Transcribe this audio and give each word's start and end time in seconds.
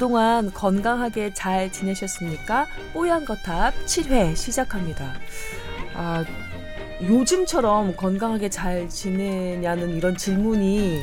그동안 0.00 0.50
건강하게 0.50 1.34
잘 1.34 1.70
지내셨습니까? 1.70 2.66
뽀얀 2.94 3.26
거탑 3.26 3.74
7회 3.84 4.34
시작합니다. 4.34 5.12
아, 5.92 6.24
요즘처럼 7.02 7.94
건강하게 7.96 8.48
잘 8.48 8.88
지내냐는 8.88 9.94
이런 9.94 10.16
질문이 10.16 11.02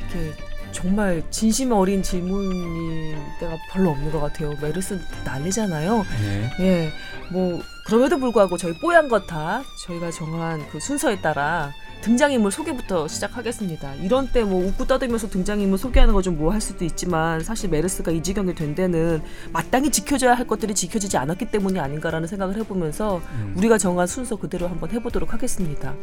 이렇게 0.00 0.34
정말 0.70 1.22
진심 1.30 1.72
어린 1.72 2.02
질문일 2.02 3.16
때가 3.40 3.56
별로 3.72 3.92
없는 3.92 4.12
것 4.12 4.20
같아요. 4.20 4.52
메르스 4.60 5.00
난리잖아요. 5.24 6.04
네. 6.20 6.50
예, 6.60 6.92
뭐 7.32 7.62
그럼에도 7.86 8.18
불구하고 8.18 8.58
저희 8.58 8.78
뽀얀 8.82 9.08
거탑 9.08 9.64
저희가 9.86 10.10
정한 10.10 10.68
그 10.68 10.78
순서에 10.78 11.22
따라 11.22 11.72
등장인물 12.02 12.52
소개부터 12.52 13.08
시작하겠습니다. 13.08 13.94
이런 13.96 14.28
때 14.28 14.44
뭐 14.44 14.64
웃고 14.64 14.86
떠들면서 14.86 15.28
등장인물 15.28 15.76
소개하는 15.78 16.14
거 16.14 16.22
좀 16.22 16.36
뭐 16.38 16.50
할 16.52 16.60
수도 16.60 16.84
있지만 16.84 17.40
사실 17.42 17.68
메르스가 17.70 18.12
이 18.12 18.22
지경이 18.22 18.54
된 18.54 18.74
데는 18.74 19.22
마땅히 19.52 19.90
지켜져야 19.90 20.34
할 20.34 20.46
것들이 20.46 20.74
지켜지지 20.74 21.16
않았기 21.16 21.46
때문이 21.50 21.80
아닌가라는 21.80 22.28
생각을 22.28 22.56
해보면서 22.58 23.18
음. 23.18 23.54
우리가 23.56 23.78
정한 23.78 24.06
순서 24.06 24.36
그대로 24.36 24.68
한번 24.68 24.90
해보도록 24.90 25.32
하겠습니다. 25.32 25.94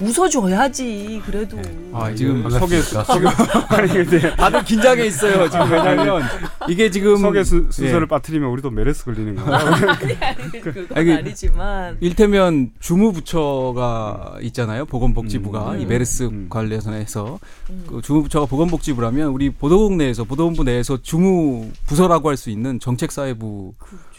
웃어줘야지 0.00 1.22
그래도. 1.24 1.56
아, 1.92 2.12
지금 2.14 2.42
반갑습니다. 2.42 3.04
소개 3.04 3.30
지금 3.32 3.62
아니 3.76 3.88
근데 3.88 4.20
다들 4.36 4.64
긴장해 4.64 5.06
있어요. 5.06 5.48
지금 5.48 5.70
왜냐면 5.70 6.22
이게 6.68 6.90
지금 6.90 7.16
소개 7.16 7.42
수, 7.44 7.66
순서를 7.70 8.02
예. 8.02 8.06
빠뜨리면 8.08 8.50
우리도 8.50 8.70
메르스 8.70 9.04
걸리는 9.04 9.36
거야. 9.36 9.56
아니 9.58 10.14
아니 10.20 10.50
그건 10.60 10.86
아니, 10.94 11.12
아니지만. 11.14 11.96
일테면 12.00 12.72
주무부처가 12.80 14.36
있잖아요. 14.42 14.84
보건복지부가 14.84 15.72
음. 15.72 15.80
이 15.80 15.86
메르스 15.86 16.24
음. 16.24 16.46
관련해서 16.50 17.38
음. 17.70 17.84
그 17.88 18.02
주무부처가 18.02 18.46
보건복지부라면 18.46 19.28
우리 19.28 19.50
보도국 19.50 19.94
내에서 19.96 20.24
보도본부 20.24 20.64
내에서 20.64 20.98
주무부서라고 21.00 22.28
할 22.30 22.36
수 22.36 22.50
있는 22.50 22.78
정책사회부의 22.78 23.72
그렇죠. 23.78 24.15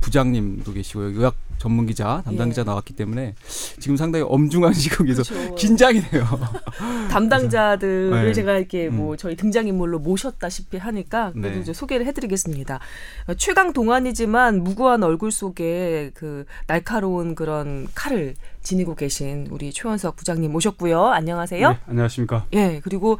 부장님도 0.00 0.72
계시고요. 0.72 1.08
의학 1.08 1.34
전문 1.62 1.86
기자, 1.86 2.22
담당 2.24 2.48
예. 2.48 2.50
기자 2.50 2.64
나왔기 2.64 2.94
때문에 2.94 3.36
지금 3.78 3.96
상당히 3.96 4.24
엄중한 4.28 4.72
시국에서 4.74 5.22
그렇죠. 5.22 5.54
긴장이 5.54 6.00
돼요. 6.00 6.26
담당자들을 7.08 8.24
네. 8.24 8.32
제가 8.32 8.58
이렇게 8.58 8.88
음. 8.88 8.96
뭐 8.96 9.16
저희 9.16 9.36
등장인물로 9.36 10.00
모셨다시피 10.00 10.78
하니까 10.78 11.30
그래도 11.30 11.54
네. 11.54 11.60
이제 11.60 11.72
소개를 11.72 12.04
해드리겠습니다. 12.06 12.80
어, 13.28 13.34
최강 13.34 13.72
동안이지만 13.72 14.64
무고한 14.64 15.04
얼굴 15.04 15.30
속에 15.30 16.10
그 16.14 16.46
날카로운 16.66 17.36
그런 17.36 17.86
칼을 17.94 18.34
지니고 18.64 18.96
계신 18.96 19.46
우리 19.52 19.72
최원석 19.72 20.16
부장님 20.16 20.50
모셨고요. 20.50 21.06
안녕하세요. 21.06 21.68
네, 21.70 21.78
안녕하십니까. 21.86 22.46
예 22.54 22.80
그리고 22.82 23.18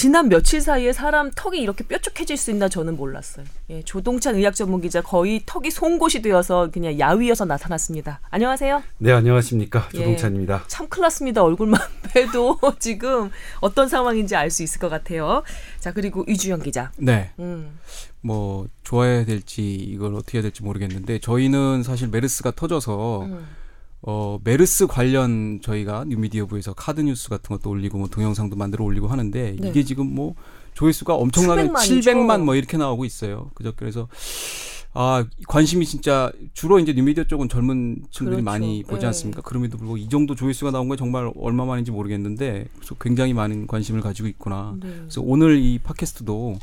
지난 0.00 0.30
며칠 0.30 0.62
사이에 0.62 0.94
사람 0.94 1.30
턱이 1.34 1.60
이렇게 1.60 1.84
뾰족해질 1.86 2.38
수 2.38 2.50
있나 2.50 2.70
저는 2.70 2.96
몰랐어요. 2.96 3.44
예, 3.68 3.82
조동찬 3.82 4.34
의학 4.36 4.54
전문 4.54 4.80
기자 4.80 5.02
거의 5.02 5.42
턱이 5.44 5.70
송곳이 5.70 6.22
되어서 6.22 6.70
그냥 6.70 6.98
야위어서 6.98 7.44
나타났습니다. 7.44 8.18
안녕하세요. 8.30 8.82
네, 8.96 9.12
안녕하십니까. 9.12 9.90
예. 9.92 9.98
조동찬입니다. 9.98 10.64
참 10.68 10.88
클났습니다. 10.88 11.42
얼굴만 11.44 11.78
봬도 12.14 12.58
지금 12.78 13.30
어떤 13.60 13.88
상황인지 13.88 14.34
알 14.36 14.50
수 14.50 14.62
있을 14.62 14.80
것 14.80 14.88
같아요. 14.88 15.42
자 15.80 15.92
그리고 15.92 16.24
이주영 16.26 16.62
기자. 16.62 16.90
네. 16.96 17.32
음, 17.38 17.78
뭐 18.22 18.68
좋아해야 18.84 19.26
될지 19.26 19.74
이걸 19.74 20.14
어떻게 20.14 20.38
해야 20.38 20.42
될지 20.42 20.62
모르겠는데 20.62 21.18
저희는 21.18 21.82
사실 21.82 22.08
메르스가 22.08 22.52
터져서 22.52 23.24
음. 23.26 23.46
어 24.02 24.38
메르스 24.44 24.86
관련 24.86 25.60
저희가 25.62 26.04
뉴미디어부에서 26.08 26.72
카드 26.72 27.00
뉴스 27.02 27.28
같은 27.28 27.54
것도 27.56 27.68
올리고 27.68 27.98
뭐 27.98 28.08
동영상도 28.08 28.56
만들어 28.56 28.84
올리고 28.84 29.08
하는데 29.08 29.56
네. 29.58 29.68
이게 29.68 29.84
지금 29.84 30.06
뭐 30.14 30.34
조회수가 30.74 31.14
엄청나게 31.14 31.64
700만이죠. 31.64 32.00
700만 32.00 32.42
뭐 32.42 32.54
이렇게 32.54 32.76
나오고 32.78 33.04
있어요. 33.04 33.50
그죠? 33.54 33.72
그래서 33.76 34.08
아 34.92 35.24
관심이 35.46 35.84
진짜 35.84 36.32
주로 36.54 36.78
이제 36.78 36.94
뉴미디어 36.94 37.24
쪽은 37.24 37.48
젊은 37.48 38.02
층들이 38.10 38.36
그렇죠. 38.36 38.44
많이 38.44 38.82
보지 38.84 39.00
네. 39.02 39.06
않습니까? 39.08 39.42
그럼에도 39.42 39.76
불구하고 39.76 39.98
이 39.98 40.08
정도 40.08 40.34
조회수가 40.34 40.70
나온 40.70 40.88
건 40.88 40.96
정말 40.96 41.30
얼마만인지 41.36 41.90
모르겠는데 41.90 42.68
그래서 42.76 42.94
굉장히 43.00 43.34
많은 43.34 43.66
관심을 43.66 44.00
가지고 44.00 44.28
있구나. 44.28 44.74
네. 44.80 44.88
그래서 44.88 45.20
오늘 45.20 45.58
이 45.58 45.78
팟캐스트도 45.78 46.58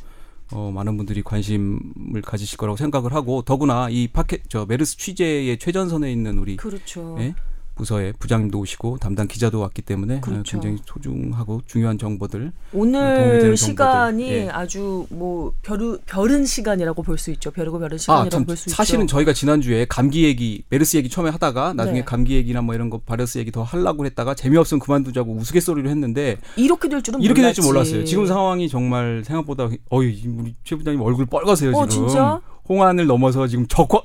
어, 0.51 0.71
많은 0.71 0.97
분들이 0.97 1.21
관심을 1.23 2.21
가지실 2.23 2.57
거라고 2.57 2.77
생각을 2.77 3.13
하고 3.13 3.41
더구나 3.41 3.89
이 3.89 4.07
팟캐 4.07 4.43
저 4.49 4.65
메르스 4.65 4.97
취재의 4.97 5.57
최전선에 5.59 6.11
있는 6.11 6.37
우리 6.37 6.55
그렇죠. 6.55 7.17
예? 7.19 7.35
부서의 7.77 8.13
부장님도 8.19 8.59
오시고 8.59 8.97
담당 8.99 9.27
기자도 9.27 9.59
왔기 9.59 9.81
때문에 9.83 10.17
어, 10.17 10.21
그렇죠. 10.21 10.59
굉장히 10.59 10.77
소중하고 10.85 11.61
중요한 11.67 11.97
정보들 11.97 12.51
도움이 12.71 12.91
오늘 12.91 13.55
시간이 13.57 14.23
정보들. 14.23 14.45
예. 14.45 14.49
아주 14.49 15.05
뭐 15.09 15.53
별우 15.61 15.99
별은 16.05 16.45
시간이라고 16.45 17.03
볼 17.03 17.17
수 17.17 17.31
있죠. 17.31 17.51
별이고 17.51 17.79
별은 17.79 17.97
시간이라고 17.97 18.27
아참 18.27 18.45
볼수 18.45 18.69
있죠. 18.69 18.75
사실은 18.75 19.07
저희가 19.07 19.33
지난주에 19.33 19.85
감기 19.85 20.23
얘기 20.25 20.63
메르스 20.69 20.97
얘기 20.97 21.09
처음에 21.09 21.29
하다가 21.29 21.73
나중에 21.73 21.99
네. 21.99 22.05
감기 22.05 22.35
얘기나 22.35 22.61
뭐 22.61 22.75
이런 22.75 22.89
거 22.89 22.99
바이러스 22.99 23.37
얘기 23.37 23.51
더 23.51 23.63
하려고 23.63 24.05
했다가 24.05 24.33
재미없으면 24.35 24.79
그만두자고 24.79 25.33
우스갯소리로 25.35 25.89
했는데 25.89 26.37
이렇게 26.55 26.89
될 26.89 27.01
줄은 27.01 27.21
이렇게 27.21 27.41
될 27.41 27.53
줄. 27.53 27.63
몰랐어요. 27.65 28.03
지금 28.05 28.25
상황이 28.25 28.67
정말 28.69 29.23
생각보다 29.25 29.69
어이 29.89 30.23
우리 30.37 30.55
최 30.63 30.75
부장님 30.75 31.01
얼굴 31.01 31.25
빨가세요 31.25 31.71
지금. 31.71 31.83
어, 31.83 31.87
진짜? 31.87 32.41
홍안을 32.69 33.05
넘어서 33.07 33.47
지금 33.47 33.65
저거 33.67 34.01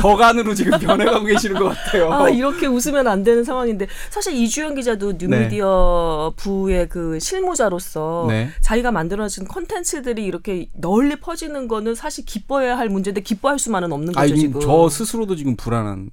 저간으로 0.00 0.54
지금 0.54 0.78
변해가고 0.78 1.24
계시는 1.26 1.58
것 1.60 1.68
같아요. 1.68 2.12
아 2.12 2.28
이렇게 2.30 2.66
웃으면 2.66 3.06
안 3.06 3.22
되는 3.22 3.44
상황인데 3.44 3.86
사실 4.10 4.34
이주영 4.34 4.74
기자도 4.74 5.12
뉴미디어 5.18 6.32
부의 6.36 6.88
그 6.88 7.18
실무자로서 7.20 8.26
네. 8.28 8.48
자기가 8.62 8.90
만들어진 8.92 9.46
컨텐츠들이 9.46 10.24
이렇게 10.24 10.68
널리 10.74 11.16
퍼지는 11.16 11.68
거는 11.68 11.94
사실 11.94 12.24
기뻐해야 12.24 12.78
할 12.78 12.88
문제인데 12.88 13.20
기뻐할 13.20 13.58
수만은 13.58 13.92
없는 13.92 14.12
거죠 14.12 14.20
아, 14.20 14.24
이 14.24 14.38
지금. 14.38 14.60
저 14.60 14.88
스스로도 14.88 15.36
지금 15.36 15.56
불안한 15.56 16.10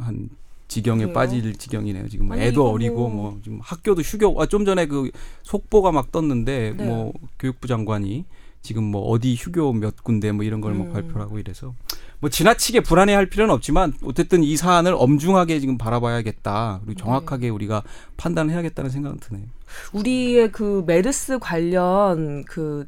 한 0.00 0.28
지경에 0.68 1.00
그래요? 1.06 1.12
빠질 1.14 1.56
지경이네요. 1.56 2.08
지금 2.08 2.30
아니, 2.30 2.42
애도 2.42 2.70
어리고 2.70 3.08
뭐- 3.08 3.30
뭐 3.32 3.38
지금 3.42 3.58
학교도 3.60 4.02
휴교. 4.02 4.40
아, 4.40 4.46
좀 4.46 4.64
전에 4.64 4.86
그 4.86 5.10
속보가 5.42 5.90
막 5.90 6.12
떴는데 6.12 6.74
네. 6.76 6.84
뭐 6.84 7.12
교육부 7.40 7.66
장관이 7.66 8.24
지금 8.62 8.84
뭐 8.84 9.02
어디 9.08 9.34
휴교 9.34 9.72
몇 9.72 10.02
군데 10.04 10.32
뭐 10.32 10.44
이런 10.44 10.60
걸뭐 10.60 10.86
음. 10.86 10.92
발표하고 10.92 11.38
이래서 11.38 11.74
뭐 12.20 12.28
지나치게 12.28 12.80
불안해할 12.80 13.26
필요는 13.26 13.54
없지만 13.54 13.94
어쨌든 14.04 14.42
이 14.44 14.56
사안을 14.56 14.94
엄중하게 14.96 15.60
지금 15.60 15.78
바라봐야겠다. 15.78 16.80
그리고 16.84 17.00
정확하게 17.00 17.46
네. 17.46 17.48
우리가 17.50 17.82
판단을 18.18 18.52
해야겠다는 18.52 18.90
생각은 18.90 19.18
드네요. 19.20 19.46
우리의 19.92 20.52
그 20.52 20.84
메르스 20.86 21.38
관련 21.38 22.44
그 22.44 22.86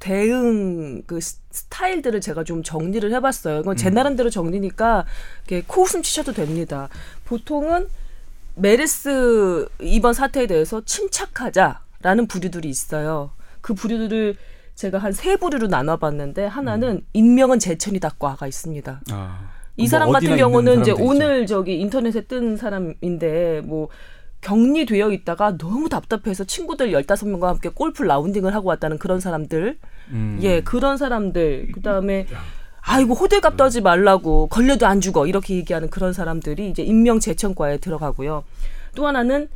대응 0.00 1.02
그 1.06 1.20
스- 1.20 1.38
스타일들을 1.52 2.20
제가 2.20 2.42
좀 2.42 2.64
정리를 2.64 3.12
해봤어요. 3.12 3.60
이건 3.60 3.76
제 3.76 3.88
음. 3.88 3.94
나름대로 3.94 4.30
정리니까 4.30 5.04
이렇게 5.46 5.64
코웃음 5.66 6.02
치셔도 6.02 6.32
됩니다. 6.32 6.88
보통은 7.24 7.86
메르스 8.56 9.68
이번 9.80 10.12
사태에 10.12 10.48
대해서 10.48 10.82
침착하자라는 10.84 12.26
부류들이 12.26 12.68
있어요. 12.68 13.30
그 13.60 13.74
부류들을 13.74 14.36
제가 14.74 14.98
한 14.98 15.12
세 15.12 15.36
부류로 15.36 15.66
나눠봤는데 15.68 16.46
하나는 16.46 17.02
익명은 17.12 17.58
제천이다과가 17.58 18.46
있습니다. 18.46 19.00
아. 19.10 19.50
이 19.76 19.86
사람 19.86 20.08
뭐 20.08 20.14
같은 20.14 20.36
경우는 20.36 20.80
이제 20.82 20.92
사람들이죠. 20.92 21.04
오늘 21.10 21.46
저기 21.46 21.80
인터넷에 21.80 22.22
뜬 22.22 22.56
사람인데 22.56 23.62
뭐 23.64 23.88
격리되어 24.40 25.12
있다가 25.12 25.56
너무 25.56 25.88
답답해서 25.88 26.44
친구들 26.44 26.90
15명과 26.92 27.42
함께 27.44 27.68
골프 27.68 28.02
라운딩을 28.02 28.54
하고 28.54 28.68
왔다는 28.68 28.98
그런 28.98 29.20
사람들. 29.20 29.78
음. 30.10 30.38
예, 30.42 30.62
그런 30.62 30.96
사람들. 30.96 31.70
그다음에 31.72 32.26
아이고 32.80 33.14
호들갑 33.14 33.56
떠지 33.56 33.80
말라고 33.80 34.48
걸려도 34.48 34.86
안 34.86 35.00
죽어 35.00 35.26
이렇게 35.28 35.54
얘기하는 35.54 35.88
그런 35.90 36.12
사람들이 36.12 36.68
이제 36.68 36.82
인명 36.82 37.20
재천과에 37.20 37.78
들어가고요. 37.78 38.42
또 38.96 39.06
하나는 39.06 39.48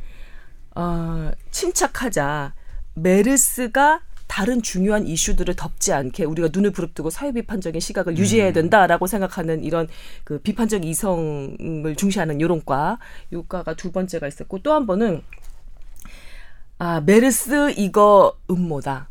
어, 0.75 1.31
침착하자. 1.51 2.53
메르스가 2.93 4.01
다른 4.27 4.61
중요한 4.61 5.07
이슈들을 5.07 5.55
덮지 5.55 5.93
않게 5.93 6.25
우리가 6.25 6.49
눈을 6.51 6.71
부릅뜨고 6.71 7.09
사회 7.09 7.31
비판적인 7.31 7.79
시각을 7.79 8.13
음. 8.13 8.17
유지해야 8.17 8.53
된다라고 8.53 9.07
생각하는 9.07 9.63
이런 9.63 9.87
그 10.23 10.39
비판적 10.39 10.85
이성을 10.85 11.95
중시하는 11.95 12.41
요런 12.41 12.63
과, 12.65 12.99
요 13.33 13.43
과가 13.43 13.73
두 13.75 13.91
번째가 13.91 14.27
있었고 14.27 14.59
또 14.59 14.73
한 14.73 14.85
번은 14.85 15.23
아 16.79 17.01
메르스 17.01 17.71
이거 17.77 18.37
음모다. 18.49 19.09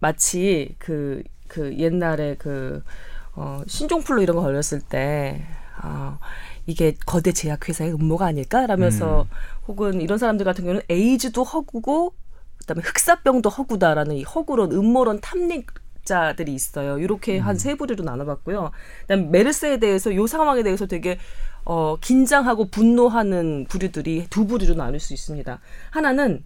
마치 0.00 0.74
그, 0.78 1.22
그 1.48 1.76
옛날에 1.76 2.36
그, 2.38 2.82
어, 3.34 3.62
신종플루 3.66 4.22
이런 4.22 4.36
거 4.36 4.42
걸렸을 4.42 4.80
때, 4.88 5.42
어, 5.82 6.18
이게 6.66 6.94
거대 7.06 7.32
제약회사의 7.32 7.92
음모가 7.94 8.26
아닐까라면서 8.26 9.26
혹은 9.68 10.00
이런 10.00 10.18
사람들 10.18 10.44
같은 10.44 10.64
경우는 10.64 10.82
에이즈도 10.88 11.44
허구고 11.44 12.14
그다음에 12.70 12.82
흑사병도 12.86 13.48
허구다라는 13.48 14.16
이 14.16 14.22
허구론 14.22 14.72
음모론 14.72 15.20
탐닉자들이 15.20 16.54
있어요. 16.54 16.98
이렇게 16.98 17.38
한 17.38 17.56
세 17.56 17.74
부류로 17.74 18.04
나눠봤고요. 18.04 18.70
그다음 19.02 19.30
메르스에 19.30 19.78
대해서 19.78 20.14
요 20.14 20.26
상황에 20.26 20.62
대해서 20.62 20.86
되게 20.86 21.18
어 21.64 21.96
긴장하고 22.00 22.70
분노하는 22.70 23.66
부류들이 23.68 24.28
두 24.30 24.46
부류로 24.46 24.74
나눌 24.74 25.00
수 25.00 25.12
있습니다. 25.12 25.60
하나는 25.90 26.44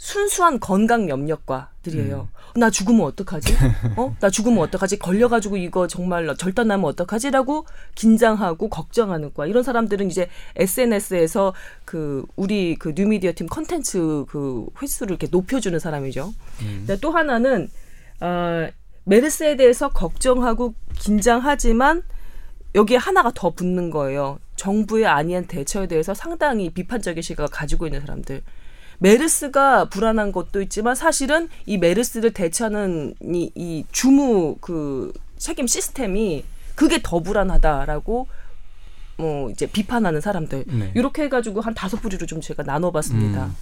순수한 0.00 0.60
건강 0.60 1.10
염려과들이에요. 1.10 2.30
나 2.56 2.70
죽으면 2.70 3.04
어떡하지? 3.04 3.54
어? 3.96 4.16
나 4.18 4.30
죽으면 4.30 4.60
어떡하지? 4.60 4.98
걸려가지고 4.98 5.58
이거 5.58 5.86
정말 5.86 6.34
절단나면 6.38 6.86
어떡하지라고 6.86 7.66
긴장하고 7.96 8.70
걱정하는 8.70 9.34
과. 9.34 9.44
이런 9.44 9.62
사람들은 9.62 10.10
이제 10.10 10.30
SNS에서 10.56 11.52
그 11.84 12.24
우리 12.36 12.76
그 12.76 12.94
뉴미디어 12.96 13.34
팀 13.36 13.46
컨텐츠 13.46 14.24
그 14.28 14.66
횟수를 14.80 15.10
이렇게 15.10 15.28
높여주는 15.30 15.78
사람이죠. 15.78 16.32
근데 16.58 16.96
또 16.98 17.10
하나는 17.10 17.68
어, 18.20 18.68
메르스에 19.04 19.56
대해서 19.56 19.90
걱정하고 19.90 20.72
긴장하지만 20.98 22.02
여기에 22.74 22.96
하나가 22.96 23.30
더 23.34 23.50
붙는 23.50 23.90
거예요. 23.90 24.38
정부의 24.56 25.06
아니한 25.06 25.46
대처에 25.46 25.88
대해서 25.88 26.14
상당히 26.14 26.70
비판적인 26.70 27.22
시각을 27.22 27.50
가지고 27.50 27.86
있는 27.86 28.00
사람들. 28.00 28.42
메르스가 29.00 29.86
불안한 29.86 30.30
것도 30.32 30.62
있지만 30.62 30.94
사실은 30.94 31.48
이 31.66 31.78
메르스를 31.78 32.32
대처하는 32.32 33.14
이, 33.22 33.50
이 33.54 33.84
주무 33.90 34.56
그 34.60 35.12
책임 35.36 35.66
시스템이 35.66 36.44
그게 36.74 37.00
더 37.02 37.20
불안하다라고 37.20 38.26
뭐 39.16 39.50
이제 39.50 39.66
비판하는 39.66 40.20
사람들 40.20 40.64
네. 40.66 40.92
이렇게 40.94 41.24
해가지고 41.24 41.60
한 41.60 41.74
다섯 41.74 42.00
부류로 42.00 42.26
좀 42.26 42.40
제가 42.40 42.62
나눠봤습니다. 42.62 43.46
음. 43.46 43.54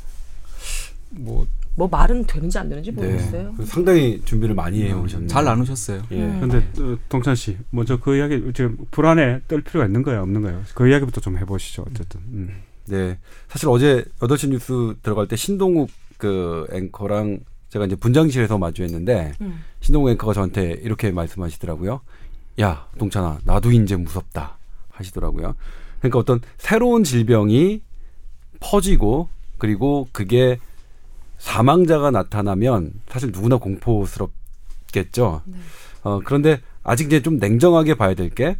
뭐잘뭐 1.10 1.88
말은 1.90 2.26
되는지 2.26 2.58
안 2.58 2.68
되는지 2.68 2.92
네. 2.92 3.00
모르겠어요. 3.00 3.54
상당히 3.64 4.20
준비를 4.24 4.54
많이 4.54 4.82
해 4.82 4.92
오셨네요. 4.92 5.28
나누셨어요. 5.32 6.02
예. 6.10 6.16
음. 6.16 6.40
근데 6.40 6.58
어, 6.82 6.98
동찬 7.08 7.34
씨 7.34 7.56
먼저 7.70 7.98
그 7.98 8.16
이야기 8.16 8.40
지금 8.54 8.76
불안에 8.90 9.40
떨 9.48 9.62
필요가 9.62 9.86
있는 9.86 10.02
거예요, 10.02 10.22
없는 10.22 10.42
거예요? 10.42 10.62
그 10.74 10.88
이야기부터 10.88 11.20
좀 11.20 11.38
해보시죠. 11.38 11.84
어쨌든. 11.90 12.20
음. 12.32 12.67
네. 12.88 13.18
사실 13.48 13.68
어제 13.68 14.04
8시 14.20 14.50
뉴스 14.50 14.94
들어갈 15.02 15.26
때 15.26 15.36
신동욱 15.36 15.90
그 16.16 16.66
앵커랑 16.72 17.40
제가 17.68 17.86
이제 17.86 17.96
분장실에서 17.96 18.58
마주했는데 18.58 19.34
음. 19.40 19.60
신동욱 19.80 20.10
앵커가 20.10 20.32
저한테 20.32 20.80
이렇게 20.82 21.10
말씀하시더라고요. 21.10 22.00
야, 22.60 22.88
동찬아, 22.98 23.38
나도 23.44 23.70
이제 23.72 23.96
무섭다 23.96 24.58
하시더라고요. 24.90 25.54
그러니까 26.00 26.18
어떤 26.18 26.40
새로운 26.56 27.04
질병이 27.04 27.82
퍼지고 28.60 29.28
그리고 29.58 30.08
그게 30.12 30.58
사망자가 31.38 32.10
나타나면 32.10 32.92
사실 33.08 33.30
누구나 33.30 33.58
공포스럽겠죠. 33.58 35.42
네. 35.44 35.56
어, 36.02 36.20
그런데 36.24 36.60
아직 36.82 37.06
이제 37.06 37.22
좀 37.22 37.38
냉정하게 37.38 37.94
봐야 37.94 38.14
될 38.14 38.30
게, 38.30 38.56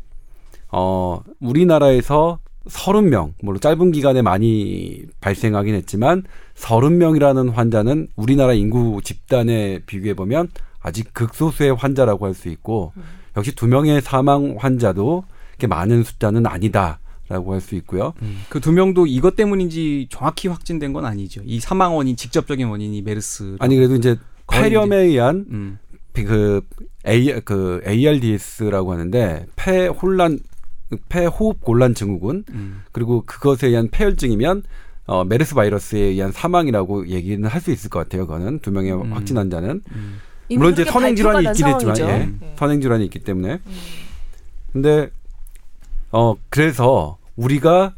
어, 0.71 1.23
우리나라에서 1.41 2.39
30명, 2.67 3.33
물론 3.43 3.61
짧은 3.61 3.93
기간에 3.93 4.23
많이 4.23 5.03
발생하긴 5.21 5.75
했지만 5.75 6.25
30명이라는 6.55 7.53
환자는 7.53 8.09
우리나라 8.17 8.53
인구 8.53 9.01
집단에 9.03 9.81
비교해 9.87 10.15
보면 10.15 10.49
아직 10.81 11.13
극소수의 11.15 11.75
환자라고 11.75 12.27
할 12.27 12.35
수 12.35 12.49
있고 12.49 12.93
역시 13.37 13.55
두 13.55 13.67
명의 13.67 14.01
사망 14.01 14.57
환자도 14.59 15.25
이렇게 15.53 15.67
많은 15.67 16.03
숫자는 16.05 16.47
아니다 16.47 16.99
라고 17.29 17.53
할 17.53 17.61
수 17.61 17.75
있고요. 17.77 18.15
그두 18.49 18.73
명도 18.73 19.07
이것 19.07 19.37
때문인지 19.37 20.09
정확히 20.11 20.49
확진된 20.49 20.93
건 20.93 21.05
아니죠. 21.05 21.43
이 21.45 21.61
사망 21.61 21.97
원인 21.97 22.17
직접적인 22.17 22.67
원인이 22.69 23.03
메르스. 23.03 23.57
아니 23.61 23.77
그래도 23.77 23.97
이제 23.97 24.17
폐렴에 24.51 24.97
의한 24.97 25.47
음. 25.51 25.79
그 26.15 26.63
A 27.07 27.41
그 27.45 27.81
ARDS라고 27.87 28.93
하는데 28.93 29.47
폐 29.57 29.87
혼란 29.87 30.39
폐호흡 31.09 31.61
곤란 31.61 31.95
증후군 31.95 32.45
음. 32.51 32.83
그리고 32.93 33.23
그것에 33.27 33.69
의한 33.69 33.89
폐혈증이면 33.91 34.63
어, 35.07 35.25
메르스 35.25 35.55
바이러스에 35.55 36.01
의한 36.01 36.33
사망이라고 36.33 37.09
얘기는 37.09 37.47
할 37.49 37.61
수 37.61 37.71
있을 37.71 37.91
것 37.91 37.99
같아요. 38.01 38.27
그거는 38.27 38.59
두 38.61 38.71
명의 38.71 38.93
음. 38.93 39.13
확진 39.13 39.37
환자는 39.37 39.83
음. 39.91 40.21
물론 40.51 40.73
이제 40.73 40.85
선행 40.85 41.15
질환이 41.17 41.47
있긴 41.49 41.67
난 41.67 41.75
했지만. 41.75 41.99
예. 41.99 42.05
네. 42.05 42.55
선행 42.57 42.81
질환이 42.81 43.05
있기 43.05 43.19
때문에 43.21 43.61
음. 43.67 43.73
근데 44.73 45.11
어 46.11 46.35
그래서 46.49 47.19
우리가 47.37 47.95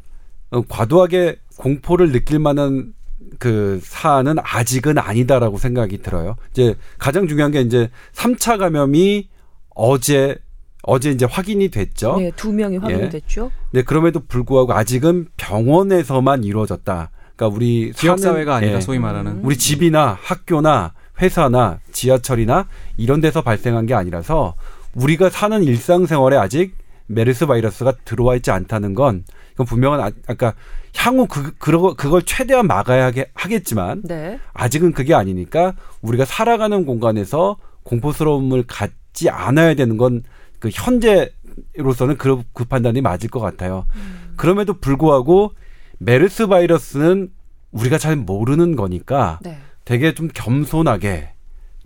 어, 0.50 0.62
과도하게 0.68 1.36
공포를 1.56 2.10
느낄 2.12 2.38
만한 2.38 2.94
그 3.38 3.78
사안은 3.82 4.36
아직은 4.42 4.98
아니다라고 4.98 5.58
생각이 5.58 5.98
들어요. 6.02 6.36
이제 6.52 6.74
가장 6.98 7.28
중요한 7.28 7.52
게 7.52 7.60
이제 7.60 7.90
3차 8.14 8.58
감염이 8.58 9.28
어제 9.74 10.36
어제 10.82 11.10
이제 11.10 11.26
확인이 11.26 11.68
됐죠. 11.68 12.16
네, 12.18 12.30
두 12.36 12.52
명이 12.52 12.78
확인이 12.78 13.02
예. 13.02 13.08
됐죠. 13.08 13.50
네, 13.72 13.82
그럼에도 13.82 14.20
불구하고 14.20 14.72
아직은 14.72 15.28
병원에서만 15.36 16.44
이루어졌다. 16.44 17.10
그러니까 17.36 17.56
우리 17.56 17.92
지역 17.92 18.18
사회가 18.18 18.56
아니라 18.56 18.76
예, 18.76 18.80
소위 18.80 18.98
말하는 18.98 19.40
우리 19.42 19.56
집이나 19.56 20.18
학교나 20.20 20.92
회사나 21.20 21.80
지하철이나 21.92 22.66
이런 22.96 23.20
데서 23.20 23.42
발생한 23.42 23.86
게 23.86 23.94
아니라서 23.94 24.54
우리가 24.94 25.30
사는 25.30 25.62
일상생활에 25.62 26.36
아직 26.36 26.74
메르스 27.06 27.46
바이러스가 27.46 27.94
들어와 28.04 28.36
있지 28.36 28.50
않다는 28.50 28.94
건 28.94 29.24
이건 29.52 29.66
분명한 29.66 30.00
아, 30.00 30.10
아까 30.28 30.54
향후 30.96 31.26
그 31.26 31.54
그러 31.58 31.94
그걸 31.94 32.22
최대한 32.22 32.66
막아야 32.66 33.06
하게, 33.06 33.30
하겠지만 33.34 34.02
네. 34.04 34.38
아직은 34.52 34.92
그게 34.92 35.14
아니니까 35.14 35.74
우리가 36.02 36.24
살아가는 36.24 36.84
공간에서 36.84 37.56
공포스러움을 37.82 38.64
갖지 38.66 39.28
않아야 39.28 39.74
되는 39.74 39.96
건 39.96 40.22
그 40.60 40.70
현재로서는 40.72 42.16
그, 42.18 42.42
그 42.52 42.64
판단이 42.64 43.00
맞을 43.00 43.28
것 43.28 43.40
같아요. 43.40 43.86
그럼에도 44.36 44.74
불구하고 44.74 45.54
메르스 45.98 46.46
바이러스는 46.46 47.30
우리가 47.72 47.98
잘 47.98 48.16
모르는 48.16 48.76
거니까 48.76 49.38
네. 49.42 49.58
되게 49.84 50.14
좀 50.14 50.28
겸손하게 50.32 51.32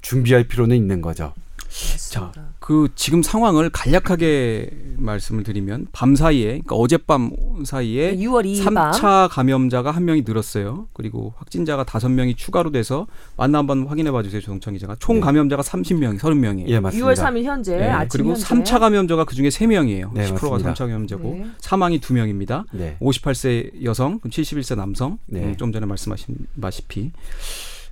준비할 0.02 0.44
필요는 0.44 0.76
있는 0.76 1.00
거죠. 1.00 1.32
맞습니다. 1.66 2.53
그 2.64 2.88
지금 2.94 3.22
상황을 3.22 3.68
간략하게 3.68 4.70
말씀을 4.96 5.42
드리면 5.42 5.88
밤 5.92 6.16
사이에 6.16 6.46
그러니까 6.46 6.76
어젯밤 6.76 7.30
사이에 7.62 8.16
6월 8.16 8.46
2일 8.46 8.64
밤. 8.72 8.90
3차 8.90 9.28
감염자가 9.30 9.90
한 9.90 10.06
명이 10.06 10.22
늘었어요. 10.26 10.88
그리고 10.94 11.34
확진자가 11.36 11.84
다섯 11.84 12.08
명이 12.08 12.36
추가로 12.36 12.70
돼서 12.70 13.06
만나 13.36 13.58
한번 13.58 13.86
확인해 13.86 14.10
봐 14.10 14.22
주세요, 14.22 14.40
조동찬 14.40 14.72
기자가. 14.72 14.96
총 14.98 15.16
네. 15.16 15.20
감염자가 15.20 15.62
30명, 15.62 16.18
30명이에요. 16.18 16.68
예, 16.68 16.80
맞습니다. 16.80 17.06
6월 17.06 17.14
3일 17.14 17.42
현재 17.44 17.76
네, 17.76 17.90
아침 17.90 18.08
그리고 18.08 18.30
현재. 18.30 18.46
3차 18.46 18.80
감염자가 18.80 19.24
그중에 19.26 19.50
3명이에요. 19.50 20.14
네, 20.14 20.24
10%가 20.32 20.50
맞습니다. 20.52 20.72
3차 20.72 20.78
감염자고 20.78 21.22
네. 21.22 21.46
사망이 21.58 22.00
2명입니다. 22.00 22.64
네. 22.72 22.96
58세 22.98 23.84
여성, 23.84 24.20
그럼 24.20 24.30
71세 24.30 24.74
남성. 24.74 25.18
네. 25.26 25.44
음, 25.44 25.56
좀 25.58 25.70
전에 25.70 25.84
말씀하신 25.84 26.34
마시피 26.54 27.12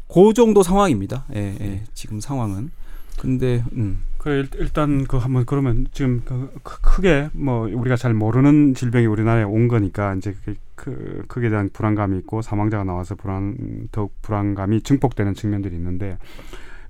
그 0.09 0.33
정도 0.33 0.62
상황입니다. 0.62 1.26
예, 1.35 1.55
예, 1.61 1.85
지금 1.93 2.21
상황은. 2.21 2.71
근데 3.19 3.62
음. 3.75 3.99
그 4.23 4.31
일- 4.31 4.49
일단 4.59 5.05
그 5.05 5.17
한번 5.17 5.45
그러면 5.45 5.87
지금 5.91 6.23
그 6.25 6.50
크- 6.62 6.81
크게 6.81 7.31
뭐 7.33 7.62
우리가 7.69 7.97
잘 7.97 8.14
모르는 8.14 8.75
질병이 8.75 9.07
우리나라에 9.07 9.43
온 9.43 9.67
거니까 9.67 10.14
이제 10.14 10.35
그, 10.45 10.55
그 10.76 11.25
그에 11.26 11.50
대한 11.50 11.69
불안감이 11.73 12.17
있고 12.19 12.41
사망자가 12.41 12.85
나와서 12.85 13.17
불안 13.17 13.88
더욱 13.91 14.14
불안감이 14.23 14.83
증폭되는 14.83 15.35
측면들이 15.35 15.75
있는데 15.75 16.19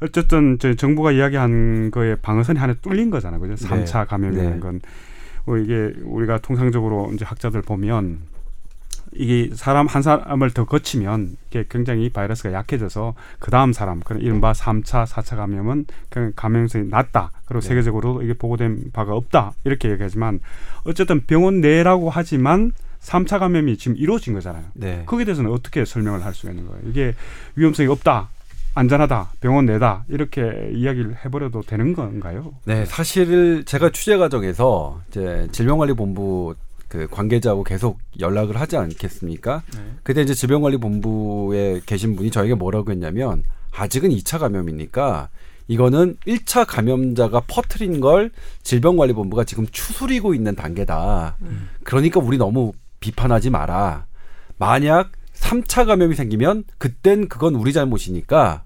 어쨌든 0.02 0.58
저희 0.58 0.76
정부가 0.76 1.12
이야기한 1.12 1.90
거에 1.90 2.16
방어선이 2.16 2.58
하나 2.58 2.74
뚫린 2.74 3.08
거잖아요. 3.10 3.40
그죠? 3.40 3.54
네. 3.54 3.66
삼차 3.68 4.04
감염이라는 4.04 4.60
네. 4.60 4.60
건뭐 4.60 5.58
이게 5.58 5.92
우리가 6.04 6.38
통상적으로 6.38 7.10
이제 7.14 7.24
학자들 7.24 7.62
보면 7.62 8.18
이게 9.14 9.54
사람 9.54 9.86
한 9.86 10.02
사람을 10.02 10.50
더 10.52 10.64
거치면 10.64 11.36
이게 11.48 11.64
굉장히 11.68 12.08
바이러스가 12.08 12.52
약해져서 12.52 13.14
그 13.38 13.50
다음 13.50 13.72
사람, 13.72 14.00
그런 14.00 14.22
이른바 14.22 14.54
삼차사차 14.54 15.36
감염은 15.36 15.86
그 16.08 16.32
감염성이 16.34 16.88
낮다. 16.88 17.30
그리고 17.44 17.60
네. 17.60 17.68
세계적으로 17.68 18.22
이게 18.22 18.34
보고된 18.34 18.90
바가 18.92 19.14
없다. 19.14 19.52
이렇게 19.64 19.90
얘기하지만 19.90 20.40
어쨌든 20.84 21.20
병원 21.26 21.60
내라고 21.60 22.10
하지만 22.10 22.72
삼차 23.00 23.38
감염이 23.38 23.76
지금 23.76 23.96
이루어진 23.96 24.32
거잖아요. 24.32 24.64
네. 24.74 25.02
거기에 25.06 25.24
대해서는 25.24 25.50
어떻게 25.50 25.84
설명을 25.84 26.24
할 26.24 26.34
수가 26.34 26.52
있는 26.52 26.66
거예요? 26.68 26.82
이게 26.86 27.14
위험성이 27.56 27.88
없다. 27.88 28.28
안전하다. 28.74 29.32
병원 29.40 29.66
내다. 29.66 30.04
이렇게 30.08 30.70
이야기를 30.72 31.16
해버려도 31.24 31.62
되는 31.62 31.92
건가요? 31.92 32.54
네, 32.64 32.86
사실 32.86 33.64
제가 33.64 33.90
취재 33.90 34.16
과정에서 34.16 35.00
이제 35.10 35.46
질병관리본부 35.52 36.54
그 36.92 37.08
관계자하고 37.10 37.64
계속 37.64 38.00
연락을 38.20 38.60
하지 38.60 38.76
않겠습니까? 38.76 39.62
네. 39.74 39.80
그때 40.02 40.20
이제 40.20 40.34
질병관리본부에 40.34 41.80
계신 41.86 42.16
분이 42.16 42.30
저에게 42.30 42.54
뭐라고 42.54 42.92
했냐면 42.92 43.44
아직은 43.74 44.10
2차 44.10 44.38
감염이니까 44.38 45.30
이거는 45.68 46.18
1차 46.26 46.66
감염자가 46.66 47.44
퍼트린 47.46 48.00
걸 48.00 48.30
질병관리본부가 48.62 49.44
지금 49.44 49.66
추스리고 49.70 50.34
있는 50.34 50.54
단계다. 50.54 51.38
그러니까 51.82 52.20
우리 52.20 52.36
너무 52.36 52.74
비판하지 53.00 53.48
마라. 53.48 54.04
만약 54.58 55.12
3차 55.32 55.86
감염이 55.86 56.14
생기면 56.14 56.64
그땐 56.76 57.28
그건 57.28 57.54
우리 57.54 57.72
잘못이니까 57.72 58.64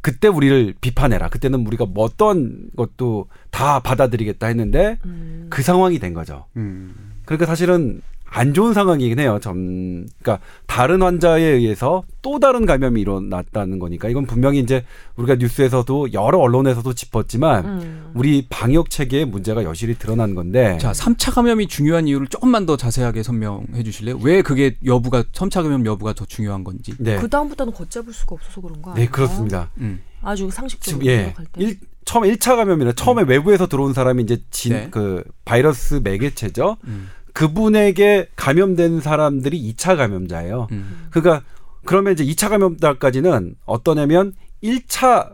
그때 0.00 0.26
우리를 0.26 0.74
비판해라. 0.80 1.28
그때는 1.28 1.66
우리가 1.66 1.84
뭐 1.84 2.04
어떤 2.04 2.70
것도 2.76 3.28
다 3.50 3.80
받아들이겠다 3.80 4.46
했는데 4.46 4.98
음. 5.04 5.48
그 5.50 5.62
상황이 5.62 5.98
된 5.98 6.14
거죠. 6.14 6.46
음. 6.56 7.12
그러니까 7.32 7.46
사실은 7.46 8.02
안 8.34 8.54
좋은 8.54 8.72
상황이긴 8.72 9.18
해요. 9.18 9.38
전 9.42 10.08
그러니까 10.22 10.44
다른 10.66 11.02
환자에 11.02 11.42
의해서 11.42 12.02
또 12.22 12.38
다른 12.38 12.64
감염이 12.64 12.98
일어났다는 13.00 13.78
거니까 13.78 14.08
이건 14.08 14.26
분명히 14.26 14.58
이제 14.58 14.84
우리가 15.16 15.34
뉴스에서도 15.34 16.14
여러 16.14 16.38
언론에서도 16.38 16.94
짚었지만 16.94 17.64
음. 17.66 18.10
우리 18.14 18.46
방역 18.48 18.88
체계에 18.88 19.26
문제가 19.26 19.64
여실히 19.64 19.98
드러난 19.98 20.34
건데 20.34 20.78
자, 20.80 20.92
3차 20.92 21.34
감염이 21.34 21.68
중요한 21.68 22.08
이유를 22.08 22.28
조금만 22.28 22.64
더 22.64 22.78
자세하게 22.78 23.22
설명해 23.22 23.82
주실래요? 23.82 24.18
왜 24.22 24.40
그게 24.40 24.76
여부가 24.84 25.22
3차 25.24 25.62
감염 25.62 25.84
여부가 25.84 26.14
더 26.14 26.24
중요한 26.24 26.64
건지. 26.64 26.94
네. 26.98 27.16
그 27.16 27.28
다음부터는 27.28 27.74
걷잡을 27.74 28.14
수가 28.14 28.36
없어서 28.36 28.62
그런 28.62 28.80
거 28.80 28.92
네, 28.92 29.02
아니에요? 29.02 29.10
그렇습니다. 29.10 29.70
음. 29.78 30.00
아주 30.22 30.48
상식적으로 30.50 31.04
예. 31.04 31.16
생각할 31.24 31.46
때. 31.52 31.64
일, 31.64 31.78
처음에 32.04 32.30
1차 32.32 32.56
감염이라 32.56 32.92
처음에 32.92 33.24
외부에서 33.24 33.66
들어온 33.66 33.92
사람이 33.92 34.22
이제 34.22 34.42
진 34.50 34.72
네. 34.72 34.88
그 34.90 35.22
바이러스 35.44 36.00
매개체죠. 36.02 36.78
음. 36.84 37.10
그분에게 37.32 38.28
감염된 38.36 39.00
사람들이 39.00 39.72
2차 39.74 39.96
감염자예요. 39.96 40.68
음. 40.72 41.08
그러니까 41.10 41.44
그러면 41.84 42.12
이제 42.12 42.24
2차 42.24 42.48
감염자까지는 42.48 43.56
어떠냐면 43.64 44.32
1차 44.62 45.32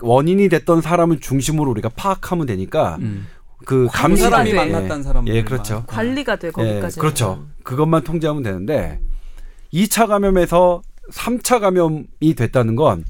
원인이 0.00 0.48
됐던 0.48 0.82
사람을 0.82 1.20
중심으로 1.20 1.70
우리가 1.70 1.88
파악하면 1.90 2.46
되니까 2.46 2.96
음. 3.00 3.26
그그 3.64 3.88
사람이 4.16 4.50
돼. 4.50 4.56
만났다는 4.56 5.02
사람. 5.02 5.26
예, 5.28 5.42
그렇죠. 5.42 5.84
관리가 5.86 6.36
돼 6.36 6.50
거기까지. 6.50 6.98
예, 6.98 7.00
그렇죠. 7.00 7.46
그것만 7.62 8.02
통제하면 8.04 8.42
되는데 8.42 9.00
2차 9.72 10.06
감염에서 10.08 10.82
3차 11.12 11.60
감염이 11.60 12.34
됐다는 12.36 12.76
건 12.76 13.04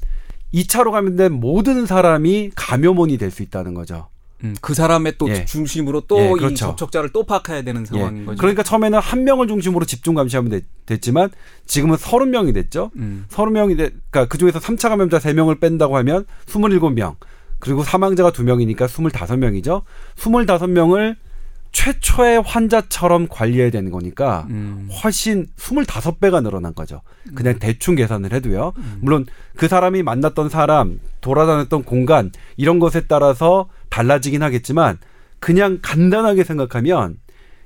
2차로 0.53 0.91
감염된 0.91 1.33
모든 1.33 1.85
사람이 1.85 2.51
감염원이 2.55 3.17
될 3.17 3.31
수 3.31 3.43
있다는 3.43 3.73
거죠. 3.73 4.07
음, 4.43 4.55
그 4.61 4.73
사람의 4.73 5.15
또 5.17 5.27
예. 5.29 5.45
중심으로 5.45 6.01
또 6.01 6.19
예, 6.19 6.27
이 6.27 6.33
그렇죠. 6.33 6.55
접촉자를 6.55 7.11
또 7.11 7.23
파악해야 7.25 7.63
되는 7.63 7.85
상황인 7.85 8.21
예. 8.21 8.25
거죠. 8.25 8.37
그러니까 8.37 8.63
처음에는 8.63 8.99
한 8.99 9.23
명을 9.23 9.47
중심으로 9.47 9.85
집중 9.85 10.13
감시하면 10.13 10.51
됐, 10.51 10.65
됐지만 10.85 11.29
지금은 11.65 11.95
30명이 11.97 12.53
됐죠. 12.53 12.91
음. 12.97 13.25
30명이 13.29 13.77
돼, 13.77 13.89
그러니까 14.11 14.25
그 14.27 14.37
중에서 14.37 14.59
3차 14.59 14.89
감염자 14.89 15.17
3명을 15.19 15.59
뺀다고 15.59 15.97
하면 15.97 16.25
27명. 16.45 17.15
그리고 17.59 17.83
사망자가 17.83 18.31
2명이니까 18.31 18.87
25명이죠. 18.87 19.81
25명을 20.17 21.15
최초의 21.77 22.41
환자처럼 22.41 23.27
관리해야 23.29 23.69
되는 23.69 23.91
거니까 23.91 24.47
음. 24.49 24.89
훨씬 25.03 25.45
25배가 25.57 26.41
늘어난 26.41 26.73
거죠. 26.73 27.01
그냥 27.35 27.59
대충 27.59 27.93
계산을 27.93 28.33
해도요. 28.33 28.73
음. 28.77 28.97
물론 28.99 29.27
그 29.55 29.67
사람이 29.67 30.01
만났던 30.01 30.49
사람, 30.49 30.99
돌아다녔던 31.21 31.83
공간 31.83 32.31
이런 32.55 32.79
것에 32.79 33.01
따라서 33.01 33.69
달라지긴 33.91 34.41
하겠지만 34.41 34.97
그냥 35.39 35.77
간단하게 35.83 36.43
생각하면 36.43 37.17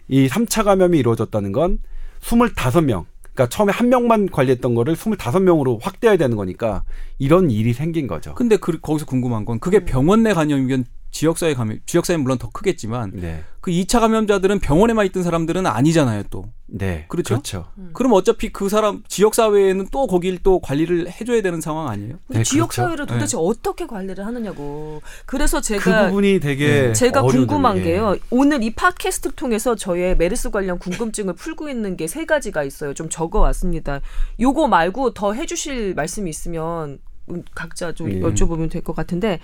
이 0.10 0.28
3차 0.28 0.66
감염이 0.66 1.00
이루어졌다는 1.00 1.54
건 1.54 1.80
25명. 2.22 3.06
그러니까 3.22 3.48
처음에 3.48 3.72
한 3.72 3.88
명만 3.88 4.30
관리했던 4.30 4.76
거를 4.76 4.96
25명으로 4.96 5.82
확대해야 5.82 6.18
되는 6.18 6.36
거니까 6.36 6.84
이런 7.18 7.50
일이 7.50 7.72
생긴 7.72 8.08
거죠. 8.08 8.36
근데 8.36 8.58
그, 8.58 8.78
거기서 8.78 9.06
궁금한 9.06 9.46
건 9.46 9.62
그게 9.62 9.86
병원 9.86 10.24
내 10.24 10.34
감염이면 10.34 10.84
지역사회 11.12 11.54
감염, 11.54 11.80
지역사회는 11.86 12.24
물론 12.24 12.38
더 12.38 12.50
크겠지만 12.50 13.12
네. 13.14 13.44
그 13.62 13.70
2차 13.70 14.00
감염자들은 14.00 14.60
병원에만 14.60 15.06
있던 15.08 15.22
사람들은 15.22 15.68
아니잖아요, 15.68 16.24
또. 16.32 16.46
네. 16.66 17.06
그렇죠? 17.10 17.36
그렇죠. 17.36 17.68
그럼 17.94 18.14
어차피 18.14 18.50
그 18.52 18.70
사람 18.70 19.04
지역 19.08 19.36
사회에는 19.36 19.88
또 19.92 20.08
거길 20.08 20.40
또 20.42 20.60
관리를 20.60 21.12
해줘야 21.12 21.42
되는 21.44 21.62
상황 21.62 21.88
아니에요? 21.90 22.16
네, 22.30 22.42
지역 22.44 22.70
그렇죠. 22.70 22.82
사회를 22.88 23.06
도대체 23.06 23.38
어떻게 23.38 23.86
관리를 23.86 24.26
하느냐고. 24.26 25.02
그래서 25.28 25.58
그 25.60 25.64
제가 25.64 26.08
부분이 26.08 26.40
되게 26.40 26.92
제가 26.94 27.22
어려운 27.22 27.46
궁금한 27.46 27.76
점이에요. 27.78 28.12
게요. 28.14 28.18
오늘 28.32 28.64
이 28.64 28.74
팟캐스트를 28.74 29.36
통해서 29.36 29.76
저의 29.76 30.18
메르스 30.18 30.50
관련 30.50 30.80
궁금증을 30.80 31.36
풀고 31.36 31.70
있는 31.70 31.98
게 31.98 32.08
세 32.08 32.26
가지가 32.26 32.64
있어요. 32.64 32.94
좀 32.96 33.10
적어 33.10 33.40
왔습니다. 33.42 34.02
요거 34.40 34.68
말고 34.70 35.14
더 35.14 35.34
해주실 35.34 35.94
말씀이 35.94 36.30
있으면 36.30 36.98
음, 37.30 37.44
각자 37.54 37.94
좀 37.94 38.12
예. 38.12 38.20
여쭤보면 38.22 38.72
될 38.72 38.82
것 38.82 38.96
같은데 38.96 39.40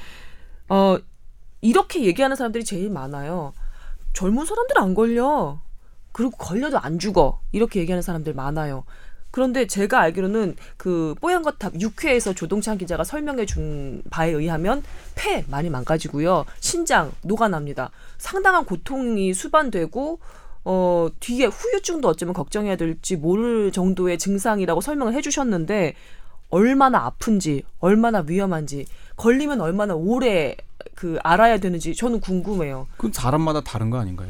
어 0.70 0.98
이렇게 1.62 2.04
얘기하는 2.04 2.36
사람들이 2.36 2.66
제일 2.66 2.90
많아요. 2.90 3.54
젊은 4.18 4.48
사람들 4.48 4.80
안 4.80 4.96
걸려. 4.96 5.60
그리고 6.12 6.32
걸려도 6.32 6.80
안 6.80 6.98
죽어. 6.98 7.40
이렇게 7.52 7.80
얘기하는 7.82 8.02
사람들 8.02 8.34
많아요. 8.34 8.84
그런데 9.30 9.68
제가 9.68 10.00
알기로는 10.00 10.56
그 10.76 11.14
뽀얀 11.22 11.44
거탑 11.44 11.74
6회에서 11.74 12.36
조동찬 12.36 12.80
기자가 12.80 13.04
설명해 13.04 13.46
준 13.46 14.02
바에 14.10 14.32
의하면 14.32 14.82
폐 15.14 15.46
많이 15.48 15.70
망가지고요. 15.70 16.46
신장 16.60 17.12
녹아납니다. 17.22 17.92
상당한 18.18 18.66
고통이 18.66 19.36
수반되고 19.36 20.20
어 20.66 21.08
뒤에 21.20 21.46
후유증도 21.46 22.08
어쩌면 22.08 22.34
걱정해야 22.34 22.76
될지 22.76 23.18
모를 23.18 23.72
정도의 23.72 24.18
증상이라고 24.18 24.82
설명을 24.82 25.14
해 25.14 25.22
주셨는데 25.22 25.94
얼마나 26.50 27.06
아픈지, 27.06 27.66
얼마나 27.80 28.24
위험한지, 28.26 28.88
걸리면 29.18 29.60
얼마나 29.62 29.94
오래 29.96 30.56
그 30.96 31.18
알아야 31.24 31.58
되는지 31.60 31.96
저는 31.96 32.22
궁금해요. 32.22 32.88
그건 32.96 33.12
사람마다 33.12 33.62
다른 33.62 33.90
거 33.90 34.00
아닌가요? 34.00 34.30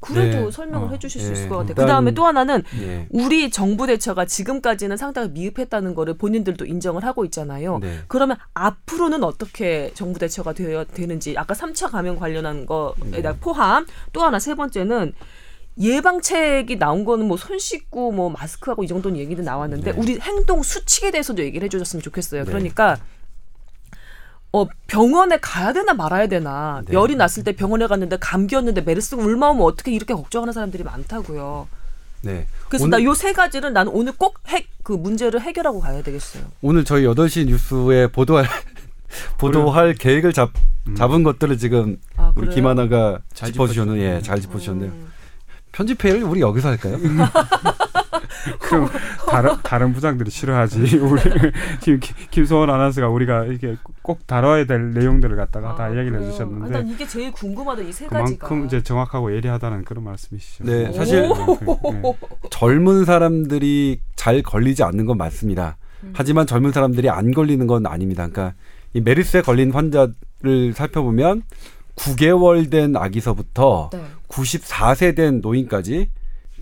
그래도 0.00 0.44
네. 0.46 0.50
설명을 0.50 0.88
어. 0.88 0.90
해주실 0.92 1.20
수 1.20 1.28
예. 1.28 1.32
있을 1.32 1.48
것 1.48 1.56
같아요. 1.58 1.74
그 1.74 1.86
다음에 1.86 2.12
또 2.12 2.26
하나는 2.26 2.62
예. 2.80 3.06
우리 3.10 3.50
정부 3.50 3.86
대처가 3.86 4.24
지금까지는 4.24 4.96
상당히 4.96 5.30
미흡했다는 5.30 5.94
거를 5.94 6.14
본인들도 6.14 6.64
인정을 6.66 7.04
하고 7.04 7.24
있잖아요. 7.24 7.78
네. 7.78 8.00
그러면 8.06 8.36
앞으로는 8.54 9.24
어떻게 9.24 9.90
정부 9.94 10.18
대처가 10.18 10.52
되어 10.52 10.84
되는지 10.84 11.36
아까 11.36 11.54
3차 11.54 11.90
감염 11.90 12.18
관련한 12.18 12.66
거에다 12.66 13.32
네. 13.32 13.38
포함 13.40 13.86
또 14.12 14.22
하나 14.22 14.38
세 14.38 14.54
번째는 14.54 15.12
예방책이 15.78 16.78
나온 16.78 17.04
거는 17.04 17.26
뭐 17.26 17.36
손 17.36 17.58
씻고 17.58 18.12
뭐 18.12 18.30
마스크하고 18.30 18.84
이 18.84 18.86
정도는 18.86 19.18
얘기도 19.18 19.42
나왔는데 19.42 19.92
네. 19.92 19.98
우리 19.98 20.18
행동 20.20 20.62
수칙에 20.62 21.10
대해서도 21.10 21.42
얘기를 21.42 21.64
해주셨으면 21.66 22.02
좋겠어요. 22.02 22.44
네. 22.44 22.46
그러니까 22.50 22.98
어 24.52 24.66
병원에 24.86 25.38
가야 25.38 25.72
되나 25.72 25.92
말아야 25.94 26.28
되나 26.28 26.82
네. 26.86 26.92
열이 26.94 27.16
났을 27.16 27.44
때 27.44 27.52
병원에 27.52 27.86
갔는데 27.86 28.16
감기였는데 28.18 28.80
메르스가 28.82 29.22
울마오면 29.22 29.62
어떻게 29.64 29.92
이렇게 29.92 30.14
걱정하는 30.14 30.52
사람들이 30.52 30.82
많다고요. 30.84 31.68
네. 32.22 32.46
그래서 32.68 32.86
나 32.86 32.98
요 33.02 33.12
세 33.14 33.32
가지를 33.32 33.72
나는 33.72 33.92
오늘 33.92 34.12
꼭 34.12 34.34
그 34.82 34.92
문제를 34.92 35.40
해결하고 35.40 35.80
가야 35.80 36.00
되겠어요. 36.02 36.44
오늘 36.62 36.84
저희 36.84 37.04
8시 37.04 37.46
뉴스에 37.46 38.06
보도할 38.06 38.46
보도할 39.38 39.94
계획을 39.94 40.32
잡 40.32 40.50
잡은 40.96 41.24
것들을 41.24 41.58
지금 41.58 41.98
아, 42.16 42.32
우리? 42.36 42.48
김하나가 42.54 43.18
잘 43.34 43.50
짚어주셨는 43.52 43.98
예. 43.98 44.20
잘 44.22 44.40
짚어주셨네요. 44.40 44.88
음. 44.90 45.12
편집회를 45.72 46.22
우리 46.22 46.40
여기서 46.40 46.68
할까요? 46.68 46.96
그럼 48.60 48.88
다른 49.28 49.56
다른 49.62 49.92
부장들이 49.92 50.30
싫어하지. 50.30 50.96
우리 50.98 51.20
지금 51.80 52.00
기- 52.00 52.14
김소원 52.30 52.70
아나운서가 52.70 53.08
우리가 53.08 53.44
이게 53.46 53.76
꼭 54.02 54.26
다뤄야 54.26 54.64
될 54.66 54.92
내용들을 54.92 55.36
갖다가 55.36 55.74
다 55.74 55.84
아, 55.84 55.88
이야기를 55.88 56.12
그래요? 56.12 56.22
아, 56.22 56.26
해주셨는데 56.26 56.70
난 56.72 56.88
이게 56.88 57.06
제일 57.06 57.30
궁금하다 57.32 57.82
이 57.82 57.92
세 57.92 58.06
가지가. 58.06 58.46
그만큼 58.46 58.66
이제 58.66 58.82
정확하고 58.82 59.34
예리하다는 59.34 59.84
그런 59.84 60.04
말씀이시죠. 60.04 60.64
네, 60.64 60.92
사실 60.92 61.22
네, 61.22 61.28
그- 61.28 61.90
네. 61.92 62.02
젊은 62.50 63.04
사람들이 63.04 64.00
잘 64.16 64.42
걸리지 64.42 64.82
않는 64.82 65.06
건 65.06 65.16
맞습니다. 65.18 65.76
음. 66.04 66.12
하지만 66.14 66.46
젊은 66.46 66.72
사람들이 66.72 67.08
안 67.10 67.32
걸리는 67.32 67.66
건 67.66 67.86
아닙니다. 67.86 68.26
그러니까 68.28 68.54
이 68.92 69.00
메르스에 69.00 69.42
걸린 69.42 69.72
환자를 69.72 70.72
살펴보면 70.74 71.42
9개월 71.96 72.70
된 72.70 72.94
아기서부터 72.96 73.90
네. 73.92 74.02
94세 74.28 75.16
된 75.16 75.40
노인까지 75.40 76.08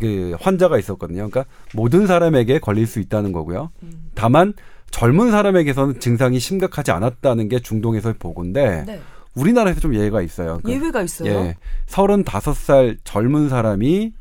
그 0.01 0.37
환자가 0.41 0.79
있었거든요. 0.79 1.29
그러니까 1.29 1.45
모든 1.75 2.07
사람에게 2.07 2.59
걸릴 2.59 2.87
수 2.87 3.01
있다는 3.01 3.33
거고요. 3.33 3.71
음. 3.83 4.11
다만 4.15 4.55
젊은 4.91 5.31
사람에게서는 5.31 6.01
증상이 6.01 6.39
심각하지 6.39 6.91
않았다는 6.93 7.49
게 7.49 7.61
중동에서의 7.61 8.15
보고인데 8.19 8.85
네. 8.87 9.01
우리나라에서 9.35 9.81
좀 9.81 9.95
예외가 9.95 10.23
있어요. 10.23 10.61
그러니까 10.63 10.71
예외가 10.71 11.03
있어요. 11.03 11.31
예. 11.31 11.57
35살 11.87 12.99
젊은 13.05 13.49
사람이 13.49 14.13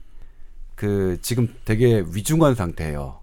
그 0.75 1.17
지금 1.21 1.47
되게 1.65 2.03
위중한 2.13 2.55
상태예요. 2.55 3.19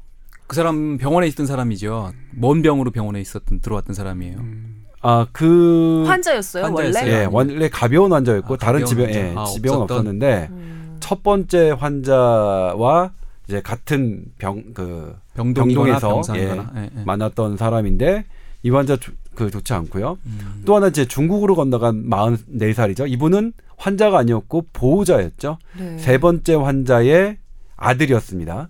그 0.46 0.56
사람 0.56 0.98
병원에 0.98 1.26
있던 1.28 1.46
사람이죠. 1.46 2.12
먼 2.32 2.62
병으로 2.62 2.90
병원에 2.90 3.20
있었던 3.20 3.60
들어왔던 3.60 3.94
사람이에요. 3.94 4.38
음, 4.38 4.86
아, 5.00 5.26
그 5.32 6.04
환자였어요 6.06 6.64
환자였어요. 6.64 7.04
원래. 7.04 7.12
예, 7.12 7.28
원래 7.30 7.68
가벼운 7.68 8.12
환자였고 8.12 8.54
아, 8.54 8.56
다른 8.56 8.80
가벼운 8.80 8.86
지병 8.86 9.04
환자. 9.06 9.20
예, 9.20 9.34
아, 9.36 9.44
지병은 9.44 9.82
없었던? 9.82 9.98
없었는데 9.98 10.48
음. 10.50 10.79
첫 11.00 11.22
번째 11.22 11.70
환자와 11.70 13.12
이제 13.48 13.60
같은 13.60 14.24
병 14.38 14.62
그 14.74 15.16
병동에서, 15.34 16.08
병상이거나. 16.08 16.72
예, 16.76 16.90
예. 16.96 17.04
만났던 17.04 17.56
사람인데 17.56 18.24
이 18.62 18.70
환자 18.70 18.96
조- 18.96 19.12
그 19.34 19.50
좋지 19.50 19.72
않고요. 19.72 20.18
음. 20.26 20.62
또 20.66 20.76
하나 20.76 20.88
이제 20.88 21.04
중국으로 21.06 21.54
건너간 21.56 22.08
44살이죠. 22.08 23.10
이분은 23.10 23.52
환자가 23.76 24.18
아니었고 24.18 24.66
보호자였죠. 24.72 25.58
네. 25.78 25.98
세 25.98 26.18
번째 26.18 26.54
환자의 26.54 27.38
아들이었습니다. 27.76 28.68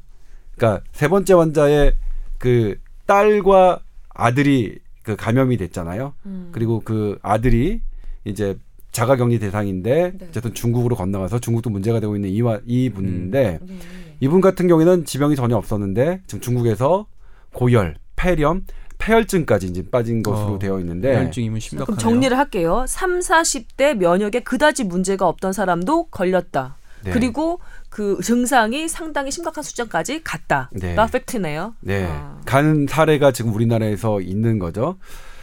그러니까 0.56 0.84
세 0.92 1.08
번째 1.08 1.34
환자의 1.34 1.94
그 2.38 2.76
딸과 3.06 3.80
아들이 4.14 4.78
그 5.02 5.16
감염이 5.16 5.56
됐잖아요. 5.56 6.14
음. 6.26 6.48
그리고 6.52 6.80
그 6.84 7.18
아들이 7.22 7.80
이제 8.24 8.56
자가격리 8.92 9.38
대상인데 9.38 10.12
네. 10.18 10.26
어쨌든 10.28 10.54
중국으로 10.54 10.96
건너가서 10.96 11.38
중국도 11.38 11.70
문제가 11.70 12.00
되고 12.00 12.14
있는 12.16 12.30
이와 12.30 12.60
이분인데 12.66 13.58
네. 13.62 13.76
이분 14.20 14.40
같은 14.40 14.68
경우에는 14.68 15.04
지병이 15.04 15.36
전혀 15.36 15.56
없었는데 15.56 16.22
지금 16.26 16.40
중국에서 16.40 17.06
고열, 17.52 17.96
폐렴, 18.16 18.64
폐혈증까지 18.98 19.66
이제 19.68 19.84
빠진 19.90 20.22
것으로 20.22 20.54
어, 20.54 20.58
되어 20.58 20.78
있는데 20.80 21.16
혈증이면 21.16 21.60
심각하네요. 21.60 21.96
그럼 21.96 21.98
정리를 21.98 22.36
할게요. 22.36 22.84
3, 22.86 23.20
40대 23.20 23.96
면역에 23.96 24.40
그다지 24.40 24.84
문제가 24.84 25.26
없던 25.26 25.52
사람도 25.52 26.08
걸렸다. 26.08 26.76
네. 27.02 27.12
그리고 27.12 27.60
그 27.88 28.20
증상이 28.22 28.88
상당히 28.88 29.30
심각한 29.30 29.64
수준까지 29.64 30.22
갔다가 30.22 30.68
네. 30.72 30.94
팩트네요. 31.10 31.74
네. 31.80 32.06
아. 32.08 32.38
간 32.44 32.86
사례가 32.86 33.32
지금 33.32 33.54
우리나라에서 33.54 34.20
있는 34.20 34.58
거죠. 34.58 34.96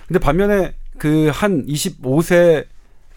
근데 0.08 0.20
반면에 0.20 0.76
그 0.98 1.30
한 1.32 1.66
25세 1.66 2.66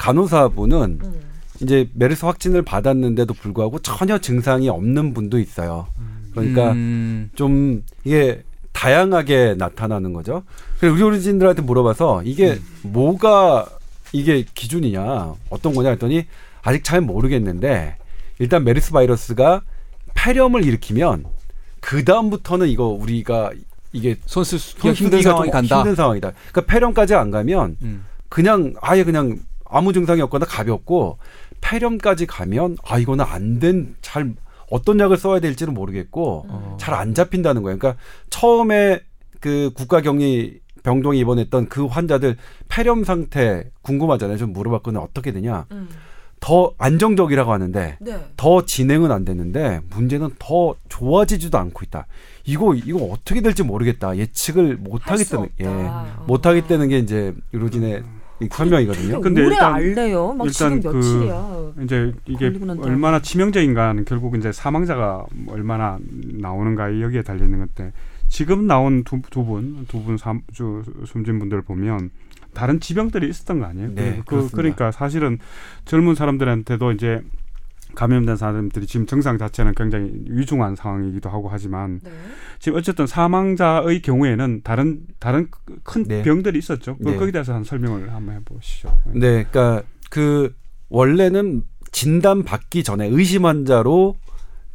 간호사분은 0.01 1.01
음. 1.05 1.21
이제 1.61 1.91
메르스 1.93 2.25
확진을 2.25 2.63
받았는데도 2.63 3.35
불구하고 3.35 3.81
전혀 3.81 4.19
증상이 4.19 4.71
없는 4.71 5.13
분도 5.13 5.39
있어요. 5.39 5.89
그러니까 6.33 6.73
음, 6.73 7.29
좀 7.35 7.85
이게 8.05 8.43
다양하게 8.73 9.57
나타나는 9.59 10.15
거죠. 10.15 10.43
그래서 10.79 10.97
의료진들한테 10.97 11.61
물어봐서 11.61 12.23
이게 12.25 12.59
뭐가 12.83 13.67
이게 14.13 14.43
기준이냐 14.55 15.35
어떤 15.51 15.75
거냐 15.75 15.91
했더니 15.91 16.25
아직 16.63 16.83
잘 16.83 17.03
모르겠는데 17.03 17.97
일단 18.39 18.65
메르스 18.65 18.93
바이러스가 18.93 19.61
폐렴을 20.15 20.65
일으키면 20.65 21.27
그 21.81 22.05
다음부터는 22.05 22.69
이거 22.69 22.87
우리가 22.87 23.51
이게 23.93 24.17
손쓸 24.25 24.59
힘든 24.95 25.21
상황이 25.21 25.49
좀 25.49 25.53
간다. 25.53 25.77
힘든 25.77 25.95
상황이다. 25.95 26.33
그러니까 26.53 26.73
폐렴까지 26.73 27.15
안 27.15 27.31
가면 27.31 27.77
음. 27.83 28.07
그냥 28.31 28.73
아예 28.81 29.05
그냥 29.05 29.37
아무 29.71 29.93
증상이 29.93 30.21
없거나 30.23 30.47
가볍고 30.47 31.19
폐렴까지 31.61 32.27
가면 32.27 32.77
아 32.85 32.99
이거는 32.99 33.25
안 33.29 33.59
된 33.59 33.95
잘 34.01 34.35
어떤 34.71 35.01
약을 35.01 35.17
써야 35.17 35.41
될지는 35.41 35.75
모르겠고 35.75 36.45
어. 36.49 36.77
잘안 36.79 37.13
잡힌다는 37.15 37.63
거예요. 37.63 37.77
그러니까 37.79 38.01
처음에 38.31 39.01
그 39.41 39.71
국가격리 39.75 40.61
병동에 40.85 41.19
입원했던 41.19 41.69
그 41.69 41.87
환자들 41.87 42.37
폐렴 42.69 43.03
상태 43.05 43.69
궁금하잖아요. 43.83 44.39
좀 44.39 44.53
물어봤거든요. 44.53 45.03
어떻게 45.03 45.33
되냐? 45.33 45.67
음. 45.73 45.89
더 46.39 46.73
안정적이라고 46.79 47.53
하는데 47.53 47.99
네. 48.01 48.19
더 48.37 48.65
진행은 48.65 49.11
안 49.13 49.25
됐는데 49.27 49.81
문제는 49.91 50.31
더 50.39 50.75
좋아지지도 50.89 51.59
않고 51.59 51.81
있다. 51.85 52.07
이거 52.47 52.75
이거 52.75 53.05
어떻게 53.07 53.43
될지 53.43 53.63
모르겠다. 53.63 54.17
예측을 54.17 54.77
못 54.77 55.11
하겠다는 55.11 55.49
예. 55.61 55.67
못 56.27 56.47
하겠다는 56.47 56.89
게 56.89 56.99
이제 56.99 57.35
의료진의 57.53 57.99
이 57.99 58.20
설명이거든요. 58.51 59.21
근데 59.21 59.43
오래 59.45 59.55
일단- 59.55 59.75
알래요. 59.75 60.37
일단 60.45 60.81
그 60.81 60.89
며칠이야. 60.97 61.73
이제 61.83 62.13
이게. 62.27 62.53
얼마나 62.81 63.21
치명적인가는 63.21 64.05
결국 64.05 64.37
이제 64.37 64.53
사망자가 64.53 65.27
얼마나 65.49 65.99
나오는가 66.41 67.01
여기에 67.01 67.23
달려 67.23 67.45
있는 67.45 67.59
건데 67.59 67.93
지금 68.29 68.67
나온 68.67 69.05
두 69.05 69.21
분 69.21 69.85
두분 69.89 70.17
숨진 71.07 71.39
분들 71.39 71.63
보면 71.63 72.11
다른 72.55 72.81
지병들이 72.81 73.29
있었던 73.29 73.61
거 73.61 73.67
아니에요? 73.67 73.91
네, 73.95 74.17
그, 74.21 74.25
그렇습니다. 74.25 74.57
그러니까 74.57 74.91
사실은 74.91 75.39
젊은 75.85 76.15
사람들한테도 76.15 76.93
이제 76.93 77.21
감염된 77.95 78.37
사람들이 78.37 78.87
지금 78.87 79.07
증상 79.07 79.39
자체는 79.39 79.75
굉장히 79.75 80.11
위중한 80.27 80.77
상황이기도 80.77 81.29
하고 81.29 81.49
하지만 81.51 82.01
네. 82.03 82.11
지금 82.59 82.79
어쨌든 82.79 83.07
사망자의 83.07 84.03
경우에는 84.03 84.61
다른 84.65 85.01
다른 85.19 85.49
큰 85.83 86.05
네. 86.05 86.23
병들이 86.23 86.59
있었죠. 86.59 86.97
그 86.99 87.11
네. 87.11 87.17
거기에 87.17 87.33
대해서 87.33 87.55
한 87.55 87.65
설명을 87.65 88.13
한번 88.13 88.37
해보시죠. 88.37 88.99
네, 89.13 89.45
그러니까 89.51 89.83
그 90.11 90.55
원래는 90.89 91.63
진단 91.93 92.45
받기 92.45 92.85
전에 92.85 93.07
의심 93.07 93.47
환자로 93.47 94.17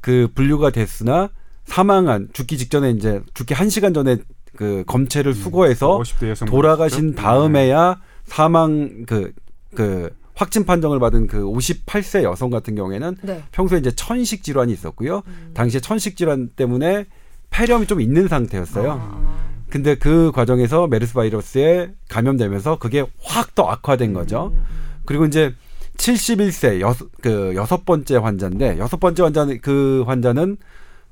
그 0.01 0.27
분류가 0.35 0.69
됐으나 0.69 1.29
사망한 1.65 2.29
죽기 2.33 2.57
직전에 2.57 2.91
이제 2.91 3.21
죽기 3.33 3.53
한 3.53 3.69
시간 3.69 3.93
전에 3.93 4.17
그 4.55 4.83
검체를 4.87 5.33
수거해서 5.33 5.99
50대 5.99 6.29
여성 6.29 6.47
돌아가신. 6.47 7.15
다음에야 7.15 7.99
사망 8.23 9.05
그그 9.05 10.09
확진 10.35 10.65
판정을 10.65 10.99
받은 10.99 11.27
그 11.27 11.39
58세 11.43 12.23
여성 12.23 12.49
같은 12.49 12.75
경우에는 12.75 13.17
네. 13.21 13.43
평소에 13.51 13.79
이제 13.79 13.91
천식 13.91 14.43
질환이 14.43 14.73
있었고요. 14.73 15.23
음. 15.25 15.51
당시에 15.53 15.79
천식 15.79 16.17
질환 16.17 16.49
때문에 16.49 17.05
폐렴이 17.49 17.87
좀 17.87 18.01
있는 18.01 18.27
상태였어요. 18.27 18.91
아. 18.91 19.45
근데 19.69 19.95
그 19.95 20.31
과정에서 20.33 20.87
메르스 20.87 21.13
바이러스에 21.13 21.91
감염되면서 22.09 22.77
그게 22.79 23.05
확 23.23 23.55
더 23.55 23.63
악화된 23.63 24.11
거죠. 24.13 24.51
음. 24.53 24.63
그리고 25.05 25.25
이제 25.25 25.53
71세 25.97 26.81
여섯 26.81 27.07
그 27.21 27.53
여섯 27.55 27.85
번째 27.85 28.17
환자인데 28.17 28.77
여섯 28.79 28.99
번째 28.99 29.23
환자는 29.23 29.59
그 29.61 30.03
환자는 30.05 30.57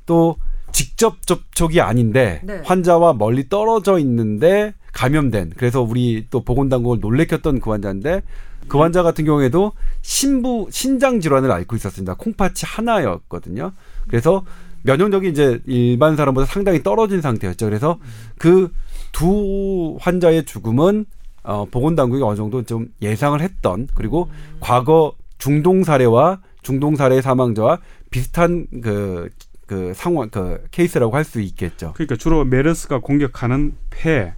또 0.06 0.36
직접 0.74 1.26
접촉이 1.26 1.80
아닌데 1.80 2.42
네. 2.44 2.62
환자와 2.66 3.14
멀리 3.14 3.48
떨어져 3.48 3.98
있는데 4.00 4.74
감염된 4.92 5.54
그래서 5.56 5.82
우리 5.82 6.28
또 6.30 6.44
보건당국을 6.44 7.00
놀래켰던 7.00 7.62
그 7.62 7.70
환자인데 7.70 8.22
그 8.68 8.78
환자 8.80 9.04
같은 9.04 9.26
경우에도 9.26 9.74
신부 10.02 10.68
신장 10.72 11.20
질환을 11.20 11.52
앓고 11.52 11.76
있었습니다. 11.76 12.16
콩팥이 12.16 12.54
하나였거든요. 12.64 13.72
그래서 14.08 14.44
면역력이 14.84 15.30
이제 15.30 15.62
일반 15.66 16.16
사람보다 16.16 16.46
상당히 16.46 16.84
떨어진 16.84 17.22
상태였죠. 17.22 17.66
그래서 17.66 18.00
그 18.38 18.72
두 19.14 19.96
환자의 20.02 20.44
죽음은 20.44 21.06
어, 21.44 21.66
보건당국이 21.66 22.22
어느 22.24 22.36
정도 22.36 22.64
좀 22.64 22.88
예상을 23.02 23.40
했던 23.40 23.88
그리고 23.96 24.30
과거 24.60 25.14
중동 25.38 25.84
사례와 25.84 26.42
중동 26.62 26.96
사례 26.96 27.22
사망자와 27.22 27.80
비슷한 28.10 28.66
그, 28.82 29.30
그 29.68 29.94
상황, 29.94 30.30
그 30.30 30.64
케이스라고 30.72 31.16
할 31.16 31.24
수 31.24 31.40
있겠죠. 31.42 31.94
그러니까 31.94 32.16
주로 32.16 32.44
메르스가 32.44 33.00
공격하는 33.00 33.74
폐 33.90 34.34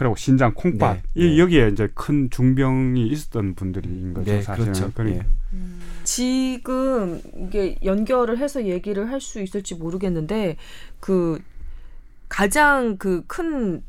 그리고 0.00 0.16
신장, 0.16 0.54
콩팥 0.54 0.94
네, 0.96 1.02
이 1.14 1.26
네. 1.26 1.38
여기에 1.38 1.68
이제 1.68 1.86
큰 1.94 2.30
중병이 2.30 3.06
있었던 3.08 3.54
분들인 3.54 4.14
거죠. 4.14 4.32
네, 4.32 4.40
사실은. 4.40 4.72
그렇죠. 4.72 4.90
그러니까 4.94 5.26
예. 5.26 5.26
지금 6.04 7.20
이게 7.36 7.76
연결을 7.84 8.38
해서 8.38 8.64
얘기를 8.64 9.10
할 9.10 9.20
수 9.20 9.42
있을지 9.42 9.74
모르겠는데 9.74 10.56
그 11.00 11.38
가장 12.30 12.96
그 12.96 13.24
큰 13.26 13.82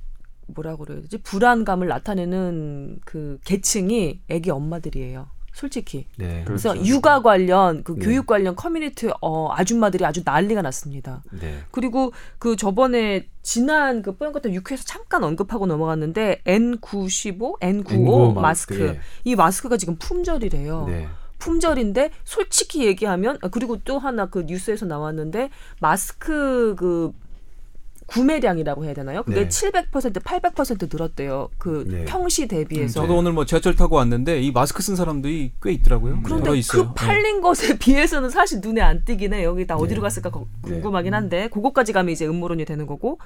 뭐라 0.47 0.75
그래야 0.75 0.99
되지 0.99 1.17
불안감을 1.19 1.87
나타내는 1.87 2.99
그 3.05 3.39
계층이 3.45 4.19
아기 4.29 4.49
엄마들이에요. 4.49 5.29
솔직히. 5.53 6.07
네. 6.17 6.43
그래서 6.45 6.73
그렇죠. 6.73 6.87
육아 6.87 7.21
관련 7.21 7.83
그 7.83 7.95
네. 7.95 8.05
교육 8.05 8.25
관련 8.25 8.55
커뮤니티 8.55 9.09
어 9.21 9.51
아줌마들이 9.51 10.05
아주 10.05 10.21
난리가 10.23 10.61
났습니다. 10.61 11.23
네. 11.31 11.59
그리고 11.71 12.13
그 12.39 12.55
저번에 12.55 13.27
지난 13.41 14.01
그 14.01 14.15
뽀얀 14.15 14.33
것들 14.33 14.51
6회에서 14.51 14.83
잠깐 14.85 15.23
언급하고 15.23 15.65
넘어갔는데 15.65 16.41
N95, 16.45 17.59
N95 17.59 17.83
N95 17.85 18.33
마스크. 18.33 18.73
마스크, 18.73 18.81
예. 18.81 18.99
이 19.23 19.35
마스크가 19.35 19.77
지금 19.77 19.95
품절이래요. 19.97 20.85
네. 20.87 21.07
품절인데 21.39 22.11
솔직히 22.23 22.85
얘기하면 22.85 23.37
아, 23.41 23.47
그리고 23.49 23.77
또 23.83 23.97
하나 23.97 24.27
그 24.27 24.43
뉴스에서 24.45 24.85
나왔는데 24.85 25.49
마스크 25.79 26.75
그 26.77 27.11
구매량이라고 28.11 28.83
해야 28.85 28.93
되나요? 28.93 29.23
그게 29.23 29.41
네. 29.43 29.47
700% 29.47 30.21
800% 30.21 30.89
늘었대요. 30.93 31.49
그 31.57 31.85
네. 31.87 32.05
평시 32.05 32.47
대비해서. 32.47 33.01
저도 33.01 33.17
오늘 33.17 33.31
뭐 33.31 33.45
지하철 33.45 33.75
타고 33.75 33.95
왔는데 33.95 34.41
이 34.41 34.51
마스크 34.51 34.81
쓴 34.83 34.95
사람들이 34.95 35.53
꽤 35.61 35.71
있더라고요. 35.71 36.21
그런데. 36.23 36.51
그 36.69 36.93
팔린 36.93 37.41
것에 37.41 37.77
비해서는 37.79 38.29
사실 38.29 38.59
눈에 38.61 38.81
안 38.81 39.05
띄긴 39.05 39.33
해. 39.33 39.43
여기 39.43 39.65
다 39.65 39.75
어디로 39.75 40.01
네. 40.01 40.01
갔을까 40.01 40.29
거- 40.29 40.47
네. 40.63 40.71
궁금하긴 40.71 41.13
한데 41.13 41.47
그거까지 41.49 41.93
가면 41.93 42.11
이제 42.13 42.25
음모론이 42.27 42.65
되는 42.65 42.85
거고 42.85 43.19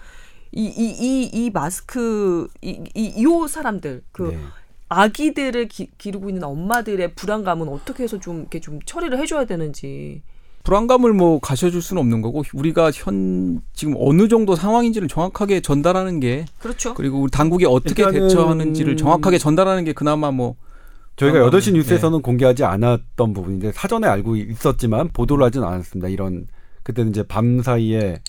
이 0.52 0.68
이 0.68 0.96
이 1.02 1.30
이 1.34 1.50
마스크 1.50 2.48
이이요 2.62 3.48
사람들 3.48 4.04
그 4.12 4.30
네. 4.32 4.40
아기들을 4.88 5.68
기, 5.68 5.90
기르고 5.98 6.30
있는 6.30 6.44
엄마들의 6.44 7.16
불안감은 7.16 7.68
어떻게 7.70 8.04
해서 8.04 8.20
좀 8.20 8.42
이렇게 8.42 8.60
좀 8.60 8.80
처리를 8.86 9.18
해줘야 9.20 9.46
되는지. 9.46 10.22
불안감을 10.66 11.14
뭐 11.14 11.40
가셔줄 11.40 11.82
수는 11.82 12.02
없는 12.02 12.22
거고 12.22 12.44
우리가 12.54 12.92
현 12.92 13.62
지금 13.74 13.94
어느 13.98 14.28
정도 14.28 14.56
상황인지를 14.56 15.08
정확하게 15.08 15.62
전달하는 15.62 16.20
게 16.20 16.46
그렇죠. 16.60 16.96
그리고 16.96 17.22
우리 17.22 17.32
당국이 17.32 17.66
어떻게 17.66 18.10
대처하는지를 18.12 18.98
정확하게 18.98 19.38
전달하는 19.38 19.86
게 19.86 19.94
그나마 19.94 20.32
뭐 20.32 20.56
저희가 21.18 21.38
그런 21.38 21.52
8시 21.52 21.66
거는, 21.66 21.74
뉴스에서는 21.80 22.22
공개하지 22.22 22.66
않았던 22.66 23.34
부분인데 23.34 23.72
사전에 23.74 24.08
알고 24.08 24.36
있었지만 24.36 25.10
보도를 25.14 25.46
하지는 25.46 25.68
않았습니다. 25.68 26.10
이런 26.10 26.48
그때는 26.82 27.12
이제 27.12 27.22
밤 27.22 27.62
사이에 27.62 28.20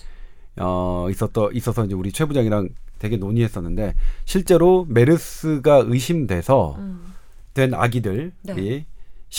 어 0.60 1.08
있었더 1.10 1.50
있어서 1.52 1.86
이제 1.86 1.94
우리 1.94 2.12
최 2.12 2.26
부장이랑 2.26 2.68
되게 2.98 3.16
논의했었는데 3.16 3.94
실제로 4.26 4.86
메르스가 4.90 5.84
의심돼서 5.86 6.76
음. 6.78 7.14
된 7.54 7.72
아기들이 7.72 8.32
네. 8.42 8.86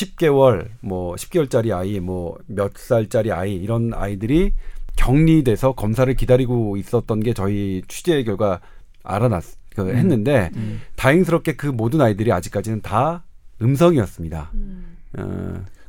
10개월 0.02 0.68
뭐 0.82 1.16
10개월짜리 1.16 1.76
아이 1.76 2.00
뭐 2.00 2.38
몇 2.48 2.72
살짜리 2.78 3.32
아이 3.32 3.56
이런 3.56 3.92
아이들이 3.94 4.54
격리돼서 4.96 5.74
검사를 5.74 6.12
기다리고 6.14 6.78
있었던 6.78 7.20
게 7.22 7.34
저희 7.34 7.82
취재 7.88 8.24
결과 8.24 8.60
알아났 9.04 9.44
그 9.76 9.90
했는데 9.90 10.50
음. 10.56 10.82
다행스럽게 10.96 11.56
그 11.56 11.68
모든 11.68 12.02
아이들이 12.02 12.32
아직까지는 12.32 12.82
다 12.82 13.24
음성이었습니다. 13.62 14.52
음. 14.56 14.98
어, 15.18 15.24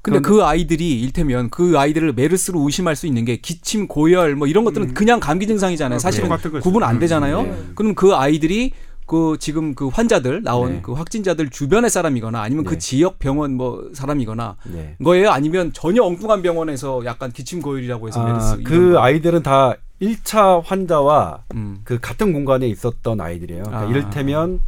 근데 0.02 0.20
그런데- 0.20 0.28
그 0.28 0.44
아이들이 0.44 1.00
일테면 1.00 1.48
그 1.50 1.78
아이들을 1.78 2.12
메르스로 2.12 2.60
의심할 2.60 2.96
수 2.96 3.06
있는 3.06 3.24
게 3.24 3.36
기침, 3.36 3.88
고열 3.88 4.36
뭐 4.36 4.46
이런 4.46 4.64
것들은 4.64 4.90
음. 4.90 4.94
그냥 4.94 5.20
감기 5.20 5.46
증상이잖아요. 5.46 5.98
사실은 5.98 6.28
똑같은 6.28 6.52
거죠. 6.52 6.62
구분 6.62 6.82
안 6.82 6.96
음. 6.96 7.00
되잖아요. 7.00 7.42
네. 7.42 7.58
그럼 7.74 7.94
그 7.94 8.14
아이들이 8.14 8.72
그 9.08 9.36
지금 9.40 9.74
그 9.74 9.88
환자들 9.88 10.44
나온 10.44 10.74
네. 10.74 10.80
그 10.82 10.92
확진자들 10.92 11.50
주변의 11.50 11.90
사람이거나 11.90 12.40
아니면 12.40 12.62
네. 12.62 12.70
그 12.70 12.78
지역 12.78 13.18
병원 13.18 13.54
뭐 13.54 13.90
사람이거나 13.92 14.56
네. 14.72 14.94
거예요? 15.02 15.30
아니면 15.30 15.72
전혀 15.72 16.04
엉뚱한 16.04 16.42
병원에서 16.42 17.04
약간 17.04 17.32
기침 17.32 17.60
고열이라고 17.60 18.06
해서 18.06 18.20
아, 18.20 18.56
그 18.64 18.92
거. 18.92 19.00
아이들은 19.00 19.42
다 19.42 19.74
1차 20.00 20.62
환자와 20.64 21.42
음. 21.54 21.80
그 21.82 21.98
같은 21.98 22.32
공간에 22.32 22.68
있었던 22.68 23.20
아이들이에요. 23.20 23.64
그러니까 23.64 23.86
아. 23.86 23.90
이를테면 23.90 24.60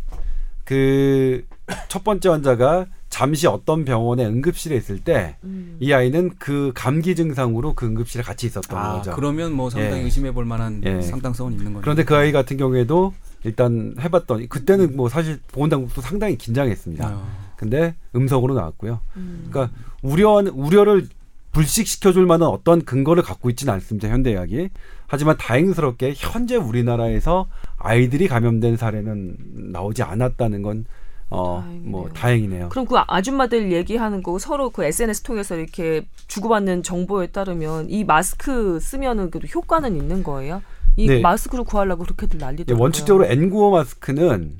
그 0.64 1.44
첫 1.88 2.04
번째 2.04 2.28
환자가 2.30 2.86
잠시 3.10 3.46
어떤 3.48 3.84
병원에 3.84 4.24
응급실에 4.24 4.76
있을 4.76 5.00
때이 5.00 5.34
음. 5.44 5.78
아이는 5.92 6.30
그 6.38 6.72
감기 6.74 7.14
증상으로 7.14 7.74
그 7.74 7.84
응급실에 7.84 8.22
같이 8.22 8.46
있었던 8.46 8.78
아, 8.78 8.96
거죠. 8.96 9.12
그러면 9.14 9.52
뭐 9.52 9.68
상당히 9.68 10.00
예. 10.00 10.04
의심해 10.04 10.32
볼 10.32 10.44
만한 10.44 10.80
예. 10.86 11.02
상당성은 11.02 11.52
있는 11.52 11.72
거죠. 11.74 11.82
그런데 11.82 12.04
그 12.04 12.14
아이 12.14 12.32
같은 12.32 12.56
경우에도 12.56 13.12
일단 13.44 13.94
해봤더니 14.00 14.48
그때는 14.48 14.96
뭐 14.96 15.08
사실 15.08 15.40
보건당국도 15.48 16.00
상당히 16.00 16.38
긴장했습니다. 16.38 17.06
아. 17.06 17.50
근데 17.56 17.94
음성으로 18.14 18.54
나왔고요. 18.54 19.00
음. 19.16 19.48
그러니까 19.50 19.76
우려 20.02 20.42
우려를 20.52 21.08
불식시켜줄 21.52 22.26
만한 22.26 22.48
어떤 22.48 22.84
근거를 22.84 23.24
갖고 23.24 23.50
있지는 23.50 23.74
않습니다. 23.74 24.08
현대의학이. 24.08 24.70
하지만 25.08 25.36
다행스럽게 25.36 26.14
현재 26.16 26.54
우리나라에서 26.54 27.48
아이들이 27.76 28.28
감염된 28.28 28.76
사례는 28.76 29.36
나오지 29.72 30.04
않았다는 30.04 30.62
건 30.62 30.84
어, 31.30 31.62
다행이네요. 31.62 31.90
뭐 31.90 32.08
다행이네요. 32.10 32.68
그럼 32.70 32.86
그 32.86 32.96
아줌마들 32.98 33.72
얘기하는 33.72 34.22
거 34.22 34.38
서로 34.38 34.70
그 34.70 34.84
SNS 34.84 35.22
통해서 35.22 35.56
이렇게 35.56 36.04
주고받는 36.26 36.82
정보에 36.82 37.28
따르면 37.28 37.88
이 37.88 38.04
마스크 38.04 38.80
쓰면은 38.80 39.30
그래도 39.30 39.46
효과는 39.46 39.96
있는 39.96 40.22
거예요? 40.22 40.62
이 40.96 41.06
네. 41.06 41.20
마스크를 41.20 41.64
구하려고 41.64 42.02
그렇게들 42.04 42.40
예, 42.40 42.44
난리더라고요. 42.44 42.82
원칙적으로 42.82 43.26
N95 43.26 43.72
마스크는 43.72 44.58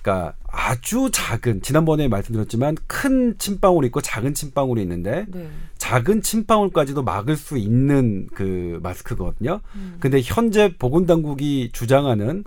그러니까 0.00 0.34
아주 0.48 1.10
작은 1.12 1.62
지난번에 1.62 2.08
말씀드렸지만 2.08 2.76
큰 2.86 3.36
침방울이 3.38 3.86
있고 3.88 4.00
작은 4.00 4.34
침방울이 4.34 4.82
있는데 4.82 5.26
네. 5.28 5.48
작은 5.78 6.22
침방울까지도 6.22 7.02
막을 7.02 7.36
수 7.36 7.56
있는 7.56 8.28
그 8.34 8.78
마스크거든요. 8.82 9.60
음. 9.74 9.96
근데 10.00 10.20
현재 10.22 10.76
보건당국이 10.76 11.70
주장하는 11.72 12.44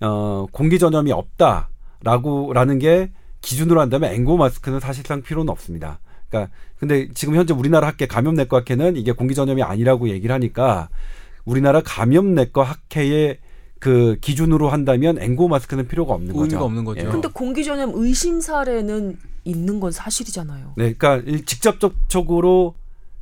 어, 0.00 0.46
공기 0.52 0.78
전염이 0.78 1.12
없다 1.12 1.70
라고 2.06 2.52
라는 2.52 2.78
게 2.78 3.10
기준으로 3.40 3.80
한다면 3.80 4.12
앵고 4.12 4.36
마스크는 4.36 4.78
사실상 4.78 5.22
필요는 5.22 5.50
없습니다. 5.50 5.98
그러니까 6.28 6.52
근데 6.78 7.08
지금 7.14 7.34
현재 7.34 7.52
우리나라 7.52 7.88
학회 7.88 8.06
감염내과 8.06 8.58
학회는 8.58 8.96
이게 8.96 9.10
공기 9.10 9.34
전염이 9.34 9.64
아니라고 9.64 10.08
얘기를 10.08 10.32
하니까 10.32 10.88
우리나라 11.44 11.82
감염내과 11.84 12.62
학회의 12.62 13.38
그 13.80 14.18
기준으로 14.20 14.68
한다면 14.68 15.20
앵고 15.20 15.48
마스크는 15.48 15.88
필요가 15.88 16.14
없는 16.14 16.32
거죠. 16.32 16.44
의미가 16.44 16.64
없는 16.64 16.84
거죠. 16.84 17.00
예. 17.00 17.10
근데 17.10 17.28
공기 17.32 17.64
전염 17.64 17.90
의심 17.94 18.40
사례는 18.40 19.18
있는 19.42 19.80
건 19.80 19.90
사실이잖아요. 19.90 20.74
네, 20.76 20.92
그러니까 20.92 21.28
이 21.28 21.44
직접적으로 21.44 22.76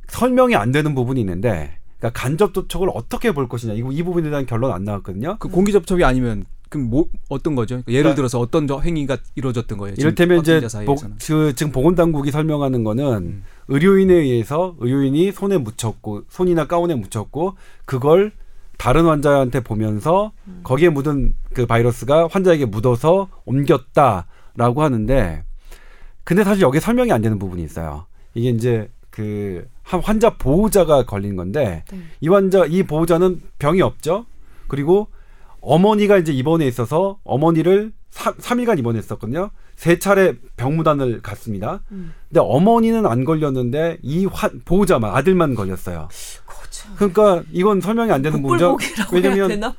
설명이 0.09 0.55
안 0.55 0.71
되는 0.71 0.93
부분이 0.93 1.19
있는데, 1.21 1.77
그러니까 1.97 2.19
간접 2.19 2.53
접촉을 2.53 2.89
어떻게 2.93 3.31
볼 3.31 3.49
것이냐, 3.49 3.73
이거 3.73 3.91
이 3.91 4.03
부분에 4.03 4.29
대한 4.29 4.45
결론 4.45 4.71
안 4.71 4.83
나왔거든요. 4.83 5.37
그 5.39 5.49
공기 5.49 5.71
접촉이 5.71 6.03
아니면 6.03 6.45
그럼 6.75 6.89
뭐 6.89 7.05
어떤 7.29 7.55
거죠? 7.55 7.75
예를 7.75 8.03
그러니까 8.03 8.15
들어서 8.15 8.39
어떤 8.39 8.67
저 8.67 8.79
행위가 8.79 9.17
이루어졌던 9.35 9.77
거예요? 9.77 9.95
이를테면 9.97 10.39
이제 10.39 10.61
보. 10.85 10.95
그, 10.95 11.53
지금 11.55 11.71
보건당국이 11.71 12.31
설명하는 12.31 12.83
거는 12.83 13.43
의료인에 13.67 14.13
의해서 14.13 14.75
의료인이 14.79 15.31
손에 15.31 15.57
묻혔고 15.57 16.23
손이나 16.29 16.67
가운에 16.67 16.95
묻혔고 16.95 17.55
그걸 17.85 18.31
다른 18.77 19.05
환자한테 19.05 19.61
보면서 19.61 20.31
거기에 20.63 20.89
묻은 20.89 21.35
그 21.53 21.65
바이러스가 21.65 22.27
환자에게 22.29 22.65
묻어서 22.65 23.29
옮겼다라고 23.45 24.83
하는데 24.83 25.43
근데 26.23 26.43
사실 26.43 26.63
여기 26.63 26.79
설명이 26.79 27.11
안 27.11 27.21
되는 27.21 27.39
부분이 27.39 27.63
있어요. 27.63 28.05
이게 28.33 28.49
이제 28.49 28.89
그 29.09 29.65
한 29.85 30.01
환자 30.01 30.31
보호자가 30.31 31.05
걸린 31.05 31.35
건데 31.35 31.83
네. 31.91 31.99
이 32.19 32.27
환자 32.27 32.65
이 32.65 32.83
보호자는 32.83 33.41
병이 33.59 33.81
없죠. 33.81 34.25
그리고 34.67 35.07
어머니가 35.65 36.17
이제 36.17 36.31
입원해 36.31 36.67
있어서 36.67 37.17
어머니를 37.23 37.91
3, 38.11 38.59
일간 38.61 38.79
입원했었거든요. 38.79 39.49
세 39.75 39.99
차례 39.99 40.35
병무단을 40.55 41.21
갔습니다. 41.21 41.81
음. 41.91 42.13
근데 42.29 42.39
어머니는 42.39 43.05
안 43.05 43.25
걸렸는데 43.25 43.97
이 44.01 44.25
환, 44.25 44.61
보호자만 44.63 45.13
아들만 45.13 45.53
걸렸어요. 45.53 46.07
거참. 46.45 46.93
그러니까 46.95 47.43
이건 47.51 47.81
설명이 47.81 48.11
안 48.11 48.21
되는 48.21 48.41
해야 48.41 48.75
왜냐면 49.11 49.73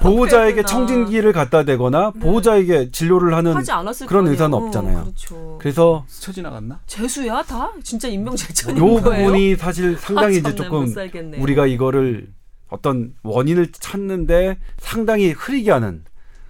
보호자에게? 0.00 0.62
청진기를 0.62 1.32
갖다 1.32 1.64
대거나 1.64 2.12
네. 2.14 2.20
보호자에게 2.20 2.90
진료를 2.92 3.34
하는 3.34 3.54
그런. 4.06 4.28
의사는 4.28 4.54
어, 4.54 4.58
없잖아요. 4.58 5.02
그렇죠. 5.02 5.58
그래서 5.60 6.04
스쳐 6.06 6.30
지나갔나? 6.32 6.78
재수야 6.86 7.42
다? 7.42 7.72
진짜 7.82 8.06
인명재천인 8.06 8.76
요 8.78 9.00
거예요? 9.02 9.26
부분이 9.26 9.56
사실 9.56 9.96
상당히 9.98 10.36
아, 10.36 10.38
이제 10.38 10.54
조금. 10.54 10.86
우리가 11.38 11.66
이거를 11.66 12.28
어떤 12.72 13.14
원인을 13.22 13.70
찾는데 13.72 14.58
상당히 14.78 15.30
흐리게 15.32 15.70
하는 15.70 16.04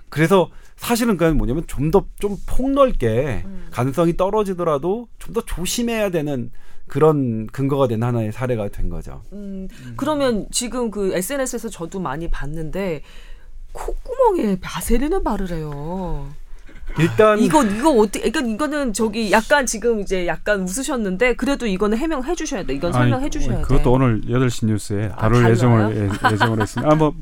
그래서 0.08 0.50
사실은 0.76 1.16
그건 1.16 1.36
뭐냐면 1.36 1.64
좀더좀 1.66 2.36
폭넓게 2.46 3.42
음. 3.44 3.66
가능성이 3.70 4.16
떨어지더라도 4.16 5.08
좀 5.18 5.32
더 5.34 5.44
조심해야 5.44 6.10
되는 6.10 6.50
그런 6.86 7.46
근거가 7.46 7.88
된 7.88 8.02
하나의 8.02 8.32
사례가 8.32 8.68
된 8.68 8.88
거죠. 8.90 9.22
음, 9.32 9.66
그러면 9.96 10.46
지금 10.50 10.90
그 10.90 11.14
SNS에서 11.14 11.70
저도 11.70 12.00
많이 12.00 12.28
봤는데 12.28 13.02
콧구멍에 13.72 14.58
바세린을 14.60 15.22
바르래요. 15.22 16.28
일단 16.98 17.38
이거 17.38 17.64
이거 17.64 17.90
어떻게? 17.90 18.30
그러니까 18.30 18.52
이거는 18.54 18.92
저기 18.92 19.32
약간 19.32 19.66
지금 19.66 20.00
이제 20.00 20.26
약간 20.26 20.62
웃으셨는데 20.62 21.34
그래도 21.36 21.66
이거는 21.66 21.96
해명해 21.96 22.34
주셔야 22.34 22.64
돼. 22.64 22.74
이건 22.74 22.92
설명해 22.92 23.30
주셔야 23.30 23.56
돼. 23.58 23.62
그것도 23.62 23.92
오늘 23.92 24.20
8시 24.22 24.66
뉴스에 24.66 25.10
아, 25.12 25.16
다룰 25.16 25.36
달라요? 25.36 25.52
예정을 25.52 25.96
예, 25.96 26.32
예정을 26.32 26.60
했습니다. 26.60 26.92
아, 26.92 26.94
뭐 26.94 27.14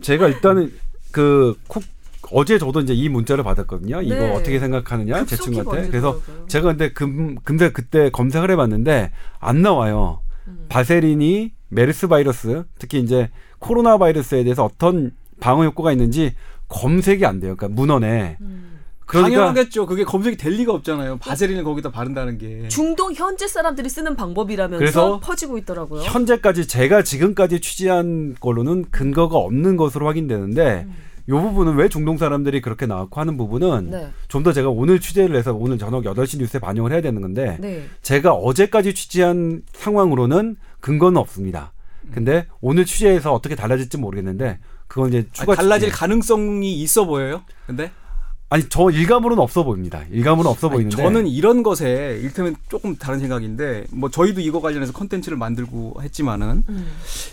제가 0.00 0.28
일단은 0.28 0.72
그 1.12 1.54
콕, 1.68 1.84
어제 2.32 2.58
저도 2.58 2.80
이제 2.80 2.92
이 2.92 3.08
문자를 3.08 3.44
받았거든요. 3.44 4.02
이거 4.02 4.14
네. 4.14 4.32
어떻게 4.32 4.58
생각하느냐 4.58 5.24
제 5.26 5.36
친구한테. 5.36 5.88
그래서 5.88 6.12
번지더라고요. 6.12 6.48
제가 6.48 6.68
근데 6.68 6.92
금, 6.92 7.36
근데 7.44 7.70
그때 7.70 8.10
검색을 8.10 8.50
해 8.50 8.56
봤는데 8.56 9.12
안 9.38 9.62
나와요. 9.62 10.20
음. 10.48 10.66
바세린이 10.68 11.52
메르스 11.68 12.08
바이러스, 12.08 12.64
특히 12.78 13.00
이제 13.00 13.30
코로나 13.58 13.96
바이러스에 13.98 14.42
대해서 14.44 14.64
어떤 14.64 15.12
방어 15.40 15.64
효과가 15.64 15.92
있는지 15.92 16.34
검색이 16.68 17.24
안 17.24 17.40
돼요. 17.40 17.54
그러니까 17.56 17.68
문헌에. 17.80 18.38
음. 18.40 18.73
그러니까 19.06 19.36
당연하겠죠. 19.36 19.86
그게 19.86 20.04
검색이 20.04 20.36
될 20.36 20.52
리가 20.54 20.72
없잖아요. 20.72 21.18
바세린을 21.18 21.64
거기다 21.64 21.90
바른다는 21.90 22.38
게. 22.38 22.68
중동 22.68 23.12
현지 23.12 23.46
사람들이 23.48 23.88
쓰는 23.88 24.16
방법이라면서 24.16 24.78
그래서 24.78 25.20
퍼지고 25.20 25.58
있더라고요. 25.58 26.02
현재까지 26.02 26.66
제가 26.66 27.02
지금까지 27.02 27.60
취재한 27.60 28.34
걸로는 28.40 28.86
근거가 28.90 29.36
없는 29.36 29.76
것으로 29.76 30.06
확인되는데 30.06 30.86
요 31.28 31.40
부분은 31.40 31.76
왜 31.76 31.88
중동 31.88 32.18
사람들이 32.18 32.60
그렇게 32.60 32.86
나왔고 32.86 33.18
하는 33.20 33.36
부분은 33.36 33.90
네. 33.90 34.10
좀더 34.28 34.52
제가 34.52 34.68
오늘 34.68 35.00
취재를 35.00 35.36
해서 35.36 35.54
오늘 35.54 35.78
저녁 35.78 36.04
8시 36.04 36.38
뉴스에 36.38 36.60
반영을 36.60 36.92
해야 36.92 37.00
되는 37.00 37.20
건데 37.22 37.56
네. 37.60 37.86
제가 38.02 38.32
어제까지 38.32 38.94
취재한 38.94 39.62
상황으로는 39.72 40.56
근거는 40.80 41.18
없습니다. 41.18 41.72
근데 42.12 42.46
오늘 42.60 42.84
취재해서 42.84 43.32
어떻게 43.32 43.54
달라질지 43.54 43.96
모르겠는데 43.96 44.58
그건 44.86 45.08
이제 45.08 45.26
추가 45.32 45.52
아니, 45.52 45.56
달라질 45.56 45.88
취재. 45.88 45.98
가능성이 45.98 46.74
있어 46.82 47.06
보여요. 47.06 47.42
근데 47.66 47.90
아니 48.54 48.68
저 48.68 48.88
일감으로는 48.88 49.42
없어 49.42 49.64
보입니다. 49.64 50.04
일감으로는 50.12 50.48
없어 50.48 50.68
아니, 50.68 50.74
보이는데 50.74 50.96
저는 50.96 51.26
이런 51.26 51.64
것에 51.64 52.20
일테면 52.22 52.54
조금 52.68 52.94
다른 52.94 53.18
생각인데 53.18 53.86
뭐 53.90 54.12
저희도 54.12 54.40
이거 54.40 54.60
관련해서 54.60 54.92
컨텐츠를 54.92 55.36
만들고 55.36 55.96
했지만은 56.00 56.62
음. 56.68 56.86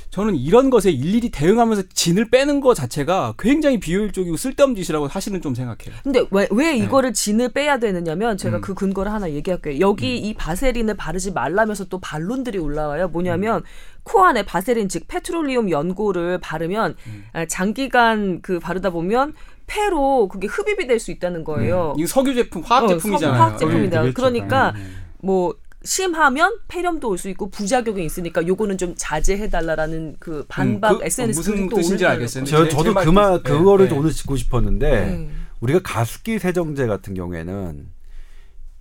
저는 0.09 0.35
이런 0.35 0.71
것에 0.71 0.89
일일이 0.89 1.29
대응하면서 1.29 1.83
진을 1.93 2.31
빼는 2.31 2.59
것 2.59 2.73
자체가 2.73 3.35
굉장히 3.37 3.79
비효율적이고 3.79 4.35
쓸데없는 4.35 4.81
짓이라고 4.81 5.09
사실은 5.09 5.43
좀 5.43 5.53
생각해요. 5.53 5.93
근데 6.01 6.25
왜, 6.31 6.47
왜 6.49 6.75
이거를 6.75 7.13
진을 7.13 7.49
빼야 7.49 7.77
되느냐면 7.77 8.35
제가 8.35 8.57
음. 8.57 8.61
그 8.61 8.73
근거를 8.73 9.13
하나 9.13 9.29
얘기할게요. 9.29 9.79
여기 9.79 10.17
이 10.17 10.33
바세린을 10.33 10.97
바르지 10.97 11.33
말라면서 11.33 11.85
또 11.85 11.99
반론들이 11.99 12.57
올라와요. 12.57 13.09
뭐냐면 13.09 13.61
코 14.01 14.25
안에 14.25 14.41
바세린 14.41 14.89
즉 14.89 15.07
페트롤리움 15.07 15.69
연고를 15.69 16.39
바르면 16.39 16.95
아, 17.33 17.45
장기간 17.45 18.41
그 18.41 18.59
바르다 18.59 18.89
보면 18.89 19.33
폐로 19.71 20.27
그게 20.27 20.47
흡입이 20.47 20.87
될 20.87 20.99
수 20.99 21.11
있다는 21.11 21.43
거예요. 21.43 21.95
이거 21.97 22.05
석유 22.07 22.33
제품, 22.35 22.61
화학 22.61 22.83
어, 22.83 22.87
제품이잖아요. 22.89 23.39
화학 23.41 23.57
제품이다. 23.57 24.01
되겠죠. 24.01 24.13
그러니까 24.15 24.73
음. 24.75 24.95
뭐 25.21 25.55
심하면 25.83 26.57
폐렴도 26.67 27.09
올 27.09 27.17
수 27.17 27.29
있고 27.29 27.49
부작용이 27.49 28.05
있으니까 28.05 28.45
요거는 28.45 28.77
좀 28.77 28.93
자제해 28.97 29.49
달라라는 29.49 30.17
그 30.19 30.45
반박 30.47 30.99
그, 30.99 31.05
SNS 31.05 31.39
무슨 31.39 31.69
뜻인지. 31.69 32.05
알겠어요. 32.05 32.43
저, 32.45 32.65
제- 32.65 32.69
저도 32.69 32.93
그말 32.93 33.41
네, 33.41 33.49
그거를 33.49 33.87
네. 33.89 33.95
오늘 33.97 34.11
짚고 34.11 34.35
싶었는데 34.35 34.89
네. 34.89 35.29
우리가 35.61 35.79
가습기 35.83 36.37
세정제 36.39 36.85
같은 36.87 37.13
경우에는 37.13 37.87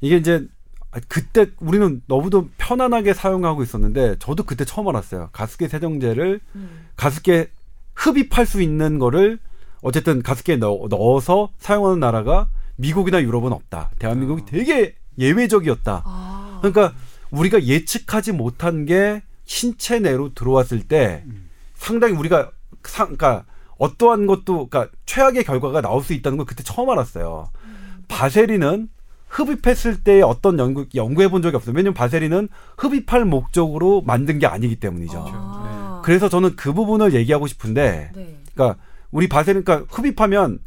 이게 0.00 0.16
이제 0.16 0.46
아, 0.92 0.98
그때 1.08 1.46
우리는 1.60 2.02
너무도 2.06 2.48
편안하게 2.58 3.14
사용하고 3.14 3.62
있었는데 3.62 4.16
저도 4.18 4.42
그때 4.42 4.64
처음 4.64 4.88
알았어요. 4.88 5.28
가습기 5.32 5.68
세정제를 5.68 6.40
음. 6.56 6.86
가습기에 6.96 7.48
흡입할 7.94 8.44
수 8.44 8.60
있는 8.60 8.98
거를 8.98 9.38
어쨌든 9.82 10.22
가습기에 10.22 10.56
넣, 10.56 10.86
넣어서 10.88 11.50
사용하는 11.58 12.00
나라가 12.00 12.48
미국이나 12.76 13.22
유럽은 13.22 13.52
없다. 13.52 13.90
대한민국이 13.98 14.44
되게 14.46 14.94
예외적이었다. 15.18 16.02
아. 16.04 16.58
그러니까 16.62 16.94
우리가 17.30 17.64
예측하지 17.64 18.32
못한 18.32 18.86
게 18.86 19.22
신체 19.44 19.98
내로 19.98 20.32
들어왔을 20.34 20.82
때 20.86 21.24
상당히 21.74 22.14
우리가 22.14 22.50
상, 22.84 23.16
그러니까 23.16 23.44
어떠한 23.78 24.26
것도 24.26 24.68
그러니까 24.68 24.88
최악의 25.06 25.44
결과가 25.44 25.80
나올 25.80 26.02
수 26.02 26.12
있다는 26.12 26.38
걸 26.38 26.46
그때 26.46 26.62
처음 26.62 26.90
알았어요. 26.90 27.50
바세린은 28.08 28.88
흡입했을 29.28 30.02
때 30.02 30.20
어떤 30.22 30.58
연구 30.58 30.86
연구해 30.94 31.28
본 31.28 31.40
적이 31.40 31.56
없어요. 31.56 31.74
왜냐면 31.74 31.94
바세린은 31.94 32.48
흡입할 32.76 33.24
목적으로 33.24 34.02
만든 34.02 34.38
게 34.38 34.46
아니기 34.46 34.76
때문이죠. 34.76 35.24
아. 35.26 36.02
그래서 36.04 36.28
저는 36.28 36.56
그 36.56 36.72
부분을 36.72 37.14
얘기하고 37.14 37.46
싶은데, 37.46 38.10
네. 38.14 38.38
그러니까 38.54 38.80
우리 39.10 39.28
바세린, 39.28 39.64
그러니까 39.64 39.86
흡입하면 39.90 40.58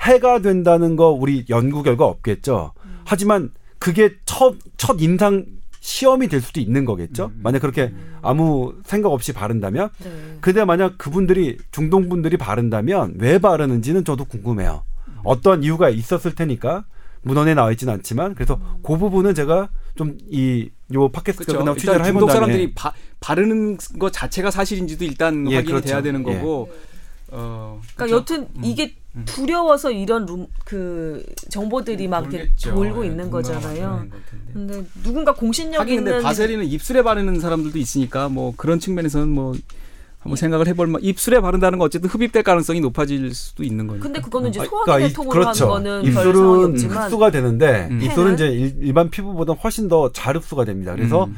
해가 0.00 0.40
된다는 0.40 0.96
거 0.96 1.10
우리 1.10 1.44
연구 1.48 1.82
결과 1.82 2.06
없겠죠. 2.06 2.72
하지만 3.04 3.50
그게 3.78 4.14
첫, 4.24 4.56
첫 4.76 4.96
인상 5.00 5.44
시험이 5.80 6.28
될 6.28 6.40
수도 6.40 6.60
있는 6.60 6.84
거겠죠. 6.84 7.32
만약 7.42 7.58
그렇게 7.60 7.92
아무 8.22 8.74
생각 8.84 9.12
없이 9.12 9.32
바른다면. 9.32 9.90
네. 10.04 10.38
근데 10.40 10.64
만약 10.64 10.96
그분들이 10.98 11.58
중동 11.72 12.08
분들이 12.08 12.36
바른다면 12.36 13.14
왜 13.18 13.38
바르는지는 13.38 14.04
저도 14.04 14.24
궁금해요. 14.24 14.84
어떠한 15.24 15.64
이유가 15.64 15.88
있었을 15.88 16.34
테니까 16.34 16.84
문헌에 17.22 17.54
나와 17.54 17.70
있지는 17.72 17.94
않지만 17.94 18.34
그래서 18.34 18.60
그 18.82 18.96
부분은 18.96 19.34
제가 19.34 19.68
좀 19.96 20.16
이 20.30 20.70
요 20.94 21.08
팟캐스트 21.08 21.44
그렇죠. 21.46 21.60
일단 21.60 21.76
취재를 21.76 22.04
해본 22.06 22.20
다음에 22.26 22.32
사람들이 22.32 22.74
바, 22.74 22.92
바르는 23.20 23.78
것 23.98 24.12
자체가 24.12 24.50
사실인지도 24.50 25.04
일단 25.04 25.50
예, 25.50 25.56
확인이 25.56 25.72
그렇죠. 25.72 25.88
돼야 25.88 26.02
되는 26.02 26.20
예. 26.28 26.34
거고. 26.34 26.70
어, 27.32 27.80
그러니까 27.94 28.16
그렇죠? 28.16 28.16
여튼 28.16 28.48
이게 28.62 28.94
두려워서 29.26 29.90
이런 29.90 30.24
룸, 30.26 30.46
그 30.64 31.24
정보들이 31.50 32.08
막 32.08 32.32
이렇게. 32.32 32.50
돌고 32.62 33.04
예, 33.04 33.08
있는 33.08 33.30
거잖아요. 33.30 34.06
근데 34.52 34.84
누군가 35.02 35.34
공신력 35.34 35.80
하긴 35.80 35.96
근데 35.96 36.10
있는 36.12 36.22
바세린은 36.22 36.66
입술에 36.66 37.02
바르는 37.02 37.40
사람들도 37.40 37.78
있으니까 37.78 38.28
뭐 38.28 38.54
그런 38.56 38.78
측면에서는 38.80 39.28
뭐 39.28 39.54
한번 40.20 40.36
생각을 40.36 40.68
해볼 40.68 40.86
만 40.86 41.02
입술에 41.02 41.40
바른다는 41.40 41.78
건 41.78 41.86
어쨌든 41.86 42.08
흡입될 42.08 42.42
가능성이 42.44 42.80
높아질 42.80 43.34
수도 43.34 43.64
있는 43.64 43.86
거니까. 43.88 44.04
근데 44.04 44.20
그거는 44.20 44.50
이제 44.50 44.60
아, 44.60 44.64
소화기 44.64 44.84
그러니까 44.84 45.06
이- 45.06 45.08
대통으로 45.10 45.46
하는 45.46 45.60
거는 45.68 46.04
입술은 46.04 46.64
없지만 46.70 47.04
흡수가 47.04 47.30
되는데 47.32 47.88
음. 47.90 48.00
입술은? 48.02 48.34
이제 48.34 48.46
일- 48.48 48.76
일반 48.82 49.10
피부보다 49.10 49.54
훨씬 49.54 49.88
더 49.88 50.10
잘 50.12 50.36
흡수가 50.36 50.64
됩니다. 50.64 50.94
그래서 50.94 51.24
음. 51.24 51.36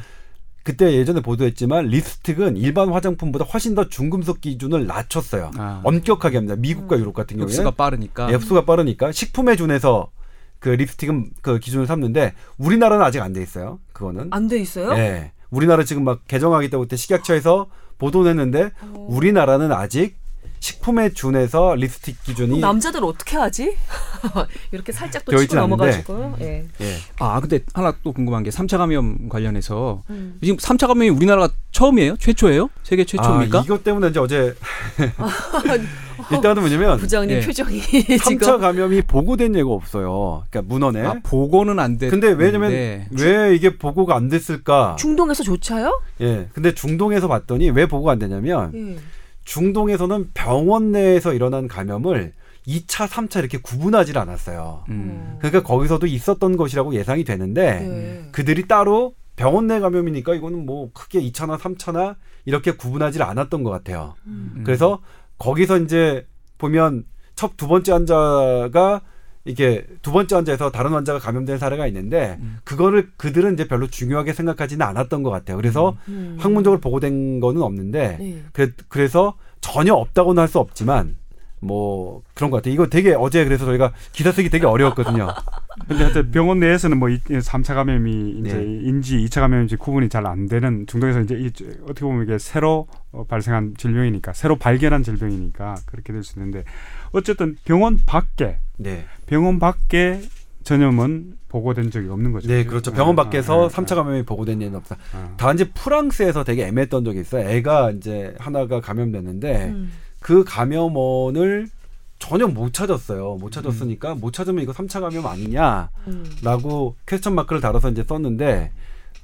그때 0.65 0.93
예전에 0.93 1.21
보도했지만 1.21 1.85
립스틱은 1.85 2.57
일반 2.57 2.89
화장품보다 2.89 3.45
훨씬 3.45 3.75
더 3.75 3.87
중금속 3.87 4.41
기준을 4.41 4.87
낮췄어요. 4.87 5.51
아. 5.57 5.79
엄격하게 5.83 6.37
합니다. 6.37 6.55
미국과 6.57 6.97
유럽 6.97 7.13
같은 7.13 7.37
경우에 7.37 7.45
흡수가 7.51 7.71
빠르니까. 7.71 8.25
네, 8.27 8.33
흡수가 8.33 8.65
빠르니까 8.65 9.11
식품에 9.11 9.57
준해서 9.57 10.09
그 10.57 10.69
립스틱은 10.69 11.33
그 11.43 11.59
기준을 11.59 11.85
삼는데 11.85 12.33
우리나라는 12.57 13.05
아직 13.05 13.21
안 13.21 13.31
돼 13.31 13.43
있어요. 13.43 13.79
그거는. 13.93 14.29
안 14.31 14.47
돼 14.47 14.57
있어요? 14.59 14.91
예. 14.97 15.33
우리나라 15.51 15.83
지금 15.83 16.03
막 16.03 16.21
개정하겠다고 16.27 16.85
그때 16.85 16.95
식약처에서 16.95 17.67
보도냈는데 17.99 18.71
어. 18.81 19.07
우리나라는 19.07 19.71
아직 19.71 20.15
식품에 20.59 21.13
준해서 21.13 21.75
립스틱 21.75 22.23
기준이 22.23 22.59
남자들 22.59 23.03
어떻게 23.03 23.37
하지? 23.37 23.75
이렇게 24.71 24.91
살짝 24.91 25.23
또 25.25 25.37
치고. 25.37 25.55
넘어가지고. 25.55 26.35
예. 26.41 26.65
예. 26.81 26.95
아 27.19 27.39
근데 27.39 27.59
하나 27.73 27.93
또 28.03 28.11
궁금한 28.11 28.43
게 28.43 28.49
3차 28.49 28.77
감염 28.77 29.29
관련해서 29.29 30.03
음. 30.09 30.37
지금 30.41 30.57
3차 30.57 30.87
감염이 30.87 31.09
우리나라가 31.09 31.53
처음이에요? 31.71 32.17
최초예요? 32.17 32.69
세계 32.83 33.03
최초입니까? 33.05 33.59
아, 33.59 33.61
이것 33.63 33.83
때문에 33.83 34.09
이제 34.09 34.19
어제 34.19 34.55
일단은 36.31 36.61
뭐냐면 36.61 36.97
부장님 36.97 37.37
예. 37.37 37.39
표정이 37.41 37.79
3차 37.81 38.23
지금 38.39 38.59
감염이 38.59 39.01
보고된 39.03 39.55
예가 39.55 39.69
없어요. 39.69 40.43
그러니까 40.49 40.73
문헌에. 40.73 41.01
아, 41.05 41.15
보고는 41.23 41.79
안 41.79 41.97
돼. 41.97 42.09
근데 42.09 42.29
왜냐면 42.31 42.71
왜 43.11 43.55
이게 43.55 43.77
보고가 43.77 44.15
안 44.15 44.29
됐을까? 44.29 44.95
중동에서 44.97 45.43
조차요? 45.43 46.01
예. 46.21 46.47
근데 46.53 46.73
중동에서 46.73 47.27
봤더니 47.27 47.69
왜 47.71 47.85
보고가 47.85 48.13
안 48.13 48.19
되냐면 48.19 48.71
예. 48.73 48.97
중동에서는 49.45 50.31
병원 50.33 50.91
내에서 50.91 51.33
일어난 51.33 51.67
감염을 51.67 52.33
2차, 52.67 53.07
3차 53.07 53.39
이렇게 53.39 53.59
구분하지 53.59 54.17
않았어요. 54.17 54.85
음. 54.89 55.37
그러니까 55.39 55.63
거기서도 55.63 56.07
있었던 56.07 56.57
것이라고 56.57 56.95
예상이 56.95 57.23
되는데 57.23 57.79
네. 57.79 58.29
그들이 58.31 58.67
따로 58.67 59.13
병원 59.35 59.67
내 59.67 59.79
감염이니까 59.79 60.33
이거는 60.33 60.65
뭐 60.65 60.89
크게 60.93 61.21
2차나 61.21 61.57
3차나 61.59 62.15
이렇게 62.45 62.71
구분하지 62.71 63.21
않았던 63.21 63.63
것 63.63 63.69
같아요. 63.69 64.15
음. 64.25 64.63
그래서 64.65 64.99
거기서 65.37 65.79
이제 65.79 66.25
보면 66.57 67.05
첫 67.35 67.57
두 67.57 67.67
번째 67.67 67.91
환자가 67.91 69.01
이게 69.45 69.85
두 70.01 70.11
번째 70.11 70.35
환자에서 70.35 70.71
다른 70.71 70.91
환자가 70.91 71.19
감염된 71.19 71.57
사례가 71.59 71.85
있는데 71.87 72.37
음. 72.41 72.57
그거를 72.63 73.11
그들은 73.15 73.53
이제 73.53 73.67
별로 73.67 73.87
중요하게 73.87 74.33
생각하지는 74.33 74.85
않았던 74.85 75.21
것 75.23 75.29
같아요. 75.29 75.57
그래서 75.57 75.95
음. 76.07 76.35
학문적으로 76.39 76.81
보고된 76.81 77.39
거는 77.39 77.61
없는데 77.61 78.17
네. 78.19 78.41
그래, 78.53 78.71
그래서 78.89 79.35
전혀 79.61 79.93
없다고는 79.93 80.41
할 80.41 80.47
수 80.47 80.59
없지만 80.59 81.15
뭐 81.59 82.21
그런 82.35 82.51
것 82.51 82.57
같아요. 82.57 82.73
이거 82.73 82.87
되게 82.87 83.13
어제 83.13 83.43
그래서 83.43 83.65
저희가 83.65 83.93
기사 84.11 84.31
쓰기 84.31 84.49
되게 84.49 84.65
어려웠거든요. 84.67 85.27
근데 85.87 86.03
하여튼 86.03 86.31
병원 86.31 86.59
내에서는 86.59 86.97
뭐 86.97 87.09
3차 87.09 87.73
감염이 87.73 88.39
이제 88.39 88.53
네. 88.57 88.63
인지 88.63 89.17
2차 89.25 89.39
감염인지 89.41 89.75
구분이 89.77 90.09
잘 90.09 90.25
안 90.25 90.47
되는 90.47 90.85
중동에서 90.87 91.21
이제 91.21 91.35
이, 91.35 91.47
어떻게 91.83 92.01
보면 92.01 92.23
이게 92.23 92.37
새로 92.37 92.87
어, 93.11 93.25
발생한 93.25 93.75
질병이니까 93.77 94.33
새로 94.33 94.55
발견한 94.57 95.03
질병이니까 95.03 95.75
그렇게 95.85 96.13
될 96.13 96.23
수 96.23 96.37
있는데 96.39 96.63
어쨌든 97.11 97.55
병원 97.65 97.97
밖에 98.05 98.59
네. 98.77 99.05
병원 99.25 99.59
밖에 99.59 100.21
전염은 100.63 101.37
보고된 101.47 101.91
적이 101.91 102.09
없는 102.09 102.31
거죠. 102.31 102.47
네, 102.47 102.65
그렇죠. 102.65 102.91
병원 102.91 103.17
아, 103.17 103.23
밖에서 103.23 103.67
아, 103.67 103.69
삼 103.69 103.85
3차 103.85 103.95
감염이 103.95 104.23
보고된 104.23 104.61
예는 104.61 104.75
없다. 104.77 104.97
아. 105.13 105.33
단지 105.37 105.71
프랑스에서 105.71 106.43
되게 106.43 106.65
애매했던 106.65 107.05
적이 107.05 107.21
있어요. 107.21 107.47
애가 107.47 107.91
이제 107.91 108.35
하나가 108.39 108.81
감염됐는데 108.81 109.65
음. 109.67 109.91
그 110.19 110.43
감염원을 110.43 111.69
전혀 112.17 112.47
못 112.47 112.73
찾았어요. 112.73 113.35
못 113.35 113.51
찾았으니까 113.51 114.15
못 114.15 114.33
찾으면 114.33 114.63
이거 114.63 114.71
3차 114.73 115.01
감염 115.01 115.27
아니냐라고 115.27 116.95
음. 116.97 117.01
퀘스천 117.05 117.35
마크를 117.35 117.61
달아서 117.61 117.91
이제 117.91 118.03
썼는데 118.03 118.71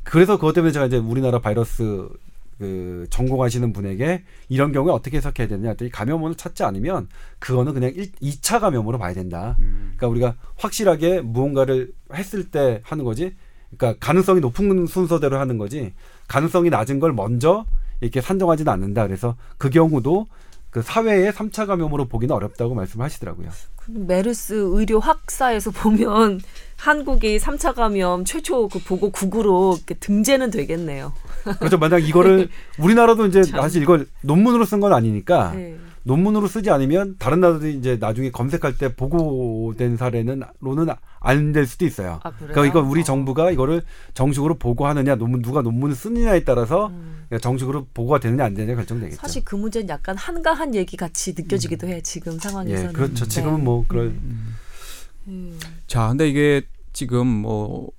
그래서 0.04 0.38
그것 0.38 0.54
때문에 0.54 0.72
제가 0.72 0.86
이제 0.86 0.98
우리나라 0.98 1.40
바이러스 1.40 2.08
그 2.62 3.08
전공하시는 3.10 3.74
분에게 3.74 4.24
이런 4.48 4.72
경우에 4.72 4.94
어떻게 4.94 5.18
해석해야 5.18 5.48
되느냐 5.48 5.70
했더니 5.70 5.90
감염원을 5.90 6.38
찾지 6.38 6.62
않으면 6.62 7.08
그거는 7.40 7.74
그냥 7.74 7.92
1, 7.96 8.12
2차 8.22 8.60
감염으로 8.60 9.00
봐야 9.00 9.16
된다. 9.16 9.58
음. 9.62 9.96
그러니까 9.98 10.08
우리가 10.08 10.36
확실하게 10.58 11.22
무언가를 11.22 11.92
했을 12.14 12.52
때 12.52 12.82
하는 12.84 13.04
거지. 13.04 13.36
그러니까 13.76 13.98
가능성이 14.06 14.42
높은 14.42 14.86
순서대로 14.86 15.40
하는 15.40 15.58
거지. 15.58 15.92
가능성이 16.28 16.70
낮은 16.70 17.00
걸 17.00 17.14
먼저 17.14 17.66
이렇게 18.00 18.22
산정하지는 18.22 18.72
않는다. 18.72 19.08
그래서 19.08 19.36
그 19.58 19.72
경우도 19.72 20.28
그 20.70 20.84
사회의 20.84 21.32
3차 21.32 21.66
감염으로 21.66 22.06
보기는 22.06 22.36
어렵다고 22.36 22.76
말씀을 22.76 23.06
하시더라고요. 23.06 23.50
메르스 23.88 24.54
의료 24.54 25.00
학사에서 25.00 25.72
보면 25.76 26.42
한국이 26.78 27.38
3차 27.38 27.74
감염 27.76 28.26
최초 28.26 28.68
그 28.68 28.80
보고 28.80 29.12
국으로 29.12 29.78
등재는 30.00 30.50
되겠네요. 30.52 31.14
그렇죠. 31.60 31.78
만약 31.78 32.00
이거를 32.00 32.50
우리나라도 32.80 33.26
이제 33.28 33.44
참. 33.44 33.62
사실 33.62 33.82
이걸 33.84 34.08
논문으로 34.22 34.66
쓴 34.66 34.80
건 34.80 34.94
아니니까 34.94 35.52
네. 35.56 35.76
논문으로 36.04 36.48
쓰지 36.48 36.70
않으면 36.72 37.16
다른 37.20 37.42
나라들이 37.42 37.76
이제 37.76 37.98
나중에 38.00 38.32
검색할 38.32 38.78
때 38.78 38.96
보고된 38.96 39.98
사례는 39.98 40.42
로는 40.60 40.88
안 41.20 41.52
될 41.54 41.68
수도 41.68 41.86
있어요. 41.86 42.20
아? 42.24 42.32
그러니까 42.32 42.66
이건 42.66 42.86
우리 42.86 43.02
어. 43.02 43.04
정부가 43.04 43.52
이거를 43.52 43.84
정식으로 44.14 44.56
보고하느냐, 44.56 45.16
논문 45.16 45.42
누가 45.42 45.62
논문을 45.62 45.96
쓰느냐에 45.96 46.44
따라서 46.44 46.88
음. 46.88 47.28
정식으로 47.40 47.88
보고가 47.94 48.20
되느냐 48.20 48.46
안 48.46 48.54
되느냐 48.54 48.76
결정되겠죠. 48.76 49.20
사실 49.22 49.44
그 49.46 49.56
문제는 49.56 49.90
약간 49.90 50.18
한가한 50.18 50.74
얘기 50.76 50.98
같이 50.98 51.34
느껴지기도 51.38 51.88
해 51.88 52.02
지금 52.02 52.40
상황에서는. 52.40 52.90
예, 52.90 52.94
그렇죠. 52.94 53.26
네. 53.26 53.30
지금은 53.30 53.64
뭐 53.64 53.86
그럴 53.88 54.16
음. 55.28 55.60
자, 55.88 56.08
근데 56.10 56.28
이게 56.28 56.64
지금 56.94 57.28
뭐 57.28 57.92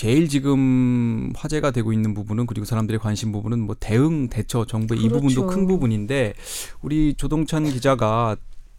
제일 0.00 0.30
지금 0.30 1.30
화제가 1.36 1.72
되고 1.72 1.92
있는 1.92 2.14
부분은 2.14 2.46
그리고 2.46 2.64
사람들의 2.64 2.98
관심 3.00 3.32
부분은 3.32 3.58
뭐 3.60 3.76
대응 3.78 4.30
대처 4.30 4.64
정부 4.64 4.94
이 4.94 5.10
부분도 5.10 5.42
그렇죠. 5.42 5.46
큰 5.46 5.66
부분인데 5.66 6.32
우리 6.80 7.12
조동찬 7.12 7.64
기자가 7.64 8.34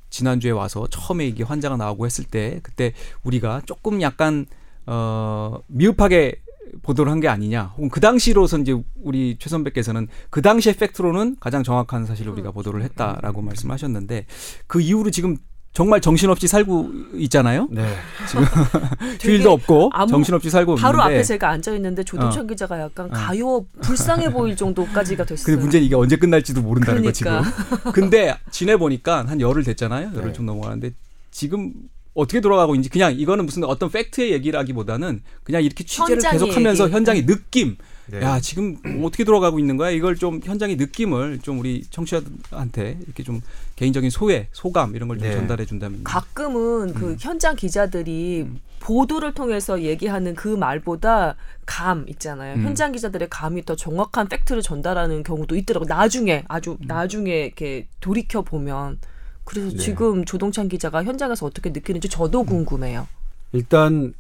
지난주에 0.09 0.49
와서 0.49 0.87
처음에 0.89 1.27
이게 1.27 1.43
환자가 1.43 1.77
나오고 1.77 2.07
했을 2.07 2.23
때 2.25 2.59
그때 2.63 2.93
우리가 3.23 3.61
조금 3.67 4.01
약간 4.01 4.47
어 4.87 5.59
미흡하게 5.67 6.41
보도를 6.81 7.11
한 7.11 7.19
게 7.19 7.27
아니냐. 7.27 7.73
혹은 7.75 7.89
그 7.89 7.99
당시로서 7.99 8.57
이제 8.57 8.75
우리 9.03 9.35
최 9.37 9.47
선배께서는 9.47 10.07
그 10.31 10.41
당시의 10.41 10.73
팩트로는 10.77 11.37
가장 11.39 11.61
정확한 11.61 12.07
사실을 12.07 12.31
우리가 12.31 12.49
보도를 12.49 12.81
했다라고 12.81 13.43
말씀하셨는데 13.43 14.25
그 14.65 14.81
이후로 14.81 15.11
지금 15.11 15.37
정말 15.73 16.01
정신없이 16.01 16.47
살고 16.47 16.91
있잖아요. 17.15 17.67
네. 17.71 17.83
되게 19.19 19.33
휴일도 19.35 19.51
없고 19.51 19.89
아무- 19.93 20.09
정신없이 20.09 20.49
살고 20.49 20.75
바로 20.75 20.99
있는데 20.99 21.15
앞에 21.15 21.23
제가 21.23 21.49
앉아 21.49 21.73
있는데 21.75 22.03
조동찬 22.03 22.47
기자가 22.47 22.79
약간 22.81 23.05
어. 23.07 23.09
가요 23.13 23.65
불쌍해 23.81 24.31
보일 24.31 24.55
정도까지가 24.55 25.23
됐어요. 25.25 25.45
근데 25.45 25.61
문제는 25.61 25.85
이게 25.85 25.95
언제 25.95 26.17
끝날지도 26.17 26.61
모른다는 26.61 27.03
거 27.03 27.11
지금. 27.11 27.39
그러니까. 27.41 27.91
근데 27.91 28.35
지내 28.51 28.75
보니까 28.75 29.25
한 29.25 29.39
열흘 29.39 29.63
됐잖아요. 29.63 30.11
열흘 30.15 30.27
네. 30.27 30.33
좀 30.33 30.45
넘어가는데 30.45 30.91
지금 31.31 31.71
어떻게 32.13 32.41
돌아가고 32.41 32.75
있는지 32.75 32.89
그냥 32.89 33.17
이거는 33.17 33.45
무슨 33.45 33.63
어떤 33.63 33.89
팩트의 33.89 34.33
얘기라기보다는 34.33 35.21
그냥 35.43 35.63
이렇게 35.63 35.85
취재를 35.85 36.21
계속하면서 36.21 36.83
얘기. 36.85 36.93
현장의 36.93 37.25
느낌. 37.25 37.77
네. 38.07 38.21
야 38.21 38.41
지금 38.41 38.75
어떻게 39.05 39.23
돌아가고 39.23 39.57
있는 39.57 39.77
거야? 39.77 39.89
이걸 39.91 40.17
좀 40.17 40.41
현장의 40.43 40.75
느낌을 40.75 41.39
좀 41.41 41.59
우리 41.59 41.85
청취자한테 41.89 42.97
이렇게 43.05 43.23
좀 43.23 43.39
개인적인 43.81 44.11
소회, 44.11 44.47
소감 44.51 44.95
이런 44.95 45.07
걸좀 45.07 45.27
네. 45.27 45.33
전달해 45.33 45.65
준다면. 45.65 46.03
가끔은 46.03 46.89
음. 46.89 46.93
그 46.93 47.15
현장 47.19 47.55
기자들이 47.55 48.47
보도를 48.79 49.33
통해서 49.33 49.81
얘기하는 49.81 50.35
그 50.35 50.49
말보다 50.49 51.35
감 51.65 52.05
있잖아요. 52.09 52.57
음. 52.57 52.63
현장 52.63 52.91
기자들의 52.91 53.27
감이 53.31 53.65
더 53.65 53.75
정확한 53.75 54.27
팩트를 54.27 54.61
전달하는 54.61 55.23
경우도 55.23 55.55
있더라고. 55.55 55.85
요 55.85 55.87
나중에 55.87 56.43
아주 56.47 56.77
음. 56.79 56.87
나중에 56.87 57.45
이렇게 57.45 57.87
돌이켜 57.99 58.43
보면 58.43 58.99
그래서 59.45 59.71
네. 59.71 59.77
지금 59.77 60.25
조동찬 60.25 60.69
기자가 60.69 61.03
현장에서 61.03 61.47
어떻게 61.47 61.71
느끼는지 61.71 62.07
저도 62.07 62.43
궁금해요. 62.43 63.07
일단 63.51 64.13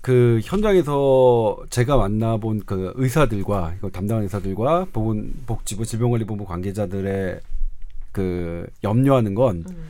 그 0.00 0.40
현장에서 0.42 1.56
제가 1.70 1.96
만나본 1.98 2.64
그 2.66 2.92
의사들과 2.96 3.74
이걸 3.78 3.92
담당하는 3.92 4.24
의사들과 4.24 4.88
보건 4.92 5.32
복지부 5.46 5.86
질병관리본부 5.86 6.44
관계자들의 6.46 7.40
그 8.14 8.66
염려하는 8.82 9.34
건 9.34 9.64
음. 9.68 9.88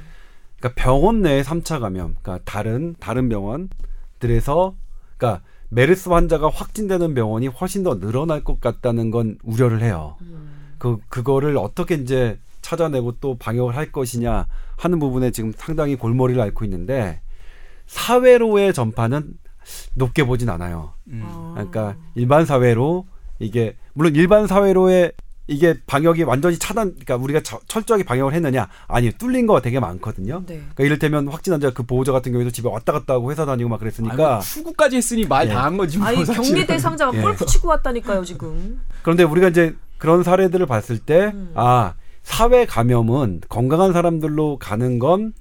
그러니까 0.59 0.83
병원 0.83 1.21
내 1.23 1.43
3차 1.43 1.79
감염, 1.79 2.17
그러니까 2.23 2.41
다른 2.45 2.97
다른 2.99 3.29
병원들에서 3.29 4.75
그러니까 5.17 5.45
메르스 5.69 6.09
환자가 6.09 6.49
확진되는 6.49 7.15
병원이 7.15 7.49
훨씬 7.49 7.85
더 7.85 8.01
늘어날 8.01 8.43
것 8.43 8.61
같다는 8.61 9.11
건 9.11 9.39
우려를 9.45 9.83
해요. 9.83 10.17
그 10.79 10.99
그거를 11.09 11.59
어떻게 11.59 11.97
이제 11.97 12.39
찾아내고 12.63 13.17
또 13.21 13.37
방역을 13.37 13.77
할 13.77 13.93
것이냐 13.93 14.47
하는 14.77 14.99
부분에 14.99 15.31
지금 15.31 15.53
상당히 15.55 15.97
골머리를 15.97 16.41
앓고 16.41 16.65
있는데 16.65 17.21
사회로의 17.87 18.73
전파는 18.73 19.35
높게 19.95 20.25
보진 20.25 20.49
않아요. 20.49 20.95
음. 21.09 21.23
아. 21.25 21.53
그러니까 21.55 21.97
일반 22.15 22.47
사회로 22.47 23.07
이게 23.39 23.77
물론 23.93 24.15
일반 24.15 24.47
사회로의 24.47 25.13
이게 25.47 25.75
방역이 25.87 26.23
완전히 26.23 26.59
차단, 26.59 26.91
그러니까 26.93 27.17
우리가 27.17 27.41
저- 27.43 27.61
철저하게 27.67 28.05
방역을 28.05 28.33
했느냐? 28.33 28.69
아니요, 28.89 29.11
뚫린 29.19 29.47
거가 29.47 29.61
되게 29.61 29.79
많거든요. 29.79 30.41
네. 30.47 30.55
그러니까 30.57 30.85
이를테면 30.85 31.29
확진 31.29 31.53
환자 31.53 31.71
그 31.73 31.83
보호자 31.83 32.13
같은 32.13 32.33
경우에도 32.33 32.51
집에 32.51 32.69
왔다 32.69 32.93
갔다 32.93 33.15
하고 33.15 33.31
회사 33.31 33.45
다니고 33.45 33.69
막 33.69 33.79
그랬으니까 33.79 34.37
아이고, 34.37 34.43
출구까지 34.43 34.97
했으니 34.97 35.27
말 35.27 35.47
예. 35.49 35.53
다한 35.53 35.77
거지. 35.77 35.99
뭐, 35.99 36.07
아니. 36.07 36.25
격리 36.25 36.67
대상자가 36.67 37.17
예. 37.17 37.21
골프 37.21 37.45
치고 37.45 37.69
왔다니까요 37.69 38.25
지금. 38.25 38.81
그런데 39.03 39.23
우리가 39.23 39.49
이제 39.49 39.75
그런 39.99 40.23
사례들을 40.23 40.65
봤을 40.67 40.99
때, 40.99 41.31
음. 41.35 41.53
아, 41.55 41.95
사회 42.23 42.65
감염은 42.65 43.43
건강한 43.51 43.93
사람들로 43.93 44.57
가는 44.59 44.99
건, 44.99 45.35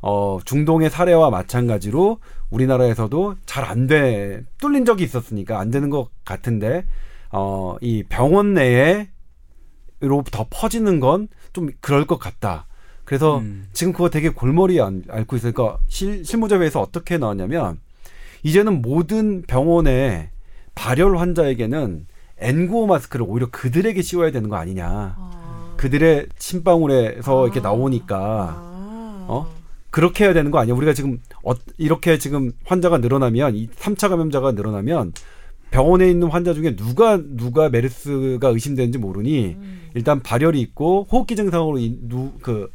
어, 0.00 0.38
중동의 0.46 0.88
사례와 0.88 1.28
마찬가지로 1.28 2.18
우리나라에서도 2.48 3.34
잘 3.44 3.64
안 3.66 3.86
돼, 3.86 4.42
뚫린 4.58 4.86
적이 4.86 5.04
있었으니까 5.04 5.60
안 5.60 5.70
되는 5.70 5.90
것 5.90 6.08
같은데, 6.24 6.86
어, 7.30 7.76
이 7.82 8.02
병원 8.08 8.54
내에, 8.54 9.08
로더 10.00 10.46
퍼지는 10.50 11.00
건 11.00 11.28
좀 11.52 11.70
그럴 11.80 12.06
것 12.06 12.18
같다. 12.18 12.66
그래서 13.04 13.38
음. 13.38 13.66
지금 13.72 13.92
그거 13.92 14.08
되게 14.08 14.28
골머리 14.28 14.80
안, 14.80 15.02
앓고 15.08 15.36
있어요. 15.36 15.52
그러니까 15.52 15.78
실, 15.88 16.24
실무자회에서 16.24 16.80
어떻게 16.80 17.18
나왔냐면, 17.18 17.80
이제는 18.42 18.82
모든 18.82 19.42
병원의 19.42 20.30
발열 20.74 21.16
환자에게는 21.18 22.06
N95 22.40 22.86
마스크를 22.86 23.26
오히려 23.28 23.48
그들에게 23.50 24.00
씌워야 24.00 24.30
되는 24.30 24.48
거 24.48 24.56
아니냐. 24.56 24.86
아. 25.18 25.74
그들의 25.76 26.28
침방울에서 26.38 27.46
이렇게 27.46 27.60
아. 27.60 27.64
나오니까 27.64 28.16
아. 28.16 29.26
어? 29.28 29.52
그렇게 29.90 30.24
해야 30.24 30.32
되는 30.32 30.50
거 30.50 30.58
아니야. 30.58 30.74
우리가 30.74 30.94
지금 30.94 31.18
어, 31.44 31.52
이렇게 31.76 32.16
지금 32.18 32.52
환자가 32.64 32.98
늘어나면 32.98 33.56
이 33.56 33.68
3차 33.68 34.08
감염자가 34.08 34.52
늘어나면 34.52 35.12
병원에 35.70 36.10
있는 36.10 36.28
환자 36.28 36.52
중에 36.52 36.76
누가 36.76 37.20
누가 37.22 37.68
메르스가 37.68 38.48
의심되는지 38.48 38.98
모르니 38.98 39.56
음. 39.58 39.88
일단 39.94 40.20
발열이 40.20 40.60
있고 40.60 41.06
호흡기 41.10 41.36
증상으로 41.36 41.78
누그 41.78 42.70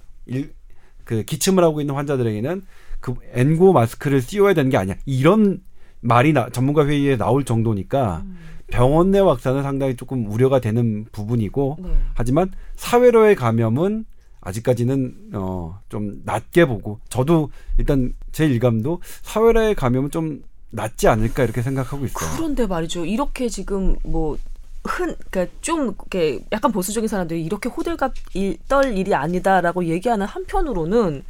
그 1.03 1.23
기침을 1.23 1.63
하고 1.63 1.81
있는 1.81 1.95
환자들에게는 1.95 2.63
그 2.99 3.13
N95 3.35 3.73
마스크를 3.73 4.21
씌워야 4.21 4.53
되는 4.53 4.69
게 4.71 4.77
아니야. 4.77 4.95
이런 5.05 5.61
말이 6.01 6.33
나, 6.33 6.49
전문가 6.49 6.85
회의에 6.85 7.17
나올 7.17 7.43
정도니까 7.43 8.23
음. 8.25 8.37
병원 8.67 9.11
내 9.11 9.19
확산은 9.19 9.61
상당히 9.61 9.95
조금 9.95 10.31
우려가 10.31 10.59
되는 10.59 11.05
부분이고 11.11 11.77
네. 11.83 11.89
하지만 12.15 12.51
사회로의 12.75 13.35
감염은 13.35 14.05
아직까지는 14.41 15.31
어 15.33 15.79
좀 15.89 16.21
낮게 16.25 16.65
보고 16.65 16.99
저도 17.09 17.49
일단 17.77 18.13
제 18.31 18.45
일감도 18.45 19.01
사회로의 19.21 19.75
감염은 19.75 20.11
좀 20.11 20.41
낮지 20.75 21.07
않을까 21.07 21.43
이렇게 21.43 21.61
생각하고 21.61 22.05
있어요. 22.05 22.31
그런데 22.37 22.67
말이죠. 22.67 23.05
이렇게 23.05 23.49
지금 23.49 23.95
뭐 24.03 24.37
흔, 24.83 25.15
그러니까 25.31 25.47
좀 25.61 25.85
이렇게 25.85 26.45
약간 26.51 26.71
보수적인 26.71 27.07
사람들이 27.07 27.43
이렇게 27.43 27.69
호들갑 27.69 28.13
일, 28.35 28.57
떨 28.67 28.95
일이 28.97 29.15
아니다라고 29.15 29.85
얘기하는 29.85 30.25
한편으로는 30.27 31.23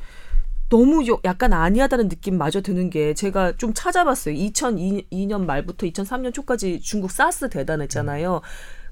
너무 0.69 1.07
요- 1.07 1.19
약간 1.23 1.53
아니하다는 1.53 2.07
느낌마저 2.09 2.61
드는 2.61 2.89
게 2.89 3.13
제가 3.13 3.53
좀 3.57 3.73
찾아봤어요. 3.73 4.35
2002년 4.35 5.45
말부터 5.45 5.85
2003년 5.87 6.33
초까지 6.33 6.81
중국 6.81 7.11
사스 7.11 7.49
대단했잖아요. 7.49 8.41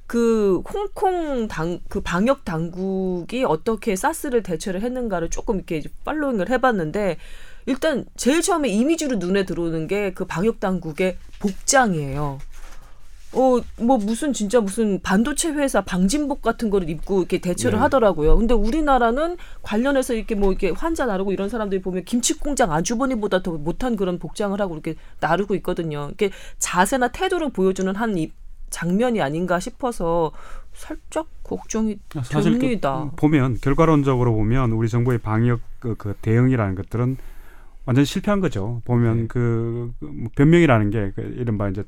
그 0.05 0.61
홍콩 0.71 1.47
당 1.47 1.79
그 1.89 2.01
방역 2.01 2.45
당국이 2.45 3.43
어떻게 3.45 3.95
사스를 3.95 4.43
대처를 4.43 4.81
했는가를 4.81 5.29
조금 5.29 5.55
이렇게 5.55 5.81
팔로잉을 6.05 6.49
해봤는데 6.49 7.17
일단 7.65 8.05
제일 8.15 8.41
처음에 8.41 8.69
이미지로 8.69 9.17
눈에 9.17 9.45
들어오는 9.45 9.87
게 9.87 10.13
그 10.13 10.25
방역 10.25 10.59
당국의 10.59 11.17
복장이에요. 11.39 12.39
어, 13.35 13.59
뭐 13.81 13.97
무슨 13.97 14.31
진짜 14.31 14.61
무슨 14.61 15.01
반도체 15.01 15.49
회사 15.49 15.81
방진복 15.81 16.43
같은 16.43 16.69
거를 16.69 16.87
입고 16.89 17.19
이렇게 17.19 17.39
대처를 17.39 17.79
네. 17.79 17.81
하더라고요. 17.81 18.37
근데 18.37 18.53
우리나라는 18.53 19.37
관련해서 19.63 20.13
이렇게 20.13 20.35
뭐 20.35 20.51
이렇게 20.51 20.69
환자 20.69 21.05
나르고 21.07 21.31
이런 21.31 21.49
사람들이 21.49 21.81
보면 21.81 22.05
김치 22.05 22.37
공장 22.37 22.71
아주버니보다 22.71 23.41
더 23.41 23.53
못한 23.53 23.95
그런 23.95 24.19
복장을 24.19 24.59
하고 24.61 24.75
이렇게 24.75 24.95
나르고 25.19 25.55
있거든요. 25.55 26.05
이렇게 26.07 26.29
자세나 26.59 27.07
태도를 27.07 27.49
보여주는 27.49 27.93
한이 27.95 28.31
장면이 28.69 29.21
아닌가 29.21 29.59
싶어서 29.59 30.31
살짝 30.73 31.27
걱정이 31.43 31.97
사실 32.23 32.53
그 32.53 32.59
됩니다. 32.59 33.09
보면 33.15 33.57
결과론적으로 33.61 34.33
보면 34.33 34.71
우리 34.71 34.89
정부의 34.89 35.19
방역 35.19 35.59
그, 35.79 35.95
그 35.95 36.15
대응이라는 36.21 36.75
것들은 36.75 37.17
완전 37.85 38.05
실패한 38.05 38.39
거죠. 38.39 38.81
보면 38.85 39.17
네. 39.21 39.27
그, 39.27 39.91
그뭐 39.99 40.29
변명이라는 40.35 40.89
게 40.89 41.11
그 41.15 41.21
이른바 41.37 41.69
이제 41.69 41.83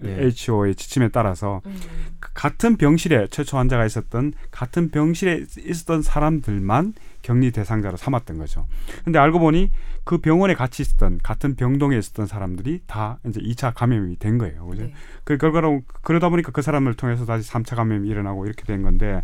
네. 0.00 0.30
WHO의 0.30 0.74
지침에 0.76 1.08
따라서 1.08 1.60
음. 1.66 1.76
그 2.20 2.32
같은 2.32 2.76
병실에 2.76 3.26
최초 3.28 3.58
환자가 3.58 3.84
있었던 3.84 4.32
같은 4.50 4.90
병실에 4.90 5.44
있었던 5.58 6.02
사람들만 6.02 6.94
격리 7.22 7.50
대상자로 7.50 7.96
삼았던 7.96 8.38
거죠. 8.38 8.66
근데 9.04 9.18
알고 9.18 9.40
보니 9.40 9.70
그 10.04 10.18
병원에 10.18 10.54
같이 10.54 10.82
있었던 10.82 11.20
같은 11.22 11.54
병동에 11.54 11.98
있었던 11.98 12.26
사람들이 12.26 12.82
다 12.86 13.18
이제 13.26 13.40
2차 13.40 13.74
감염이 13.74 14.18
된 14.18 14.38
거예요. 14.38 14.66
그죠? 14.66 14.84
네. 14.84 14.94
그 15.24 15.36
결과로 15.36 15.82
그러다 16.02 16.30
보니까 16.30 16.52
그 16.52 16.62
사람을 16.62 16.94
통해서 16.94 17.26
다시 17.26 17.50
3차 17.50 17.76
감염이 17.76 18.08
일어나고 18.08 18.46
이렇게 18.46 18.64
된 18.64 18.82
건데 18.82 19.22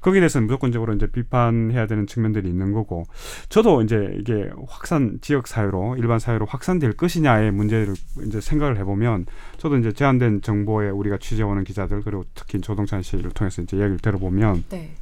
거기에 0.00 0.20
대해서는 0.20 0.46
무조건적으로 0.46 0.94
이제 0.94 1.06
비판해야 1.06 1.86
되는 1.86 2.06
측면들이 2.06 2.48
있는 2.48 2.72
거고 2.72 3.04
저도 3.48 3.82
이제 3.82 4.16
이게 4.18 4.50
확산 4.68 5.18
지역 5.20 5.46
사회로 5.46 5.96
일반 5.98 6.18
사회로 6.18 6.46
확산될 6.46 6.94
것이냐의 6.96 7.50
문제를 7.50 7.94
이제 8.26 8.40
생각을 8.40 8.78
해보면 8.78 9.26
저도 9.58 9.76
이제 9.78 9.92
제한된 9.92 10.42
정보에 10.42 10.90
우리가 10.90 11.18
취재오는 11.18 11.64
기자들 11.64 12.02
그리고 12.02 12.24
특히 12.34 12.60
조동찬 12.60 13.02
씨를 13.02 13.30
통해서 13.30 13.62
이제 13.62 13.76
이야기를 13.76 13.98
들어보면 13.98 14.64
네. 14.70 14.94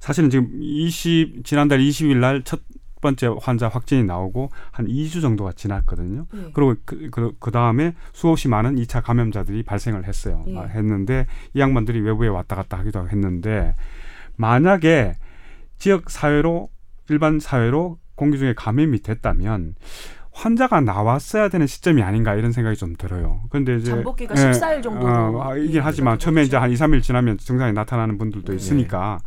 사실은 0.00 0.28
지금 0.28 0.50
20 0.60 1.44
지난달 1.44 1.78
20일 1.80 2.16
날 2.18 2.42
첫 2.44 2.60
번째 3.04 3.36
환자 3.40 3.68
확진이 3.68 4.02
나오고 4.02 4.48
한 4.72 4.88
2주 4.88 5.20
정도가 5.20 5.52
지났거든요. 5.52 6.26
네. 6.32 6.50
그리고 6.54 6.74
그, 6.84 7.10
그, 7.10 7.32
그 7.38 7.50
다음에 7.50 7.94
수없이 8.12 8.48
많은 8.48 8.76
2차 8.76 9.02
감염자들이 9.04 9.62
발생을 9.62 10.08
했어요. 10.08 10.42
예. 10.48 10.58
아, 10.58 10.62
했는데 10.62 11.26
이 11.52 11.60
양반들이 11.60 12.00
외부에 12.00 12.28
왔다 12.28 12.56
갔다 12.56 12.78
하기도 12.78 13.08
했는데 13.08 13.74
만약에 14.36 15.16
지역 15.78 16.10
사회로 16.10 16.70
일반 17.10 17.38
사회로 17.38 17.98
공기 18.14 18.38
중에 18.38 18.54
감염이 18.56 19.00
됐다면 19.00 19.74
환자가 20.32 20.80
나왔어야 20.80 21.48
되는 21.48 21.66
시점이 21.66 22.02
아닌가 22.02 22.34
이런 22.34 22.50
생각이 22.52 22.76
좀 22.76 22.96
들어요. 22.96 23.42
근데 23.50 23.76
이제 23.76 23.90
잠복기가 23.90 24.34
14일 24.34 24.82
정도로 24.82 25.38
어, 25.38 25.50
아, 25.50 25.56
이긴 25.56 25.76
예, 25.76 25.80
하지만 25.80 26.18
처음에 26.18 26.42
이제. 26.42 26.56
한 26.56 26.70
2, 26.70 26.74
3일 26.74 27.02
지나면 27.02 27.38
증상이 27.38 27.72
나타나는 27.72 28.18
분들도 28.18 28.50
네. 28.52 28.56
있으니까 28.56 29.20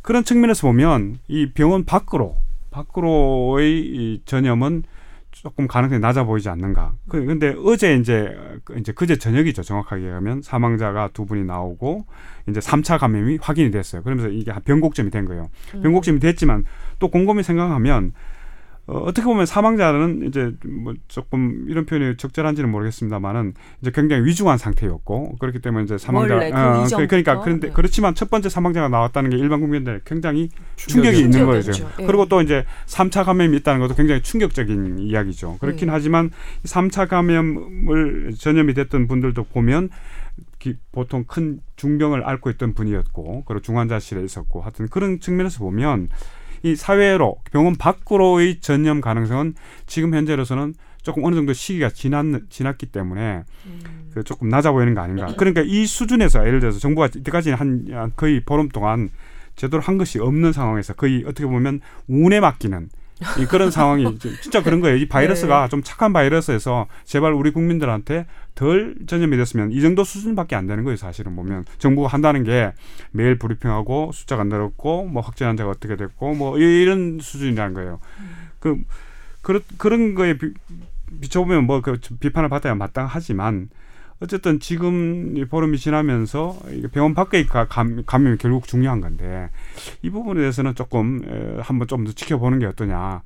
그런 0.00 0.24
측면에서 0.24 0.66
보면 0.66 1.18
이 1.28 1.52
병원 1.52 1.84
밖으로 1.84 2.36
밖으로의 2.72 3.80
이 3.80 4.22
전염은 4.24 4.82
조금 5.30 5.66
가능성이 5.66 6.00
낮아 6.00 6.24
보이지 6.24 6.48
않는가. 6.48 6.94
그 7.08 7.24
근데 7.24 7.54
어제 7.64 7.96
이제 7.96 8.36
그 8.64 8.78
이제 8.78 8.92
그제 8.92 9.16
저녁이죠. 9.16 9.62
정확하게 9.62 10.08
하면 10.08 10.42
사망자가 10.42 11.08
두 11.12 11.24
분이 11.24 11.44
나오고 11.44 12.06
이제 12.48 12.60
3차 12.60 12.98
감염이 12.98 13.38
확인이 13.40 13.70
됐어요. 13.70 14.02
그러면서 14.02 14.28
이게 14.28 14.52
변곡점이 14.64 15.10
된 15.10 15.24
거예요. 15.24 15.48
변곡점이 15.82 16.20
됐지만 16.20 16.64
또 16.98 17.08
곰곰이 17.08 17.42
생각하면 17.42 18.12
어, 18.86 18.98
어떻게 18.98 19.24
보면 19.24 19.46
사망자는 19.46 20.26
이제 20.26 20.52
뭐 20.66 20.92
조금 21.06 21.66
이런 21.68 21.86
표현이 21.86 22.16
적절한지는 22.16 22.68
모르겠습니다만은 22.70 23.54
이제 23.80 23.92
굉장히 23.94 24.24
위중한 24.24 24.58
상태였고 24.58 25.36
그렇기 25.38 25.60
때문에 25.60 25.84
이제 25.84 25.98
사망자 25.98 26.34
원래 26.34 26.50
그 26.50 26.56
어, 26.56 26.84
이전부터? 26.84 27.06
그러니까 27.06 27.40
그런데 27.40 27.68
네. 27.68 27.72
그렇지만 27.72 28.14
첫 28.16 28.28
번째 28.28 28.48
사망자가 28.48 28.88
나왔다는 28.88 29.30
게 29.30 29.36
일반 29.38 29.60
국민들 29.60 30.00
굉장히 30.04 30.48
충격이 30.74 31.16
있는 31.18 31.32
충격이죠. 31.32 31.70
거죠. 31.84 31.90
예. 32.00 32.06
그리고 32.06 32.26
또 32.26 32.42
이제 32.42 32.64
3차 32.86 33.24
감염이 33.24 33.56
있다는 33.58 33.80
것도 33.80 33.94
굉장히 33.94 34.20
충격적인 34.22 34.98
이야기죠. 34.98 35.58
그렇긴 35.60 35.88
음. 35.88 35.94
하지만 35.94 36.30
3차 36.64 37.06
감염을 37.08 38.34
전염이 38.36 38.74
됐던 38.74 39.06
분들도 39.06 39.44
보면 39.44 39.90
기- 40.58 40.76
보통 40.90 41.24
큰 41.26 41.60
중병을 41.76 42.24
앓고 42.24 42.50
있던 42.50 42.74
분이었고 42.74 43.44
그리고 43.46 43.60
중환자실에 43.62 44.24
있었고 44.24 44.62
하여튼 44.62 44.88
그런 44.88 45.20
측면에서 45.20 45.60
보면 45.60 46.08
이 46.62 46.76
사회로 46.76 47.36
병원 47.50 47.76
밖으로의 47.76 48.60
전염 48.60 49.00
가능성은 49.00 49.54
지금 49.86 50.14
현재로서는 50.14 50.74
조금 51.02 51.24
어느 51.24 51.34
정도 51.34 51.52
시기가 51.52 51.90
지났, 51.90 52.24
지났기 52.48 52.86
때문에 52.86 53.42
그 54.14 54.22
조금 54.22 54.48
낮아 54.48 54.70
보이는 54.72 54.94
거 54.94 55.00
아닌가. 55.00 55.26
그러니까 55.36 55.62
이 55.62 55.84
수준에서 55.86 56.46
예를 56.46 56.60
들어서 56.60 56.78
정부가 56.78 57.08
이때까지 57.08 57.50
한, 57.50 57.86
한 57.90 58.12
거의 58.14 58.40
보름 58.40 58.68
동안 58.68 59.10
제대로 59.56 59.82
한 59.82 59.98
것이 59.98 60.18
없는 60.18 60.52
상황에서 60.52 60.94
거의 60.94 61.24
어떻게 61.26 61.44
보면 61.46 61.80
운에 62.06 62.40
맡기는 62.40 62.88
이 62.88 63.01
그런 63.48 63.70
상황이 63.70 64.18
지- 64.18 64.40
진짜 64.40 64.62
그런 64.62 64.80
거예요. 64.80 64.96
이 64.96 65.06
바이러스가 65.08 65.68
좀 65.68 65.82
착한 65.82 66.12
바이러스에서 66.12 66.86
제발 67.04 67.32
우리 67.32 67.50
국민들한테 67.52 68.26
덜 68.54 68.94
전염이 69.06 69.36
됐으면 69.36 69.72
이 69.72 69.80
정도 69.80 70.04
수준밖에 70.04 70.56
안 70.56 70.66
되는 70.66 70.84
거예요. 70.84 70.96
사실은 70.96 71.34
보면 71.36 71.64
정부가 71.78 72.08
한다는 72.08 72.44
게 72.44 72.72
매일 73.10 73.38
브리핑하고 73.38 74.10
숫자가 74.12 74.44
늘었고 74.44 75.06
뭐 75.06 75.22
확진 75.22 75.46
환자가 75.46 75.70
어떻게 75.70 75.96
됐고 75.96 76.34
뭐 76.34 76.58
이- 76.58 76.82
이런 76.82 77.18
수준이라는 77.20 77.74
거예요. 77.74 78.00
그 78.60 78.76
그런 79.42 79.60
그런 79.78 80.14
거에 80.14 80.38
비, 80.38 80.52
비춰보면 81.20 81.64
뭐 81.64 81.80
그 81.80 81.98
비판을 82.20 82.48
받아야 82.48 82.74
마땅하지만 82.74 83.68
어쨌든 84.22 84.60
지금 84.60 85.36
이 85.36 85.44
보름이 85.44 85.78
지나면서 85.78 86.58
병원 86.92 87.14
밖의 87.14 87.46
가- 87.46 87.66
감, 87.68 88.02
감염이 88.06 88.36
결국 88.38 88.66
중요한 88.68 89.00
건데 89.00 89.50
이 90.02 90.10
부분에 90.10 90.40
대해서는 90.40 90.74
조금 90.74 91.20
에, 91.26 91.60
한번 91.60 91.88
좀 91.88 92.04
더 92.04 92.12
지켜보는 92.12 92.58
게 92.60 92.66
어떠냐. 92.66 93.22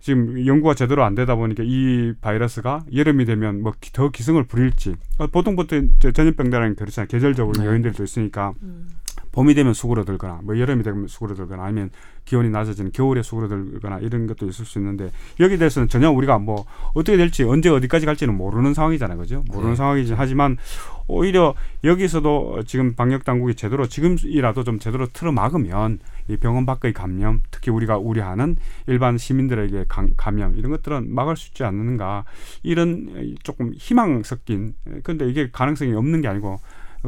지금 0.00 0.46
연구가 0.46 0.74
제대로 0.74 1.02
안 1.04 1.16
되다 1.16 1.34
보니까 1.34 1.64
이 1.66 2.14
바이러스가 2.20 2.84
여름이 2.94 3.24
되면 3.24 3.62
뭐 3.62 3.72
더 3.92 4.10
기승을 4.10 4.44
부릴지 4.44 4.94
어, 5.18 5.26
보통 5.26 5.56
보통 5.56 5.90
저 5.98 6.12
전염병이라는 6.12 6.68
게 6.70 6.74
그렇잖아요 6.76 7.08
계절적으로 7.08 7.60
네. 7.60 7.66
요인들도 7.66 8.04
있으니까 8.04 8.52
음. 8.62 8.86
봄이 9.32 9.54
되면 9.54 9.74
수그러들거나 9.74 10.40
뭐 10.44 10.56
여름이 10.56 10.84
되면 10.84 11.08
수그러들거나 11.08 11.64
아니면 11.64 11.90
기온이 12.28 12.50
낮아지는 12.50 12.92
겨울에 12.92 13.22
수그러들거나 13.22 14.00
이런 14.00 14.26
것도 14.26 14.46
있을 14.48 14.66
수 14.66 14.78
있는데 14.78 15.10
여기에 15.40 15.56
대해서는 15.56 15.88
전혀 15.88 16.10
우리가 16.10 16.38
뭐 16.38 16.66
어떻게 16.92 17.16
될지 17.16 17.42
언제 17.42 17.70
어디까지 17.70 18.04
갈지는 18.04 18.34
모르는 18.36 18.74
상황이잖아요 18.74 19.16
그죠 19.16 19.42
모르는 19.48 19.70
네. 19.70 19.76
상황이지 19.76 20.12
하지만 20.12 20.58
오히려 21.06 21.54
여기서도 21.84 22.64
지금 22.66 22.94
방역 22.94 23.24
당국이 23.24 23.54
제대로 23.54 23.86
지금이라도 23.86 24.62
좀 24.64 24.78
제대로 24.78 25.06
틀어 25.06 25.32
막으면 25.32 26.00
이 26.28 26.36
병원 26.36 26.66
밖의 26.66 26.92
감염 26.92 27.40
특히 27.50 27.70
우리가 27.70 27.96
우려하는 27.96 28.56
일반 28.86 29.16
시민들에게 29.16 29.86
감- 29.88 30.10
감염 30.18 30.54
이런 30.58 30.70
것들은 30.70 31.14
막을 31.14 31.34
수 31.38 31.48
있지 31.48 31.64
않는가 31.64 32.24
이런 32.62 33.36
조금 33.42 33.72
희망 33.74 34.22
섞인 34.22 34.74
근데 35.02 35.26
이게 35.26 35.48
가능성이 35.50 35.94
없는 35.94 36.20
게 36.20 36.28
아니고 36.28 36.60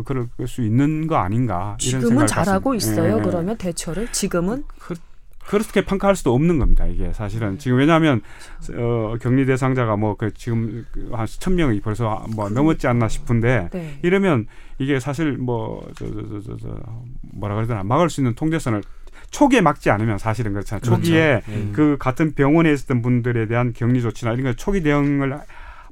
그럴 0.05 0.29
수 0.47 0.63
있는 0.63 1.09
거 1.09 1.17
아닌가 1.17 1.77
이런 1.83 2.01
지금은 2.01 2.27
잘하고. 2.27 2.75
있어요. 2.77 3.19
예. 3.19 3.23
그러면 3.23 3.57
대처를 3.59 4.11
지금은 4.13 4.63
그렇게 5.47 5.85
평가할 5.85 6.15
수도 6.17 6.35
없는 6.35 6.59
겁니다. 6.59 6.87
이게 6.87 7.13
사실은 7.13 7.59
지금 7.59 7.79
왜냐하면 7.79 8.21
어, 8.77 9.17
격리 9.21 9.47
대상자가 9.47 9.97
뭐 9.97 10.15
그 10.17 10.33
지금 10.35 10.85
한 11.13 11.27
수천 11.27 11.55
명이 11.57 11.81
벌써 11.81 12.25
뭐 12.35 12.49
넘었지 12.49 12.87
않나 12.87 13.09
싶은데 13.09 13.69
네. 13.73 13.99
이러면 14.03 14.47
이게 14.79 15.01
사실 15.01 15.33
뭐 15.39 15.83
저 15.97 16.07
저 16.07 16.41
저저저 16.43 16.79
뭐라 17.35 17.55
그러더나 17.57 17.83
막을 17.83 18.11
수 18.11 18.21
있는 18.21 18.35
통제선을 18.35 18.83
초기에 19.31 19.61
막지 19.61 19.91
않으면 19.91 20.19
사실은 20.19 20.53
그렇잖아요. 20.53 20.83
초기에 20.83 21.43
음. 21.49 21.73
그 21.75 21.97
같은 21.99 22.35
병원에 22.35 22.73
있었던 22.73 23.01
분들에 23.03 23.47
대한 23.47 23.73
격리 23.73 24.03
조치나 24.03 24.33
이런 24.33 24.45
거 24.45 24.53
초기 24.55 24.83
대응을 24.83 25.39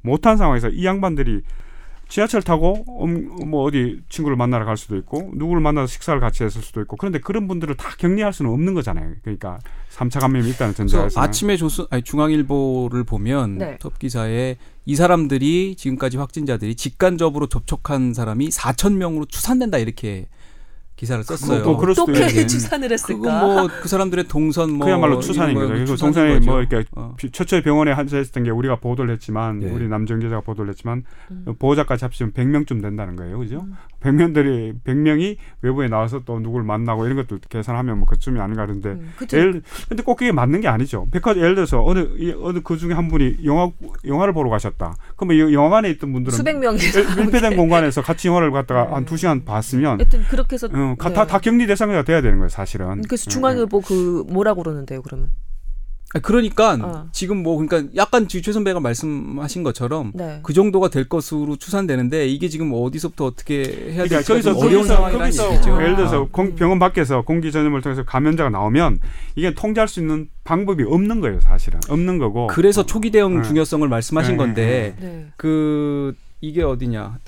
못한 0.02 0.36
상황에서 0.36 0.68
이 0.68 0.84
양반들이 0.84 1.42
지하철 2.08 2.42
타고 2.42 2.84
음, 3.04 3.50
뭐 3.50 3.64
어디 3.64 4.00
친구를 4.08 4.36
만나러 4.36 4.64
갈 4.64 4.76
수도 4.76 4.96
있고 4.96 5.30
누구를 5.34 5.60
만나서 5.60 5.86
식사를 5.86 6.18
같이 6.20 6.42
했을 6.42 6.62
수도 6.62 6.80
있고 6.80 6.96
그런데 6.96 7.20
그런 7.20 7.46
분들을 7.46 7.76
다 7.76 7.90
격리할 7.98 8.32
수는 8.32 8.50
없는 8.50 8.74
거잖아요. 8.74 9.12
그러니까 9.22 9.58
삼차 9.90 10.18
감염이 10.20 10.48
있다는 10.50 10.74
전제에서 10.74 11.20
아침에 11.20 11.56
조선 11.56 11.86
아니 11.90 12.02
중앙일보를 12.02 13.04
보면 13.04 13.58
네. 13.58 13.76
톱 13.78 13.98
기사에 13.98 14.56
이 14.86 14.96
사람들이 14.96 15.76
지금까지 15.76 16.16
확진자들이 16.16 16.74
직간접으로 16.74 17.46
접촉한 17.46 18.14
사람이 18.14 18.48
4천 18.48 18.94
명으로 18.94 19.26
추산된다 19.26 19.76
이렇게 19.76 20.28
기사를 20.98 21.22
썼어요. 21.22 21.62
또 21.62 21.76
그럴 21.76 21.94
수도 21.94 22.10
어떻게. 22.10 22.46
추산을 22.48 22.90
했을까? 22.90 23.20
그건 23.20 23.40
뭐그 23.68 23.86
사람들의 23.88 24.26
동선 24.26 24.72
뭐 24.72 24.84
그야말로 24.86 25.20
추산인 25.20 25.56
이런 25.56 25.68
거죠. 25.68 25.68
거 25.68 25.78
그리고 25.78 25.96
거죠. 26.34 26.50
뭐 26.50 26.60
이렇게 26.60 26.84
어. 26.96 27.14
비- 27.16 27.30
최초에 27.30 27.62
병원에 27.62 27.92
한주했던 27.92 28.42
게 28.42 28.50
우리가 28.50 28.80
보도를 28.80 29.14
했지만 29.14 29.60
네. 29.60 29.70
우리 29.70 29.86
남정 29.88 30.18
기자가 30.18 30.40
보도를 30.40 30.70
했지만 30.70 31.04
음. 31.30 31.44
보호자까지 31.56 32.04
합치면 32.04 32.32
100명쯤 32.32 32.82
된다는 32.82 33.14
거예요. 33.14 33.38
그죠? 33.38 33.60
음. 33.60 33.74
100명들이 34.00 34.82
100명이 34.84 35.36
외부에 35.62 35.88
나와서 35.88 36.22
또 36.24 36.38
누구를 36.40 36.64
만나고 36.64 37.04
이런 37.06 37.16
것도 37.16 37.38
계산하면 37.48 37.98
뭐 37.98 38.06
그쯤이 38.06 38.40
아닌가 38.40 38.64
그런데 38.66 38.90
음. 38.90 39.12
예를 39.32 39.62
근데 39.88 40.02
꼭 40.02 40.16
그게 40.16 40.32
맞는 40.32 40.60
게 40.60 40.68
아니죠. 40.68 41.06
백화점 41.10 41.42
예를 41.42 41.54
들어서 41.54 41.82
어느 41.84 42.00
이- 42.18 42.34
어느 42.40 42.60
그 42.62 42.76
중에 42.76 42.92
한 42.92 43.08
분이 43.08 43.38
영화 43.44 43.70
영화를 44.04 44.32
보러 44.32 44.50
가셨다. 44.50 44.94
그러면 45.16 45.36
이 45.48 45.52
영화관에 45.54 45.90
있던 45.90 46.12
분들은 46.12 46.36
수백 46.36 46.58
명이 46.58 46.78
일- 46.78 47.16
밀폐된 47.24 47.56
공간에서 47.56 48.02
같이 48.02 48.28
영화를 48.28 48.50
갖다가 48.50 48.84
네. 48.84 48.92
한두 48.94 49.16
시간 49.16 49.44
봤으면 49.44 49.98
하여튼 50.00 50.22
그렇게 50.30 50.54
해서 50.54 50.68
어, 50.72 50.94
가- 50.98 51.08
네. 51.08 51.14
다, 51.14 51.26
다 51.26 51.38
격리 51.38 51.66
대상자가 51.66 52.02
돼야 52.02 52.20
되는 52.20 52.38
거예요, 52.38 52.48
사실은. 52.48 53.02
그래서 53.02 53.24
예, 53.26 53.30
중앙일보 53.30 53.80
그 53.80 54.24
뭐라고 54.30 54.62
그러는데요, 54.62 55.02
그러면? 55.02 55.30
아니, 56.14 56.22
그러니까 56.22 56.78
어. 56.80 57.08
지금 57.12 57.42
뭐 57.42 57.58
그러니까 57.58 57.92
약간 57.96 58.28
지금 58.28 58.42
최 58.42 58.52
선배가 58.52 58.80
말씀하신 58.80 59.62
것처럼 59.62 60.12
네. 60.14 60.40
그 60.42 60.54
정도가 60.54 60.88
될 60.88 61.06
것으로 61.06 61.56
추산되는데 61.56 62.26
이게 62.28 62.48
지금 62.48 62.72
어디서부터 62.72 63.26
어떻게 63.26 63.62
해야 63.64 64.04
그러니까 64.04 64.08
될지 64.22 64.28
거기서 64.32 64.50
어려운 64.56 64.72
거기서, 64.78 64.94
상황이라는 64.94 65.18
거기서 65.26 65.52
얘기죠. 65.54 65.82
예를 65.82 65.96
들어서 65.96 66.22
아. 66.24 66.28
공- 66.30 66.54
병원 66.54 66.78
밖에서 66.78 67.20
공기 67.22 67.52
전염을 67.52 67.82
통해서 67.82 68.04
감염자가 68.04 68.48
나오면 68.48 69.00
이게 69.36 69.52
통제할 69.52 69.86
수 69.86 70.00
있는 70.00 70.30
방법이 70.44 70.82
없는 70.84 71.20
거예요, 71.20 71.40
사실은. 71.40 71.78
없는 71.90 72.16
거고. 72.16 72.46
그래서 72.46 72.86
초기 72.86 73.10
대응 73.10 73.42
네. 73.42 73.42
중요성을 73.42 73.86
말씀하신 73.86 74.32
네, 74.32 74.36
건데 74.38 74.96
네. 74.98 75.26
그 75.36 76.14
이게 76.40 76.62
어디냐 76.62 77.18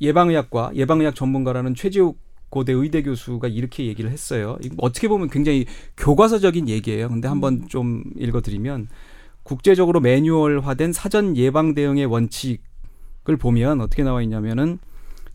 예방의학과 0.00 0.70
예방의학 0.74 1.14
전문가라는 1.16 1.74
최지욱 1.74 2.16
고대 2.50 2.72
의대 2.72 3.02
교수가 3.02 3.48
이렇게 3.48 3.86
얘기를 3.86 4.10
했어요. 4.10 4.58
어떻게 4.78 5.08
보면 5.08 5.30
굉장히 5.30 5.66
교과서적인 5.96 6.68
얘기예요. 6.68 7.08
근데 7.08 7.28
한번 7.28 7.68
좀 7.68 8.04
읽어드리면 8.16 8.88
국제적으로 9.42 10.00
매뉴얼화된 10.00 10.92
사전 10.92 11.36
예방 11.36 11.74
대응의 11.74 12.06
원칙을 12.06 13.36
보면 13.38 13.80
어떻게 13.80 14.02
나와 14.02 14.20
있냐면은 14.22 14.78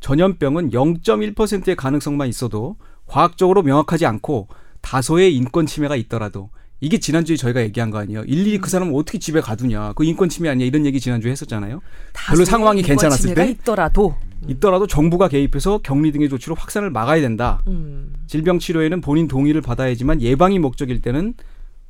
전염병은 0.02 0.72
0.1%의 0.72 1.76
가능성만 1.76 2.28
있어도 2.28 2.76
과학적으로 3.08 3.64
명확하지 3.64 4.06
않고 4.06 4.50
다소의 4.82 5.36
인권 5.36 5.66
침해가 5.66 5.96
있더라도 5.96 6.50
이게 6.82 6.98
지난주에 7.00 7.38
저희가 7.38 7.62
얘기한 7.62 7.90
거 7.90 8.00
아니에요. 8.00 8.24
일일이 8.26 8.58
그 8.60 8.70
사람을 8.70 8.94
어떻게 8.96 9.18
집에 9.18 9.40
가두냐. 9.42 9.94
그 9.94 10.04
인권 10.04 10.30
침해 10.30 10.50
아니야. 10.50 10.68
이런 10.68 10.86
얘기 10.86 11.00
지난주에 11.00 11.32
했었잖아요. 11.32 11.82
별로 12.14 12.46
상황이 12.46 12.82
괜찮았을 12.82 13.34
때? 13.34 13.50
있더라도 13.52 14.16
있더라도 14.48 14.86
정부가 14.86 15.28
개입해서 15.30 15.80
격리 15.80 16.12
등의 16.12 16.30
조치로 16.30 16.56
확산을 16.56 16.90
막아야 16.92 17.22
된다. 17.22 17.62
음. 17.68 18.14
질병 18.28 18.60
치료에는 18.60 19.02
본인 19.02 19.28
동의를 19.28 19.62
받아야지만 19.62 20.22
예방이 20.22 20.60
목적일 20.60 21.02
때는 21.02 21.34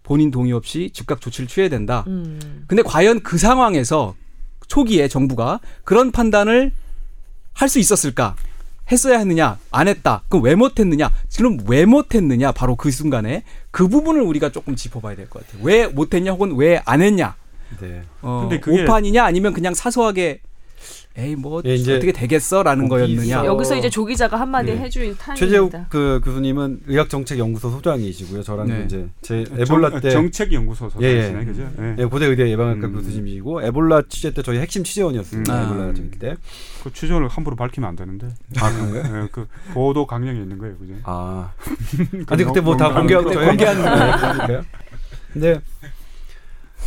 본인 0.03 0.29
동의 0.29 0.53
없이 0.53 0.91
즉각 0.93 1.19
조치를 1.19 1.47
취해야 1.47 1.69
된다. 1.69 2.03
음. 2.07 2.63
근데 2.67 2.83
과연 2.83 3.21
그 3.23 3.37
상황에서 3.37 4.15
초기에 4.67 5.07
정부가 5.07 5.59
그런 5.83 6.11
판단을 6.11 6.71
할 7.53 7.69
수 7.69 7.79
있었을까? 7.79 8.35
했어야 8.91 9.17
했느냐? 9.19 9.57
안 9.71 9.87
했다. 9.87 10.23
그럼 10.29 10.43
왜 10.43 10.55
못했느냐? 10.55 11.09
지금 11.27 11.57
왜 11.67 11.85
못했느냐? 11.85 12.51
바로 12.51 12.75
그 12.75 12.91
순간에 12.91 13.43
그 13.71 13.87
부분을 13.87 14.21
우리가 14.21 14.51
조금 14.51 14.75
짚어봐야 14.75 15.15
될 15.15 15.27
것 15.29 15.45
같아요. 15.45 15.61
왜 15.63 15.87
못했냐? 15.87 16.31
혹은 16.33 16.55
왜 16.55 16.81
안 16.85 17.01
했냐? 17.01 17.35
네. 17.81 18.03
어, 18.21 18.41
근데 18.47 18.59
그게- 18.59 18.83
오판이냐? 18.83 19.23
아니면 19.25 19.53
그냥 19.53 19.73
사소하게 19.73 20.41
에이 21.17 21.35
뭐 21.37 21.61
예, 21.65 21.75
이제 21.75 21.95
어떻게 21.95 22.11
되겠어라는 22.11 22.89
거였느냐. 22.89 23.45
여기서 23.45 23.77
이제 23.77 23.89
조 23.89 24.03
기자가 24.03 24.37
한마디 24.37 24.73
네. 24.73 24.79
해줄 24.79 25.15
최재욱 25.37 25.71
타임입니다. 25.71 25.85
그 25.89 26.19
교수님은 26.25 26.81
의학정책연구소 26.87 27.69
소장이시고요. 27.69 28.43
저랑 28.43 28.67
네. 28.67 28.83
이제 28.83 29.07
제 29.21 29.45
에볼라 29.57 29.91
정, 29.91 30.01
때 30.01 30.09
정책연구소 30.09 30.89
예, 31.01 31.05
예. 31.05 31.21
소장이시네, 31.23 31.45
그죠? 31.45 31.69
예. 31.79 31.95
예, 31.99 32.05
고대의대 32.05 32.49
예방학과 32.49 32.87
음. 32.87 32.93
교수님이시고 32.95 33.61
에볼라 33.63 34.01
취재 34.09 34.33
때 34.33 34.41
저희 34.41 34.59
핵심 34.59 34.83
취재원이었습니다. 34.83 35.53
음. 35.57 35.63
에볼라 35.65 35.83
아. 35.89 35.93
저기 35.93 36.11
때. 36.11 36.35
그 36.83 36.91
추정을 36.91 37.29
함부로 37.29 37.55
밝히면 37.55 37.87
안 37.89 37.95
되는데. 37.95 38.27
아, 38.59 38.71
그런가요? 38.73 39.23
예, 39.23 39.27
그 39.31 39.47
보도 39.73 40.05
강령이 40.05 40.37
있는 40.41 40.57
거예요, 40.57 40.77
그죠? 40.77 40.93
아. 41.03 41.51
근데 42.27 42.43
그때 42.43 42.59
뭐 42.59 42.75
다 42.75 42.91
공개하고 42.93 43.29
공개하는 43.31 43.83
거예요. 43.83 44.63
근데 45.31 45.61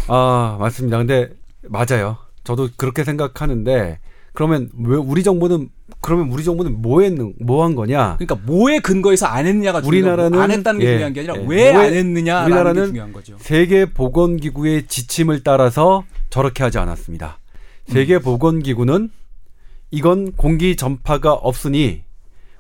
아 0.06 0.56
맞습니다. 0.60 0.98
근데 0.98 1.30
맞아요. 1.62 2.18
저도 2.44 2.68
그렇게 2.76 3.04
생각하는데 3.04 3.98
그러면 4.38 4.70
왜 4.78 4.96
우리 4.96 5.24
정부는 5.24 5.68
그러면 6.00 6.30
우리 6.30 6.44
정부는 6.44 6.80
뭐 6.80 7.00
했는 7.00 7.34
뭐 7.40 7.64
한 7.64 7.74
거냐? 7.74 8.18
그러니까 8.20 8.36
뭐에 8.46 8.78
근거해서 8.78 9.26
안 9.26 9.48
했느냐가 9.48 9.82
중요한 9.82 10.16
우리나라는- 10.30 10.38
안 10.38 10.50
했다는 10.52 10.78
게 10.78 10.86
예, 10.86 10.90
중요한 10.92 11.12
게 11.12 11.20
아니라 11.22 11.34
예. 11.38 11.44
왜 11.48 11.72
뭐에- 11.72 11.76
안 11.76 11.92
했느냐라는 11.92 12.46
게 12.48 12.52
우리나라는 12.54 12.86
중요한 12.86 13.12
거죠. 13.12 13.36
세계 13.40 13.86
보건 13.86 14.36
기구의 14.36 14.86
지침을 14.86 15.42
따라서 15.42 16.04
저렇게 16.30 16.62
하지 16.62 16.78
않았습니다. 16.78 17.40
세계 17.88 18.20
보건 18.20 18.62
기구는 18.62 19.10
이건 19.90 20.30
공기 20.36 20.76
전파가 20.76 21.32
없으니 21.32 22.04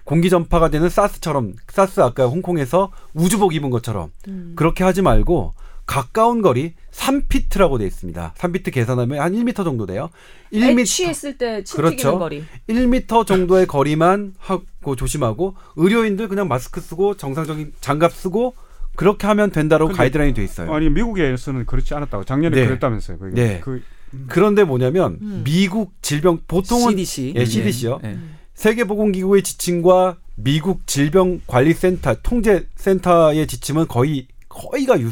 공기 0.02 0.30
전파가 0.30 0.70
되는 0.70 0.88
사스처럼 0.88 1.52
사스 1.68 2.00
아까 2.00 2.26
홍콩에서 2.26 2.90
우주복 3.14 3.54
입은 3.54 3.70
것처럼 3.70 4.10
음. 4.26 4.54
그렇게 4.56 4.82
하지 4.82 5.00
말고 5.00 5.54
가까운 5.88 6.42
거리 6.42 6.74
3피트라고 6.92 7.78
돼 7.78 7.86
있습니다. 7.86 8.34
3피트 8.36 8.72
계산하면 8.74 9.20
한 9.20 9.32
1m 9.32 9.64
정도 9.64 9.86
돼요. 9.86 10.10
1m 10.52 10.84
취했을 10.84 11.38
때침 11.38 11.76
그렇죠. 11.76 12.18
거리. 12.18 12.44
1m 12.68 13.26
정도의 13.26 13.66
거리만 13.66 14.34
하고 14.38 14.96
조심하고 14.96 15.56
의료인들 15.76 16.28
그냥 16.28 16.46
마스크 16.46 16.82
쓰고 16.82 17.16
정상적인 17.16 17.72
장갑 17.80 18.12
쓰고 18.12 18.54
그렇게 18.96 19.26
하면 19.28 19.50
된다라고 19.50 19.88
근데- 19.88 19.96
가이드라인이 19.96 20.34
돼 20.34 20.44
있어요. 20.44 20.70
아니 20.74 20.90
미국에서는 20.90 21.64
그렇지 21.64 21.94
않았다고 21.94 22.24
작년에 22.24 22.54
네. 22.54 22.66
그랬다면서요. 22.66 23.18
그게. 23.18 23.42
네. 23.42 23.60
그 23.60 23.82
그런데 24.26 24.64
뭐냐면 24.64 25.18
음. 25.22 25.40
미국 25.42 25.94
질병 26.02 26.40
보통은 26.46 26.90
CDC. 26.90 27.32
예, 27.34 27.44
CDC요. 27.46 28.00
예. 28.04 28.18
세계보건기구의 28.52 29.42
지침과 29.42 30.18
미국 30.34 30.86
질병관리센터 30.86 32.16
통제센터의 32.22 33.46
지침은 33.46 33.88
거의 33.88 34.26
거의가 34.50 35.00
유, 35.00 35.10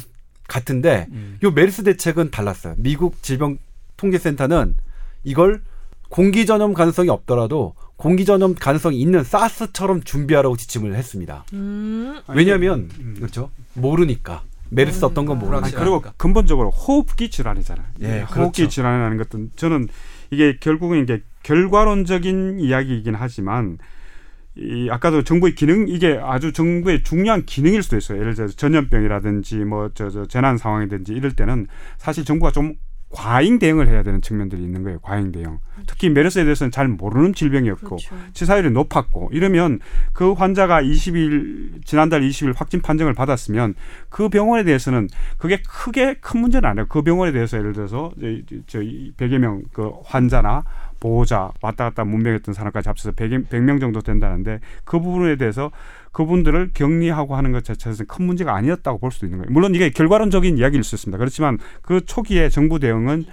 같은데 0.49 1.07
음. 1.11 1.39
요 1.43 1.51
메르스 1.51 1.83
대책은 1.83 2.31
달랐어요. 2.31 2.75
미국 2.79 3.23
질병 3.23 3.59
통제센터는 3.97 4.75
이걸 5.25 5.63
공기 6.09 6.47
전염 6.47 6.73
가능성이 6.75 7.09
없더라도 7.09 7.75
공기 7.97 8.25
전염 8.25 8.55
가능성이 8.55 9.01
있는 9.01 9.25
사스처럼 9.25 10.03
준비하라고 10.03 10.57
지침을 10.57 10.95
했습니다. 10.95 11.45
음. 11.53 12.21
아니, 12.27 12.39
왜냐하면 12.39 12.89
음. 13.01 13.15
그렇죠 13.17 13.51
모르니까 13.75 14.43
메르스 14.69 15.05
어떤 15.05 15.27
건 15.27 15.39
아니, 15.39 15.47
모르니까. 15.47 15.71
그렇죠. 15.71 16.01
그리고 16.01 16.15
근본적으로 16.17 16.71
호흡기 16.71 17.31
질환이잖아요. 17.31 17.87
예, 18.03 18.21
호흡기 18.23 18.63
그렇죠. 18.63 18.69
질환이라는 18.69 19.17
것은 19.17 19.51
저는 19.57 19.89
이게 20.31 20.57
결국은 20.61 21.03
이게 21.03 21.23
결과론적인 21.43 22.59
이야기이긴 22.61 23.15
하지만 23.15 23.79
이 24.59 24.89
아까도 24.91 25.23
정부의 25.23 25.55
기능 25.55 25.87
이게 25.89 26.19
아주 26.23 26.53
정부의 26.53 27.03
중요한 27.03 27.45
기능일 27.45 27.83
수도 27.83 27.97
있어요. 27.97 28.19
예를 28.21 28.35
들어서 28.35 28.55
전염병이라든지 28.57 29.57
뭐저 29.57 30.11
저 30.11 30.27
재난 30.27 30.57
상황이든지 30.57 31.13
이럴 31.13 31.33
때는 31.33 31.67
사실 31.99 32.25
정부가 32.25 32.53
좀 32.53 32.75
과잉 33.09 33.59
대응을 33.61 33.87
해야 33.89 34.03
되는 34.03 34.21
측면들이 34.21 34.63
있는 34.63 34.83
거예요. 34.83 34.99
과잉 34.99 35.31
대응. 35.31 35.59
특히 35.87 36.11
메르스에 36.11 36.43
대해서는 36.43 36.71
잘 36.73 36.89
모르는 36.89 37.35
질병이었고 37.35 37.87
그렇죠. 37.87 38.17
치사율이 38.33 38.71
높았고 38.73 39.31
이러면 39.33 39.79
그 40.13 40.33
환자가 40.33 40.83
20일 40.83 41.85
지난달 41.85 42.23
20일 42.23 42.55
확진 42.57 42.83
판정을 42.83 43.15
받았으면 43.15 43.75
그 44.09 44.29
병원에 44.29 44.65
대해서는 44.65 45.09
그게 45.39 45.63
크게 45.63 46.15
큰 46.15 46.41
문제는 46.41 46.69
아니에요. 46.69 46.87
그 46.89 47.03
병원에 47.03 47.31
대해서 47.31 47.57
예를 47.59 47.73
들어서 47.73 48.11
저 48.67 48.81
100여 48.81 49.39
명 49.39 49.63
그 49.73 49.93
환자나 50.05 50.65
보호자 51.07 51.53
왔다 51.63 51.85
갔다 51.85 52.05
문명했던 52.05 52.53
사람까지 52.53 52.89
합쳐서 52.89 53.13
100, 53.13 53.49
100명 53.49 53.79
정도 53.79 54.01
된다는데 54.01 54.59
그 54.85 54.99
부분에 54.99 55.37
대해서 55.37 55.71
그분들을 56.11 56.71
격리하고 56.75 57.37
하는 57.37 57.53
것 57.53 57.63
자체에서는 57.63 58.09
큰 58.09 58.25
문제가 58.25 58.57
아니었다고 58.57 58.99
볼 58.99 59.13
수도 59.13 59.27
있는 59.27 59.39
거예요. 59.39 59.53
물론 59.53 59.77
이게 59.77 59.91
결과론적인 59.91 60.59
이야기일 60.59 60.83
수 60.83 60.97
있습니다. 60.97 61.17
그렇지만 61.19 61.59
그 61.83 62.05
초기에 62.05 62.49
정부 62.49 62.81
대응은 62.81 63.25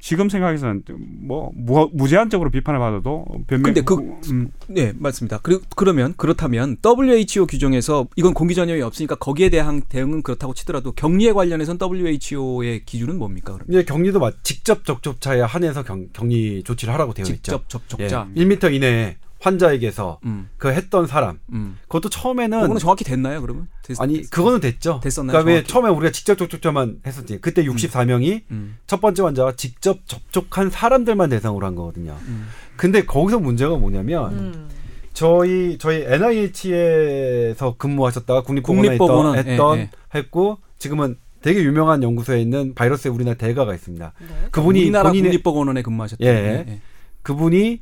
지금 0.00 0.28
생각해서는 0.30 0.82
뭐 1.20 1.50
무, 1.54 1.90
무제한적으로 1.92 2.50
비판을 2.50 2.80
받아도 2.80 3.26
변명. 3.46 3.62
근데 3.62 3.82
그- 3.82 3.96
음, 4.30 4.50
네, 4.66 4.92
맞습니다. 4.96 5.38
그리고 5.42 5.62
그러면 5.76 6.14
그렇다면 6.16 6.78
WHO 6.84 7.46
규정에서 7.46 8.06
이건 8.16 8.32
공기 8.32 8.54
전염이 8.54 8.80
없으니까 8.80 9.16
거기에 9.16 9.50
대한 9.50 9.82
대응은 9.82 10.22
그렇다고 10.22 10.54
치더라도 10.54 10.92
격리에 10.92 11.32
관련해서는 11.32 11.78
WHO의 11.80 12.84
기준은 12.86 13.18
뭡니까? 13.18 13.52
그럼 13.52 13.66
이제 13.68 13.84
격리도 13.84 14.18
마- 14.20 14.32
직접 14.42 14.84
접촉자에 14.84 15.40
한해서 15.42 15.82
경, 15.82 16.08
격리 16.12 16.62
조치를 16.62 16.94
하라고 16.94 17.12
되어 17.12 17.24
있죠. 17.24 17.34
직접 17.34 17.68
접촉자. 17.68 18.28
예, 18.36 18.40
1m 18.44 18.72
이내에 18.74 19.16
환자에게서 19.40 20.20
음, 20.24 20.48
그 20.58 20.70
했던 20.70 21.06
사람 21.06 21.40
음. 21.52 21.78
그것도 21.88 22.10
처음에는 22.10 22.60
그거는 22.60 22.78
정확히 22.78 23.04
됐나요? 23.04 23.40
그러면 23.40 23.68
됐, 23.82 24.00
아니 24.00 24.22
그거는 24.22 24.60
됐죠. 24.60 25.00
됐었나요? 25.02 25.32
그러니까 25.32 25.52
왜? 25.52 25.64
처음에 25.64 25.88
우리가 25.88 26.12
직접 26.12 26.36
접촉자만 26.36 27.00
했었지. 27.06 27.40
그때 27.40 27.64
64명이 27.64 28.42
음, 28.50 28.76
첫 28.86 29.00
번째 29.00 29.22
환자가 29.22 29.56
직접 29.56 30.06
접촉한 30.06 30.70
사람들만 30.70 31.30
대상으로 31.30 31.66
한 31.66 31.74
거거든요. 31.74 32.16
음. 32.28 32.48
근데 32.76 33.04
거기서 33.04 33.40
문제가 33.40 33.76
뭐냐면 33.76 34.32
음. 34.32 34.68
저희 35.14 35.78
저희 35.78 36.02
NIH에서 36.02 37.74
근무하셨다가 37.78 38.42
국립보건원, 38.42 39.36
했던, 39.36 39.52
했던 39.52 39.78
예, 39.78 39.90
했고 40.14 40.58
지금은 40.78 41.16
되게 41.42 41.62
유명한 41.62 42.02
연구소에 42.02 42.40
있는 42.40 42.74
바이러스의 42.74 43.12
우리나라 43.12 43.36
대가가 43.36 43.74
있습니다. 43.74 44.12
네. 44.18 44.26
그분이 44.50 44.82
우리나라 44.82 45.08
본인의 45.08 45.30
국립보건원에 45.30 45.82
근무하셨던 45.82 46.26
예, 46.26 46.30
예. 46.30 46.80
그분이 47.22 47.80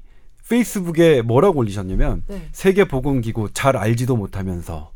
페이스북에 0.49 1.23
뭐라고 1.23 1.61
올리셨냐면 1.61 2.25
네. 2.27 2.49
세계보건기구 2.53 3.51
잘 3.53 3.77
알지도 3.77 4.17
못하면서 4.17 4.93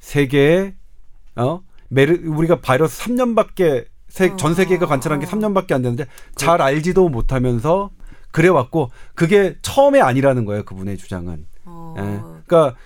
세계에 0.00 0.74
어 1.36 1.62
메르 1.88 2.18
우리가 2.24 2.60
바이러스 2.60 3.02
3년밖에 3.04 3.86
세, 4.08 4.36
전 4.36 4.54
세계가 4.54 4.86
관찰한 4.86 5.20
게 5.20 5.26
어. 5.26 5.28
3년밖에 5.28 5.72
안 5.72 5.82
되는데 5.82 6.06
잘 6.36 6.60
알지도 6.60 7.08
못하면서 7.08 7.90
그래 8.30 8.48
왔고 8.48 8.90
그게 9.14 9.56
처음에 9.62 10.00
아니라는 10.00 10.44
거예요 10.44 10.64
그분의 10.64 10.98
주장은. 10.98 11.46
어. 11.64 11.94
예. 11.98 12.02
그러니까 12.46 12.76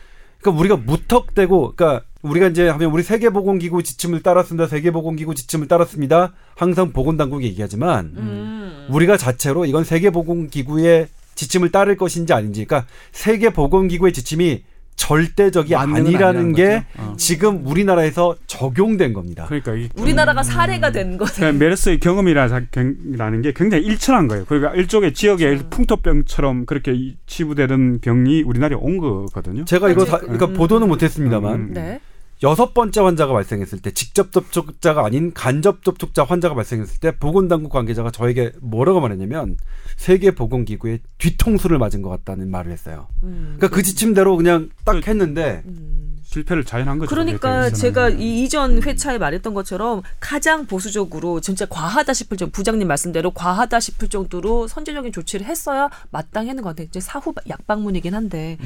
그러니까 0.41 0.61
우리가 0.61 0.77
무턱대고 0.77 1.75
그러니까 1.75 2.05
우리가 2.23 2.49
이제 2.49 2.69
하면 2.69 2.91
우리 2.91 3.03
세계보건기구 3.03 3.83
지침을 3.83 4.23
따랐습니다. 4.23 4.67
세계보건기구 4.67 5.35
지침을 5.35 5.69
따랐습니다. 5.69 6.33
항상 6.55 6.93
보건당국이 6.93 7.47
얘기하지만 7.47 8.15
음. 8.17 8.87
우리가 8.91 9.17
자체로 9.17 9.65
이건 9.65 9.85
세계보건기구의 9.85 11.09
지침을 11.37 11.71
따를 11.71 11.97
것인지 11.97 12.33
아닌지, 12.33 12.65
그러니까 12.65 12.89
세계 13.13 13.51
보건기구의 13.51 14.13
지침이 14.13 14.65
절대적이 14.97 15.77
아니라는 15.77 16.07
아니라는 16.07 16.53
게. 16.55 16.85
어. 16.97 17.15
지금 17.19 17.67
우리나라에서 17.67 18.35
적용된 18.47 19.13
겁니다. 19.13 19.45
그러니까 19.47 19.75
이 19.75 19.91
우리나라가 19.95 20.43
사례가 20.43 20.91
된 20.91 21.19
거죠. 21.19 21.35
그러니까 21.35 21.63
메르스의 21.65 22.01
경험이라는 22.01 23.43
게 23.43 23.53
굉장히 23.55 23.85
일천한 23.85 24.27
거예요. 24.27 24.47
그러니까 24.47 24.75
일종의 24.75 25.13
지역의 25.13 25.47
그렇죠. 25.49 25.69
풍토병처럼 25.69 26.65
그렇게 26.65 26.93
이- 26.95 27.15
치부되는 27.27 28.01
병이 28.01 28.43
우리나라에 28.43 28.79
온 28.81 28.97
거거든요. 28.97 29.67
제가 29.67 29.91
이거 29.91 30.07
다, 30.07 30.17
그러니까 30.19 30.47
음. 30.47 30.55
보도는 30.55 30.89
못했습니다만 30.89 31.55
음. 31.55 31.71
네. 31.75 32.01
여섯 32.43 32.75
번째 32.75 33.01
환자가 33.01 33.33
발생했을 33.33 33.81
때 33.81 33.91
직접 33.93 34.31
접촉자가 34.31 35.05
아닌 35.07 35.33
간접 35.33 35.83
접촉자 35.83 36.25
환자가 36.25 36.55
발생했을 36.55 37.01
때 37.01 37.17
보건당국 37.17 37.73
관계자가 37.73 38.11
저에게 38.11 38.53
뭐라고 38.61 39.01
말했냐면 39.01 39.57
세계 39.97 40.33
보건기구의 40.33 41.01
뒤통수를 41.17 41.79
맞은 41.79 42.03
것 42.03 42.11
같다는 42.11 42.51
말을 42.51 42.73
했어요. 42.73 43.09
음. 43.23 43.55
그러니까 43.57 43.69
그 43.75 43.83
지침대로 43.83 44.37
그냥 44.37 44.69
딱 44.85 45.01
그- 45.01 45.11
했는데 45.11 45.63
음. 45.65 46.19
실패를 46.25 46.65
자연한 46.65 46.99
거죠. 46.99 47.09
그러니까 47.09 47.71
제가. 47.71 48.11
이 48.11 48.43
이전 48.45 48.83
회차에 48.83 49.17
말했던 49.17 49.55
것처럼 49.55 50.03
가장 50.21 50.67
보수적으로 50.67 51.41
진짜 51.41 51.65
과하다 51.67 52.13
싶을 52.13 52.37
정도 52.37 52.53
부장님 52.53 52.87
말씀대로 52.87 53.31
과하다 53.31 53.81
싶을 53.81 54.09
정도로 54.09 54.67
선제적인 54.67 55.13
조치를 55.13 55.47
했어야 55.47 55.89
마땅했는 56.11 56.63
것 56.63 56.71
같아요. 56.71 56.87
이제 56.91 57.01
사후 57.01 57.33
약방문이긴 57.49 58.15
한데. 58.15 58.59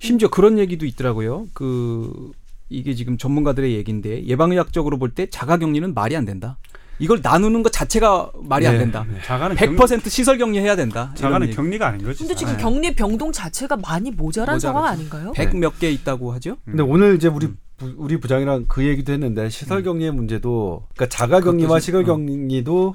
심지어 0.00 0.28
그런 0.28 0.58
얘기도 0.58 0.84
있더라고요. 0.84 1.46
그 1.54 2.32
이게 2.74 2.94
지금 2.94 3.16
전문가들의 3.18 3.72
얘기인데 3.74 4.24
예방의학적으로 4.26 4.98
볼 4.98 5.14
때 5.14 5.26
자가격리는 5.30 5.94
말이 5.94 6.16
안 6.16 6.24
된다. 6.24 6.58
이걸 6.98 7.20
나누는 7.22 7.62
것 7.62 7.72
자체가 7.72 8.30
말이 8.42 8.66
안 8.66 8.74
네. 8.74 8.78
된다. 8.80 9.04
자가는 9.24 9.56
경, 9.56 9.76
100% 9.76 10.08
시설 10.08 10.38
격리해야 10.38 10.76
된다. 10.76 11.12
자가는. 11.16 11.50
격리가 11.50 11.88
아닌 11.88 12.04
거지. 12.04 12.20
근데 12.20 12.34
지금 12.34 12.52
자가. 12.56 12.62
격리 12.70 12.94
병동 12.94 13.32
자체가 13.32 13.76
많이 13.76 14.10
모자란 14.10 14.56
모자라죠. 14.56 14.60
상황 14.60 14.84
아닌가요? 14.92 15.32
100 15.32 15.56
몇 15.56 15.78
개 15.78 15.90
있다고 15.90 16.32
하죠. 16.34 16.56
근데 16.64 16.82
오늘 16.82 17.16
이제 17.16 17.28
우리 17.28 17.46
음. 17.46 17.56
부, 17.76 17.92
우리 17.96 18.18
부장이랑 18.20 18.66
그 18.68 18.84
얘기도 18.86 19.12
했는데 19.12 19.48
시설 19.50 19.82
격리의 19.82 20.12
문제도 20.12 20.86
그러니까 20.94 21.16
자가 21.16 21.40
격리와 21.40 21.80
시설 21.80 22.04
좀- 22.04 22.22
어. 22.22 22.26
격리도 22.26 22.94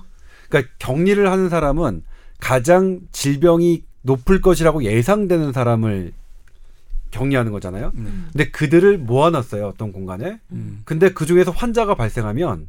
그러니까 0.49 0.71
격리를 0.79 1.29
하는 1.29 1.49
사람은 1.49 2.03
가장 2.39 3.01
질병이 3.11 3.83
높을 4.01 4.39
것이라고 4.39 4.83
예상되는 4.85 5.51
사람을 5.51 6.13
격리하는 7.11 7.51
거잖아요. 7.51 7.91
네. 7.93 8.09
근데 8.31 8.49
그들을 8.51 8.97
모아놨어요 8.99 9.67
어떤 9.67 9.91
공간에. 9.91 10.39
음. 10.51 10.81
근데 10.85 11.11
그 11.11 11.25
중에서 11.25 11.51
환자가 11.51 11.95
발생하면 11.95 12.67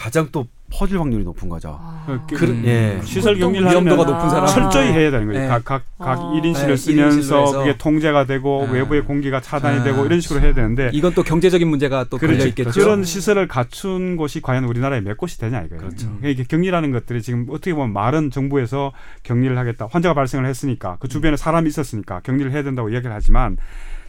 가장 0.00 0.26
또 0.32 0.46
퍼질 0.72 0.98
확률이 0.98 1.24
높은 1.24 1.50
거죠. 1.50 1.76
아. 1.78 2.24
그- 2.26 2.34
그, 2.34 2.46
음. 2.46 2.62
예. 2.64 2.98
시설 3.04 3.34
그것도 3.34 3.52
격리를 3.52 3.70
위험도가 3.70 4.02
하면 4.02 4.14
높은 4.14 4.30
사람. 4.30 4.46
철저히 4.46 4.92
해야 4.92 5.10
되는 5.10 5.26
거죠. 5.26 5.38
네. 5.38 5.46
각, 5.46 5.62
각, 5.62 5.82
각 5.98 6.08
아. 6.18 6.32
1인실을 6.36 6.68
네, 6.68 6.76
쓰면서. 6.76 7.52
그게 7.58 7.76
통제가 7.76 8.24
되고 8.24 8.66
아. 8.66 8.70
외부의 8.72 9.04
공기가 9.04 9.42
차단이 9.42 9.80
아. 9.80 9.82
되고 9.82 10.06
이런 10.06 10.22
식으로 10.22 10.40
해야 10.40 10.54
되는데 10.54 10.88
이건 10.94 11.12
또 11.12 11.22
경제적인 11.22 11.68
문제가 11.68 12.04
또 12.04 12.16
걸려 12.16 12.32
그렇지. 12.32 12.48
있겠죠. 12.48 12.70
그런 12.70 13.04
시설을 13.04 13.46
갖춘 13.46 14.16
곳이 14.16 14.40
과연 14.40 14.64
우리나라에 14.64 15.02
몇 15.02 15.18
곳이 15.18 15.38
되냐 15.38 15.60
이거예요. 15.64 15.82
그렇죠. 15.82 16.06
그러니까 16.06 16.28
이게 16.30 16.44
격리라는 16.44 16.92
것들이 16.92 17.20
지금 17.20 17.44
어떻게 17.50 17.74
보면 17.74 17.92
말은 17.92 18.30
정부에서 18.30 18.92
격리를 19.24 19.58
하겠다. 19.58 19.86
환자가 19.90 20.14
발생을 20.14 20.46
했으니까 20.46 20.96
그 21.00 21.08
주변에 21.08 21.36
사람이 21.36 21.68
있었으니까 21.68 22.20
격리를 22.20 22.50
해야 22.52 22.62
된다고 22.62 22.88
이야기를 22.88 23.14
하지만 23.14 23.58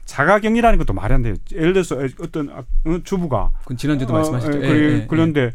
자가 0.06 0.40
격리라는 0.40 0.78
것도 0.78 0.94
말이 0.94 1.14
안 1.14 1.22
돼요. 1.22 1.34
예를 1.54 1.74
들어서 1.74 1.98
어떤 2.22 2.50
아, 2.50 2.64
어, 2.86 3.00
주부가 3.04 3.50
그건 3.64 3.78
지난주도 3.78 4.14
어, 4.14 4.18
말씀하셨죠. 4.18 4.58
예, 4.60 4.64
예, 4.64 4.68
그래, 4.68 4.94
예, 4.94 5.06
그런데 5.10 5.52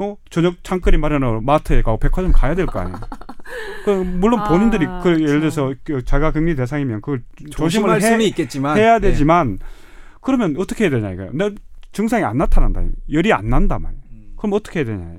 어 0.00 0.16
저녁 0.30 0.64
창거리 0.64 0.96
마련하러 0.96 1.40
마트에 1.42 1.82
가고 1.82 1.98
백화점 1.98 2.32
가야 2.32 2.54
될 2.54 2.66
거 2.66 2.80
아니에요. 2.80 2.98
그 3.84 3.90
물론 3.90 4.40
아, 4.40 4.48
본인들이 4.48 4.86
그 5.02 5.10
예를 5.20 5.26
참. 5.28 5.40
들어서 5.40 5.74
그 5.84 6.04
자가 6.04 6.32
격리 6.32 6.54
대상이면 6.56 7.00
그걸 7.02 7.22
예. 7.44 7.50
조심을 7.50 7.94
해, 7.96 8.00
수는 8.00 8.22
있겠지만 8.22 8.76
해야 8.78 8.96
예. 8.96 9.00
되지만 9.00 9.58
그러면 10.22 10.54
어떻게 10.58 10.84
해야 10.84 10.90
되냐 10.90 11.10
이거예요. 11.12 11.32
내 11.34 11.50
증상이 11.92 12.24
안 12.24 12.38
나타난다. 12.38 12.82
열이 13.12 13.32
안 13.32 13.48
난다 13.50 13.78
말이에요. 13.78 14.02
음. 14.12 14.32
그럼 14.36 14.52
어떻게 14.54 14.80
해야 14.80 14.86
되냐. 14.86 15.12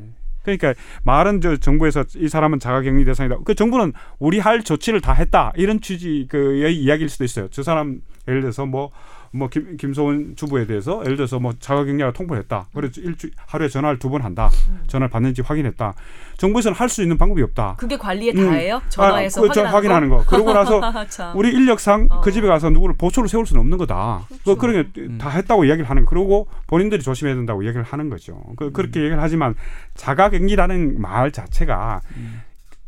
그러니까 0.44 0.74
말은 1.04 1.42
저 1.42 1.58
정부에서 1.58 2.04
이 2.16 2.28
사람은 2.28 2.58
자가격리 2.60 3.06
대상이다. 3.06 3.38
그 3.46 3.54
정부는 3.54 3.94
우리 4.18 4.40
할 4.40 4.64
조치를 4.64 5.00
다 5.02 5.14
했다 5.14 5.52
이런 5.56 5.82
취지 5.82 6.26
그의 6.30 6.76
이야기일 6.78 7.10
수도 7.10 7.24
있어요. 7.24 7.48
저 7.50 7.62
사람 7.62 8.02
예를 8.28 8.42
들어서 8.42 8.66
뭐 8.66 8.90
뭐 9.34 9.48
김소은 9.48 10.36
주부에 10.36 10.66
대해서 10.68 11.02
예를 11.06 11.16
들어서 11.16 11.40
뭐 11.40 11.54
자가격리가 11.58 12.12
통보를 12.12 12.42
했다. 12.42 12.68
그래서 12.74 13.00
일주 13.00 13.30
하루에 13.38 13.70
전화를 13.70 13.98
두 13.98 14.10
번 14.10 14.22
한다. 14.24 14.50
전화를 14.88 15.10
받는지 15.10 15.42
확인했다. 15.42 15.94
정부에서는 16.38 16.76
할 16.76 16.90
수 16.90 17.02
있는 17.02 17.18
방법이 17.18 17.42
없다. 17.44 17.76
그게 17.78 17.98
관리에 17.98 18.34
음. 18.36 18.50
다예요? 18.50 18.82
전화해서 18.90 19.40
아, 19.40 19.48
그, 19.48 19.54
저 19.54 19.62
확인하는, 19.64 19.72
확인하는 19.74 20.10
거. 20.10 20.26
그러고 20.26 20.52
나서 20.52 20.82
거? 20.82 20.92
참. 21.08 21.38
우리 21.38 21.50
인력상 21.54 22.08
어. 22.10 22.20
그 22.20 22.32
집에 22.34 22.46
가서 22.48 22.70
누구를 22.72 22.96
보초를 22.98 23.30
세울 23.30 23.46
수는 23.46 23.62
없는 23.62 23.78
거다. 23.78 24.28
그 24.44 24.58
그러니까 24.58 24.90
음. 24.98 25.18
다 25.18 25.30
했다고 25.30 25.64
이야기를 25.64 25.90
하는 25.90 26.04
거. 26.04 26.10
그러고 26.10 26.48
본인들이 26.68 27.02
조심해야 27.02 27.36
된다고 27.36 27.64
이야기를 27.64 27.84
하는 27.84 28.10
거죠. 28.10 28.42
그, 28.58 28.72
그렇게 28.74 29.00
음. 29.00 29.04
얘기를 29.06 29.22
하지만 29.24 29.56
자가격리라는 29.96 31.00
말 31.00 31.32
자체가 31.32 32.02
음. 32.18 32.42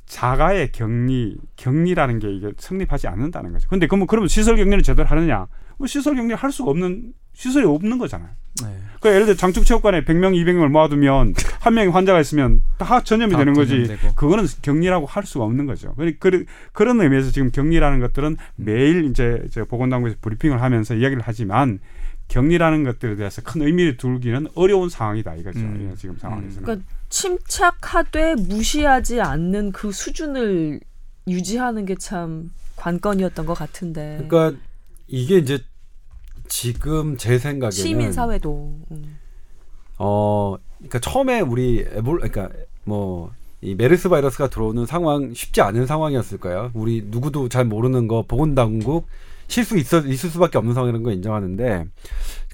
자가의 0.07 0.71
격리, 0.73 1.37
격리라는 1.55 2.19
게 2.19 2.29
이게 2.33 2.51
성립하지 2.57 3.07
않는다는 3.07 3.53
거죠. 3.53 3.67
근데 3.69 3.87
그러면 3.87 4.07
그러면 4.07 4.27
시설 4.27 4.57
격리를 4.57 4.83
제대로 4.83 5.07
하느냐? 5.07 5.47
뭐 5.77 5.87
시설 5.87 6.15
격리 6.15 6.33
할 6.33 6.51
수가 6.51 6.71
없는 6.71 7.13
시설이 7.33 7.65
없는 7.65 7.97
거잖아요. 7.97 8.29
네. 8.63 8.77
그 9.01 9.09
예를 9.09 9.25
들어 9.25 9.35
장축체육관에 9.35 10.03
100명, 10.05 10.33
200명을 10.35 10.67
모아두면 10.69 11.33
한 11.59 11.73
명이 11.73 11.89
환자가 11.89 12.19
있으면 12.21 12.61
다 12.77 13.01
전염이 13.03 13.31
다 13.31 13.39
되는 13.39 13.53
거지. 13.53 13.85
전염되고. 13.85 14.13
그거는 14.15 14.45
격리라고 14.61 15.05
할 15.07 15.25
수가 15.25 15.43
없는 15.45 15.65
거죠. 15.65 15.93
그러- 15.95 16.11
그런 16.19 16.45
그런 16.71 17.01
의미에서 17.01 17.31
지금 17.31 17.49
격리라는 17.51 17.99
것들은 17.99 18.37
매일 18.55 19.05
이제 19.05 19.41
이제 19.47 19.63
보건당국에서 19.63 20.17
브리핑을 20.21 20.61
하면서 20.61 20.93
이야기를 20.93 21.23
하지만 21.25 21.79
격리라는 22.27 22.83
것들에 22.83 23.15
대해서 23.15 23.41
큰 23.41 23.63
의미를 23.63 23.97
두기는 23.97 24.47
어려운 24.55 24.89
상황이다 24.89 25.35
이거죠. 25.35 25.59
음. 25.59 25.89
예, 25.91 25.95
지금 25.97 26.17
상황에서는. 26.19 26.61
그러니까 26.63 26.87
침착하되 27.09 28.35
무시하지 28.35 29.21
않는 29.21 29.71
그 29.71 29.91
수준을 29.91 30.79
유지하는 31.27 31.85
게 31.85 31.95
참 31.95 32.51
관건이었던 32.75 33.45
것 33.45 33.53
같은데. 33.53 34.23
그러니까 34.27 34.59
이게 35.13 35.37
이제 35.37 35.59
지금 36.47 37.17
제 37.17 37.37
생각에는 37.37 37.71
시민 37.71 38.11
사회도 38.11 38.79
음. 38.91 39.19
어 39.99 40.55
그러니까 40.77 40.99
처음에 40.99 41.39
우리 41.39 41.79
에볼 41.79 42.19
그러니까 42.19 42.49
뭐 42.83 43.31
이 43.63 43.75
메르스 43.75 44.09
바이러스가 44.09 44.49
들어오는 44.49 44.85
상황 44.85 45.33
쉽지 45.33 45.61
않은 45.61 45.87
상황이었을 45.87 46.37
거예요. 46.37 46.71
우리 46.73 47.01
누구도 47.05 47.47
잘 47.47 47.63
모르는 47.63 48.09
거 48.09 48.25
보건당국 48.27 49.07
실수 49.47 49.77
있어 49.77 49.99
있을 49.99 50.29
수밖에 50.29 50.57
없는 50.57 50.73
상황이라는 50.73 51.01
거 51.01 51.13
인정하는데 51.13 51.85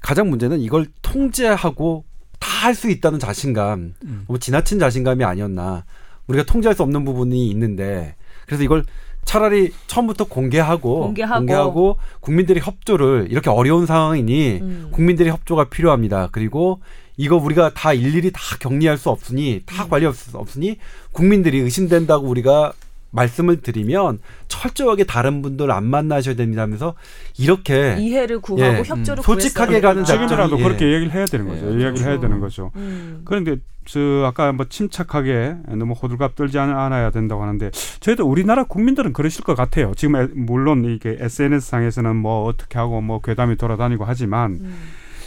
가장 0.02 0.30
문제는 0.30 0.60
이걸 0.60 0.86
통제하고 1.02 2.04
다 2.38 2.60
할 2.60 2.74
수 2.74 2.90
있다는 2.90 3.18
자신감, 3.18 3.94
음. 4.04 4.24
너무 4.28 4.38
지나친 4.38 4.78
자신감이 4.78 5.24
아니었나. 5.24 5.84
우리가 6.28 6.44
통제할 6.44 6.76
수 6.76 6.82
없는 6.84 7.04
부분이 7.04 7.48
있는데 7.48 8.14
그래서 8.46 8.62
이걸 8.62 8.84
차라리 9.24 9.72
처음부터 9.86 10.24
공개하고 10.24 11.02
공개하고. 11.02 11.96
국민들의 12.20 12.62
협조를 12.62 13.28
이렇게 13.30 13.48
어려운 13.50 13.86
상황이니 13.86 14.58
음. 14.60 14.88
국민들의 14.90 15.30
협조가 15.30 15.68
필요합니다. 15.70 16.28
그리고 16.32 16.80
이거 17.16 17.36
우리가 17.36 17.72
다 17.74 17.92
일일이 17.92 18.32
다 18.32 18.40
격리할 18.58 18.96
수 18.96 19.10
없으니 19.10 19.62
다 19.66 19.86
관리할 19.86 20.14
수 20.14 20.36
없으니 20.36 20.78
국민들이 21.12 21.58
의심된다고 21.58 22.26
우리가 22.26 22.72
말씀을 23.10 23.60
드리면 23.60 24.18
철저하게 24.48 25.04
다른 25.04 25.42
분들 25.42 25.70
안 25.70 25.84
만나셔야 25.84 26.34
됩니다 26.36 26.62
하면서 26.62 26.94
이렇게 27.38 27.96
이해를 27.98 28.40
구하고 28.40 28.78
예. 28.78 28.82
협조를 28.84 29.20
음. 29.20 29.22
솔직하게 29.22 29.80
가는. 29.80 30.04
지금이라도 30.04 30.58
예. 30.58 30.62
그렇게 30.62 30.92
얘기를 30.92 31.12
해야 31.12 31.24
되는 31.24 31.48
거죠. 31.48 31.66
예, 31.66 31.80
이야기를 31.82 31.98
해야 31.98 32.04
그렇죠. 32.16 32.20
되는 32.20 32.40
거죠. 32.40 32.70
음. 32.76 33.22
그런데 33.24 33.56
저 33.86 33.98
아까 34.26 34.52
뭐 34.52 34.66
침착하게 34.68 35.56
너무 35.68 35.94
호들갑 35.94 36.36
떨지 36.36 36.58
않- 36.58 36.70
않아야 36.76 37.10
된다고 37.10 37.42
하는데 37.42 37.70
저희도 38.00 38.24
우리나라 38.28 38.64
국민들은 38.64 39.12
그러실 39.12 39.42
것 39.42 39.56
같아요. 39.56 39.92
지금 39.96 40.16
에- 40.16 40.28
물론 40.34 40.84
이게 40.84 41.16
SNS 41.18 41.66
상에서는 41.68 42.14
뭐 42.14 42.44
어떻게 42.44 42.78
하고 42.78 43.00
뭐 43.00 43.20
괴담이 43.20 43.56
돌아다니고 43.56 44.04
하지만 44.04 44.52
음. 44.60 44.74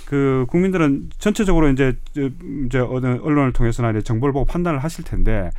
그 0.05 0.45
국민들은 0.49 1.09
전체적으로 1.17 1.69
이제 1.69 1.97
저- 2.13 2.29
이제 2.67 2.77
어느 2.79 3.17
언론을 3.21 3.51
통해서나 3.53 3.89
이제 3.91 4.01
정보를 4.01 4.31
보고 4.31 4.45
판단을 4.45 4.79
하실 4.79 5.03
텐데 5.03 5.49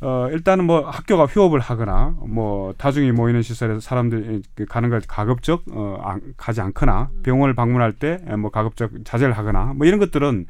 어 0.00 0.28
일단은 0.30 0.64
뭐 0.66 0.80
학교가 0.88 1.24
휴업을 1.26 1.60
하거나 1.60 2.14
뭐 2.26 2.74
다중이 2.76 3.12
모이는 3.12 3.42
시설에서 3.42 3.80
사람들이 3.80 4.42
그 4.54 4.66
가는 4.66 4.90
걸 4.90 5.00
가급적 5.06 5.62
어 5.72 5.98
안, 6.02 6.20
가지 6.36 6.60
않거나 6.60 7.10
병원을 7.22 7.54
방문할 7.54 7.92
때 7.92 8.18
뭐 8.38 8.50
가급적 8.50 8.90
자제를 9.04 9.36
하거나 9.36 9.72
뭐 9.74 9.86
이런 9.86 9.98
것들은 9.98 10.46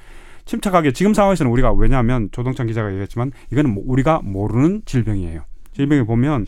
침착하게 0.47 0.93
지금 0.93 1.15
상황에서는 1.15 1.51
우리가 1.53 1.73
왜냐하면 1.73 2.29
조동찬 2.33 2.67
기자가 2.67 2.91
얘기했지만 2.91 3.33
이거는 3.53 3.73
뭐 3.73 3.83
우리가 3.87 4.21
모르는 4.25 4.83
질병이에요. 4.85 5.43
질병에 5.73 6.03
보면 6.05 6.47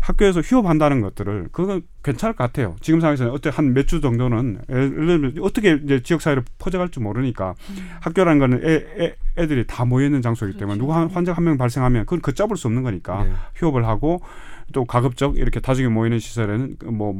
학교에서 0.00 0.40
휴업한다는 0.40 1.00
것들을 1.02 1.48
그건 1.52 1.82
괜찮을 2.02 2.34
것 2.34 2.44
같아요. 2.44 2.74
지금 2.80 3.00
상황에서는 3.00 3.32
어때 3.32 3.50
한 3.52 3.72
몇 3.74 3.86
주 3.86 4.00
정도는 4.00 4.60
예를 4.68 4.90
들면 4.94 5.34
어떻게 5.42 5.78
이제 5.84 6.02
지역 6.02 6.22
사회로 6.22 6.42
퍼져갈지 6.58 7.00
모르니까 7.00 7.54
학교라는 8.00 8.38
거는 8.38 8.60
애, 8.66 9.14
애, 9.38 9.46
들이 9.46 9.66
다 9.66 9.84
모여 9.84 10.06
있는 10.06 10.22
장소이기 10.22 10.58
때문에 10.58 10.78
누구 10.78 10.94
한 10.94 11.08
환자 11.10 11.32
한 11.32 11.44
명 11.44 11.56
발생하면 11.58 12.04
그건 12.06 12.20
걷잡을 12.22 12.56
수 12.56 12.66
없는 12.68 12.82
거니까 12.82 13.24
네. 13.24 13.32
휴업을 13.56 13.86
하고 13.86 14.20
또 14.72 14.84
가급적 14.84 15.36
이렇게 15.36 15.60
다중이 15.60 15.88
모이는 15.88 16.18
시설에는 16.18 16.76
뭐 16.92 17.14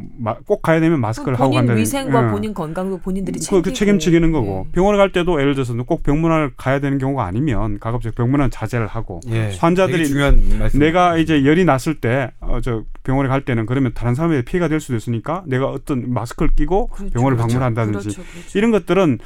꼭 0.47 0.63
가야 0.63 0.81
되면 0.81 1.01
마스크를 1.01 1.35
하고 1.35 1.51
본인 1.51 1.59
간다는 1.59 1.81
위생과 1.81 2.27
예. 2.27 2.31
본인 2.31 2.55
건강도 2.55 2.99
본인들이 2.99 3.41
그, 3.49 3.63
그 3.63 3.73
책임지기는 3.73 4.33
거고 4.33 4.67
예. 4.69 4.73
병원에 4.73 4.99
갈 4.99 5.13
때도 5.13 5.41
예를 5.41 5.55
들어서 5.55 5.75
꼭 5.85 6.03
병문안을 6.03 6.53
가야 6.57 6.81
되는 6.81 6.99
경우가 6.99 7.25
아니면 7.25 7.79
가급적 7.79 8.15
병문안 8.15 8.51
자제를 8.51 8.87
하고 8.87 9.21
예, 9.29 9.53
환자들이 9.59 9.99
되게 9.99 10.05
중요한 10.09 10.59
말씀. 10.59 10.79
내가 10.79 11.17
이제 11.17 11.45
열이 11.45 11.65
났을 11.65 12.01
때, 12.01 12.33
어, 12.41 12.61
저 12.63 12.85
병원에 13.03 13.29
갈 13.29 13.45
때는 13.45 13.67
그러면 13.67 13.93
다른 13.95 14.15
사람에게 14.15 14.43
피해가 14.43 14.69
될 14.69 14.81
수도 14.81 14.97
있으니까 14.97 15.43
내가 15.47 15.67
어떤 15.67 16.13
마스크를 16.13 16.55
끼고 16.55 16.89
그렇죠. 16.89 17.13
병원을 17.13 17.37
그렇죠. 17.37 17.55
방문한다든지 17.55 18.09
그렇죠. 18.09 18.23
그렇죠. 18.31 18.59
이런 18.59 18.71
것들은 18.71 19.19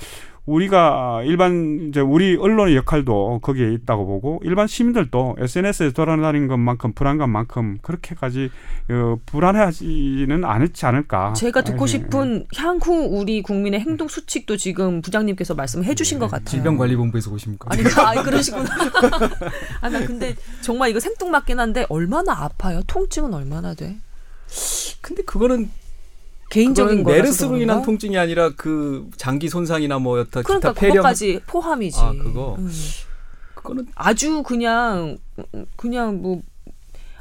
우리가 0.47 1.23
일반 1.25 1.87
이제 1.89 2.01
우리 2.01 2.37
언론의 2.37 2.77
역할도 2.77 3.41
거기에 3.43 3.73
있다고 3.73 4.07
보고 4.07 4.41
일반 4.45 4.67
시민들도 4.67 5.37
SNS에 5.39 5.93
돌아다니는 5.93 6.49
것만큼 6.49 6.93
불안감만큼 6.93 7.79
그렇게까지 7.81 8.51
어, 8.91 9.17
불안해하지는 9.25 10.45
않지 10.45 10.85
않을까. 10.85 11.33
제가 11.33 11.63
듣고 11.63 11.85
예, 11.85 11.89
싶은 11.89 12.47
향후 12.57 12.93
우리 13.11 13.41
국민의 13.41 13.81
행동 13.81 14.07
수칙도 14.07 14.59
지금 14.59 15.01
부장님께서 15.01 15.55
말씀해 15.55 15.95
주신 15.95 16.19
것 16.19 16.31
같아요. 16.31 16.45
질병관리본부에서 16.47 17.31
오십니까? 17.31 17.69
아니, 17.71 17.83
그- 17.83 18.01
아니 18.03 18.23
그러시구나. 18.23 18.65
아, 19.81 19.89
나 19.89 20.05
근데 20.07 20.35
정말 20.61 20.91
이거 20.91 21.01
생뚱맞긴 21.01 21.59
한데 21.59 21.87
얼마나 21.89 22.33
아파요? 22.45 22.83
통증은 22.87 23.33
얼마나 23.33 23.73
돼? 23.73 23.97
근데 25.01 25.23
그거는 25.23 25.71
개인적인 26.55 27.03
거라서 27.05 27.23
메르스로 27.23 27.57
인한? 27.59 27.83
통증이 27.83 28.17
아니라 28.17 28.51
그 28.57 29.09
장기 29.17 29.49
손상이나 29.49 29.99
뭐 29.99 30.19
여타 30.19 30.43
그러니까 30.43 30.71
기타 30.71 30.81
폐렴 30.81 30.93
그것까지 30.97 31.41
포함이지. 31.47 32.01
아, 32.01 32.13
그거? 32.13 32.57
음. 32.59 32.71
그거는 33.55 33.87
아주 33.95 34.43
그냥 34.43 35.19
그냥 35.77 36.21
뭐 36.23 36.43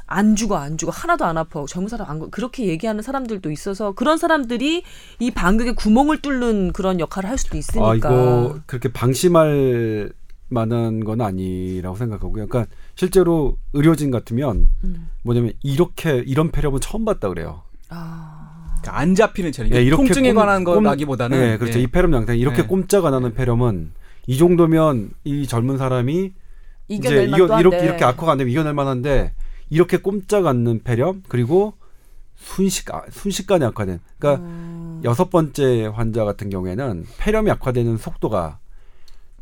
안 0.06 0.36
죽어 0.36 0.56
안 0.56 0.76
죽어 0.76 0.92
하나도 0.92 1.24
안 1.24 1.38
아파 1.38 1.64
젊은 1.66 1.88
사람 1.88 2.10
안 2.10 2.18
거- 2.18 2.28
그렇게 2.28 2.66
얘기하는 2.66 3.02
사람들도 3.02 3.50
있어서 3.50 3.92
그런 3.92 4.18
사람들이 4.18 4.82
이 5.18 5.30
방역에 5.30 5.72
구멍을 5.72 6.20
뚫는 6.20 6.72
그런 6.74 7.00
역할을 7.00 7.28
할 7.30 7.38
수도 7.38 7.56
있으니까. 7.56 7.88
아 7.90 7.94
이거 7.94 8.60
그렇게 8.66 8.92
방심할 8.92 10.12
만한 10.50 11.02
건 11.04 11.22
아니라고 11.22 11.96
생각하고요. 11.96 12.46
그러니까 12.46 12.66
실제로 12.94 13.56
의료진 13.72 14.10
같으면 14.10 14.66
음. 14.84 15.08
뭐냐면 15.22 15.52
이렇게 15.62 16.22
이런 16.26 16.50
폐렴은 16.50 16.80
처음 16.82 17.06
봤다 17.06 17.30
그래요. 17.30 17.62
아. 17.88 18.33
그러니까 18.84 18.98
안 19.00 19.14
잡히는 19.14 19.52
체력. 19.52 19.72
예, 19.74 19.82
이렇게 19.82 20.04
통증에 20.04 20.32
꼼- 20.32 20.36
관한 20.44 20.64
꼼- 20.64 20.74
거라기보다는 20.82 21.38
네, 21.40 21.58
그렇죠. 21.58 21.78
예. 21.78 21.82
이 21.82 21.86
폐렴 21.86 22.12
양상 22.12 22.36
이렇게 22.38 22.62
네. 22.62 22.68
꼼짝 22.68 23.04
안 23.06 23.14
하는 23.14 23.34
폐렴은 23.34 23.92
이 24.26 24.36
정도면 24.36 25.10
이 25.24 25.46
젊은 25.46 25.78
사람이 25.78 26.32
이겨낼 26.88 27.28
이제 27.28 27.36
이거 27.36 27.60
이렇게. 27.60 27.84
이렇게 27.84 28.04
악화가 28.04 28.32
안 28.32 28.38
되면 28.38 28.50
이겨낼 28.50 28.74
만한데 28.74 29.32
이렇게 29.70 29.96
꼼짝 29.96 30.46
않는 30.46 30.82
폐렴 30.84 31.22
그리고 31.28 31.74
순식 32.36 32.92
아, 32.94 33.02
순식간에 33.10 33.64
악화된. 33.66 34.00
그러니까 34.18 34.44
음. 34.44 35.00
여섯 35.04 35.30
번째 35.30 35.86
환자 35.86 36.24
같은 36.24 36.50
경우에는 36.50 37.06
폐렴이 37.18 37.50
악화되는 37.50 37.96
속도가 37.96 38.58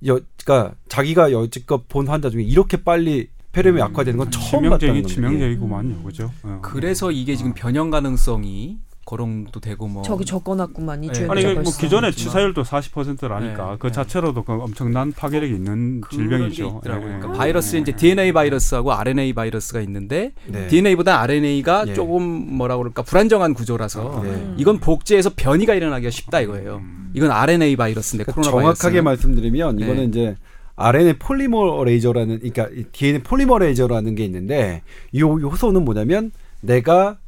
여, 0.07 0.21
그러니까 0.45 0.75
자기가 0.89 1.33
여지껏 1.33 1.89
본 1.89 2.09
환자 2.09 2.29
중에 2.31 2.43
이렇게 2.43 2.77
빨리 2.77 3.29
폐렴이 3.53 3.81
악화되는 3.83 4.19
건 4.19 4.31
처음 4.31 4.69
봤다는 4.71 4.95
겁니다. 5.03 5.09
치명적이구만요, 5.09 6.03
그죠? 6.03 6.31
어. 6.43 6.59
그래서 6.63 7.11
이게 7.13 7.37
지금 7.37 7.53
변형 7.55 7.91
가능성이 7.91 8.79
거론도 9.05 9.61
되고 9.61 9.89
뭐 9.89 10.03
저기 10.03 10.25
적어놨구만 10.25 11.03
이 11.05 11.09
네. 11.09 11.13
주에 11.13 11.29
아니 11.29 11.41
이게 11.41 11.55
뭐. 11.55 11.65
기존에 11.65 12.03
그렇지만. 12.03 12.13
치사율도 12.13 12.63
40%라니까 12.63 13.71
네, 13.73 13.77
그 13.79 13.89
네. 13.89 13.93
자체로도 13.93 14.45
그 14.45 14.53
엄청난 14.53 15.13
파괴력이 15.13 15.53
있는 15.55 16.01
게 16.03 16.17
질병이죠. 16.17 16.81
예, 16.85 16.89
그러니까 16.89 17.33
예. 17.33 17.37
바이러스 17.37 17.77
이제 17.77 17.93
DNA 17.93 18.33
바이러스하고 18.33 18.93
RNA 18.93 19.33
바이러스가 19.33 19.81
있는데 19.81 20.33
네. 20.47 20.69
DNA보다 20.69 21.21
RNA가 21.21 21.85
예. 21.89 21.95
조금 21.95 22.23
뭐라 22.57 22.77
그럴까 22.77 23.03
불안정한 23.03 23.55
구조라서 23.55 24.21
네. 24.23 24.55
이건 24.57 24.79
복제해서 24.79 25.31
변이가 25.35 25.75
일어나기가 25.75 26.11
쉽다 26.11 26.41
이거예요. 26.41 26.81
이건 27.15 27.31
RNA 27.31 27.77
바이러스인데 27.77 28.25
그러니까 28.25 28.51
코로나 28.51 28.51
정확하게 28.63 29.03
바이러스는. 29.03 29.05
말씀드리면 29.05 29.77
네. 29.77 29.85
이거는 29.85 30.09
이제 30.09 30.37
RNA 30.77 31.15
polymerase라는 31.19 32.39
그러니까 32.39 32.69
이 32.75 32.85
DNA 32.93 33.23
polymerase라는 33.25 34.15
게 34.15 34.25
있는데 34.25 34.83
이 35.13 35.21
효소는 35.23 35.85
뭐냐면 35.85 36.31
내가 36.61 37.19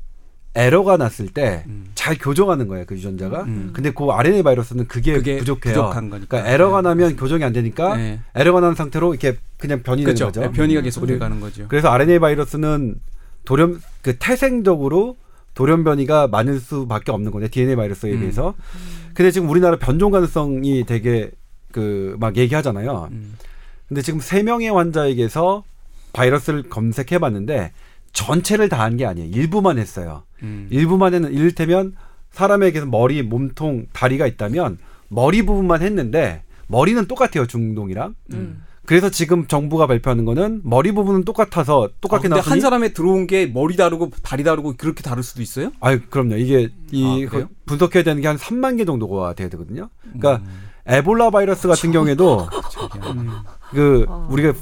에러가 0.56 0.96
났을 0.96 1.26
때 1.28 1.64
음. 1.66 1.86
잘 1.94 2.16
교정하는 2.16 2.68
거예요 2.68 2.84
그 2.86 2.94
유전자가. 2.94 3.42
음. 3.42 3.70
근데 3.72 3.90
그 3.92 4.08
RNA 4.10 4.42
바이러스는 4.44 4.86
그게, 4.86 5.14
그게 5.14 5.38
부족해요. 5.38 5.74
부족한 5.74 6.10
거니까. 6.10 6.28
그러니까 6.28 6.52
에러가 6.52 6.80
나면 6.80 7.16
교정이 7.16 7.42
안 7.42 7.52
되니까 7.52 7.96
네. 7.96 8.20
에러가 8.34 8.60
난 8.60 8.74
상태로 8.74 9.14
이렇게 9.14 9.36
그냥 9.58 9.82
변이 9.82 10.04
그렇죠. 10.04 10.30
되는 10.30 10.48
거죠. 10.48 10.56
변이가 10.56 10.80
계속 10.82 11.02
우리- 11.02 11.14
돼가는 11.14 11.40
거죠. 11.40 11.66
그래서 11.68 11.88
RNA 11.88 12.18
바이러스는 12.20 12.96
돌연 13.44 13.80
그 14.02 14.16
태생적으로 14.18 15.16
돌연 15.54 15.84
변이가 15.84 16.28
많을 16.28 16.58
수밖에 16.60 17.10
없는 17.12 17.30
거네 17.32 17.48
DNA 17.48 17.74
바이러스에 17.76 18.12
음. 18.12 18.20
비해서. 18.20 18.54
근데 19.14 19.30
지금 19.30 19.48
우리나라 19.48 19.76
변종 19.78 20.10
가능성이 20.12 20.84
되게 20.86 21.30
그 21.72 22.16
막 22.20 22.36
얘기하잖아요. 22.36 23.08
음. 23.10 23.36
근데 23.88 24.00
지금 24.02 24.20
세 24.20 24.42
명의 24.44 24.70
환자에게서 24.70 25.64
바이러스를 26.12 26.64
검색해 26.70 27.18
봤는데 27.18 27.72
전체를 28.14 28.68
다 28.70 28.78
한 28.78 28.96
게 28.96 29.04
아니에요. 29.06 29.28
일부만 29.30 29.78
했어요. 29.78 30.22
음. 30.42 30.68
일부만 30.70 31.12
했는 31.14 31.32
이를테면 31.32 31.94
사람에게서 32.30 32.86
머리, 32.86 33.22
몸통, 33.22 33.86
다리가 33.92 34.26
있다면 34.26 34.78
머리 35.08 35.44
부분만 35.44 35.82
했는데 35.82 36.42
머리는 36.68 37.04
똑같아요 37.06 37.46
중동이랑. 37.46 38.14
음. 38.32 38.62
그래서 38.86 39.08
지금 39.10 39.46
정부가 39.46 39.86
발표하는 39.86 40.24
거는 40.26 40.60
머리 40.62 40.92
부분은 40.92 41.24
똑같아서 41.24 41.86
아, 41.86 41.88
똑같게 42.02 42.22
근데 42.24 42.34
나왔으니 42.34 42.50
한 42.50 42.60
사람에 42.60 42.92
들어온 42.92 43.26
게 43.26 43.46
머리 43.46 43.76
다르고 43.76 44.10
다리 44.22 44.44
다르고 44.44 44.74
그렇게 44.76 45.02
다를 45.02 45.22
수도 45.22 45.40
있어요? 45.40 45.72
아유, 45.80 46.00
그럼요. 46.10 46.36
이게 46.36 46.68
이 46.92 47.24
아, 47.26 47.30
그래요? 47.30 47.48
분석해야 47.66 48.02
되는 48.02 48.20
게 48.20 48.28
한 48.28 48.36
3만 48.36 48.76
개 48.76 48.84
정도가 48.84 49.32
돼야 49.34 49.48
되거든요. 49.48 49.88
그러니까 50.02 50.44
음. 50.44 50.64
에볼라 50.86 51.30
바이러스 51.30 51.66
같은 51.66 51.92
경우에도 51.92 52.46
음. 53.16 53.30
그 53.70 54.04
어. 54.06 54.28
우리가 54.30 54.52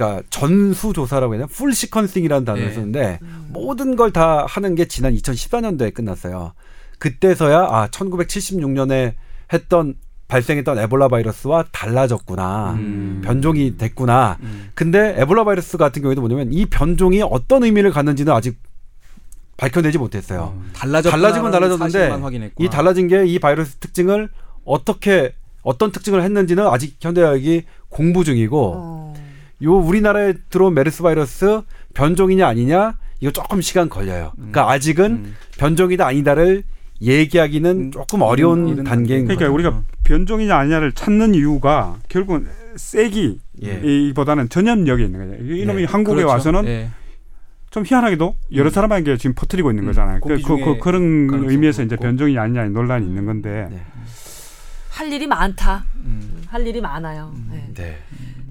그러니까 0.00 0.22
전수 0.30 0.92
조사라고 0.94 1.34
해야 1.34 1.40
되나? 1.40 1.46
full 1.52 1.72
sequencing이라는 1.72 2.46
단어를 2.46 2.68
네. 2.68 2.72
쓰는데 2.74 3.18
모든 3.48 3.96
걸 3.96 4.10
다 4.10 4.46
하는 4.48 4.74
게 4.74 4.86
지난 4.86 5.14
2014년도에 5.14 5.92
끝났어요. 5.94 6.52
그때서야 6.98 7.58
아 7.70 7.88
1976년에 7.88 9.12
했던 9.52 9.94
발생했던 10.28 10.78
에볼라 10.78 11.08
바이러스와 11.08 11.66
달라졌구나. 11.70 12.72
음. 12.78 13.20
변종이 13.24 13.76
됐구나. 13.76 14.38
음. 14.40 14.70
근데 14.74 15.14
에볼라 15.18 15.44
바이러스 15.44 15.76
같은 15.76 16.02
경우에도 16.02 16.20
뭐냐면 16.22 16.52
이 16.52 16.66
변종이 16.66 17.20
어떤 17.22 17.62
의미를 17.64 17.90
갖는지는 17.92 18.32
아직 18.32 18.58
밝혀내지 19.56 19.98
못했어요. 19.98 20.54
달라졌 20.72 21.10
달라진 21.10 21.42
건 21.42 21.50
달라졌는데. 21.52 22.08
이 22.58 22.68
달라진 22.68 23.08
게 23.08 23.24
이 23.26 23.38
바이러스 23.38 23.76
특징을 23.76 24.28
어떻게 24.64 25.34
어떤 25.62 25.92
특징을 25.92 26.22
했는지는 26.22 26.66
아직 26.66 26.96
현대의학이 27.00 27.64
공부 27.90 28.24
중이고 28.24 28.72
어. 28.76 29.14
요 29.62 29.74
우리나라에 29.74 30.34
들어온 30.48 30.74
메르스 30.74 31.02
바이러스 31.02 31.62
변종이냐 31.94 32.46
아니냐 32.46 32.94
이거 33.20 33.30
조금 33.30 33.60
시간 33.60 33.88
걸려요. 33.88 34.32
그러니까 34.36 34.70
아직은 34.70 35.10
음. 35.10 35.36
변종이다 35.58 36.06
아니다를 36.06 36.62
얘기하기는 37.02 37.70
음, 37.70 37.90
조금 37.90 38.22
어려운 38.22 38.68
이런 38.68 38.84
단계인 38.84 39.24
그러니까 39.24 39.46
거죠. 39.46 39.54
우리가 39.54 39.82
변종이냐 40.04 40.56
아니냐를 40.56 40.92
찾는 40.92 41.34
이유가 41.34 41.98
결국은 42.08 42.46
세기 42.76 43.38
예. 43.64 43.80
이보다는 43.82 44.48
전염력이 44.48 45.04
있는 45.04 45.30
거죠. 45.30 45.42
이놈이 45.42 45.82
네. 45.82 45.84
한국에 45.84 46.16
그렇죠. 46.16 46.32
와서는 46.32 46.66
예. 46.66 46.90
좀 47.70 47.84
희한하게도 47.86 48.34
여러 48.54 48.68
음. 48.68 48.70
사람에게 48.70 49.16
지금 49.16 49.34
퍼뜨리고 49.34 49.70
있는 49.70 49.84
음, 49.84 49.86
거잖아요. 49.88 50.20
그, 50.20 50.40
그, 50.42 50.56
그, 50.56 50.78
그런 50.78 51.26
가능성도 51.26 51.50
의미에서 51.50 51.82
이제 51.82 51.94
있고. 51.94 52.02
변종이 52.02 52.36
아니냐 52.38 52.64
논란이 52.64 53.06
있는 53.06 53.26
건데 53.26 53.68
네. 53.70 53.80
할 54.90 55.12
일이 55.12 55.26
많다. 55.26 55.84
음. 56.04 56.42
할 56.48 56.66
일이 56.66 56.80
많아요. 56.80 57.32
네. 57.50 57.70
네. 57.74 57.98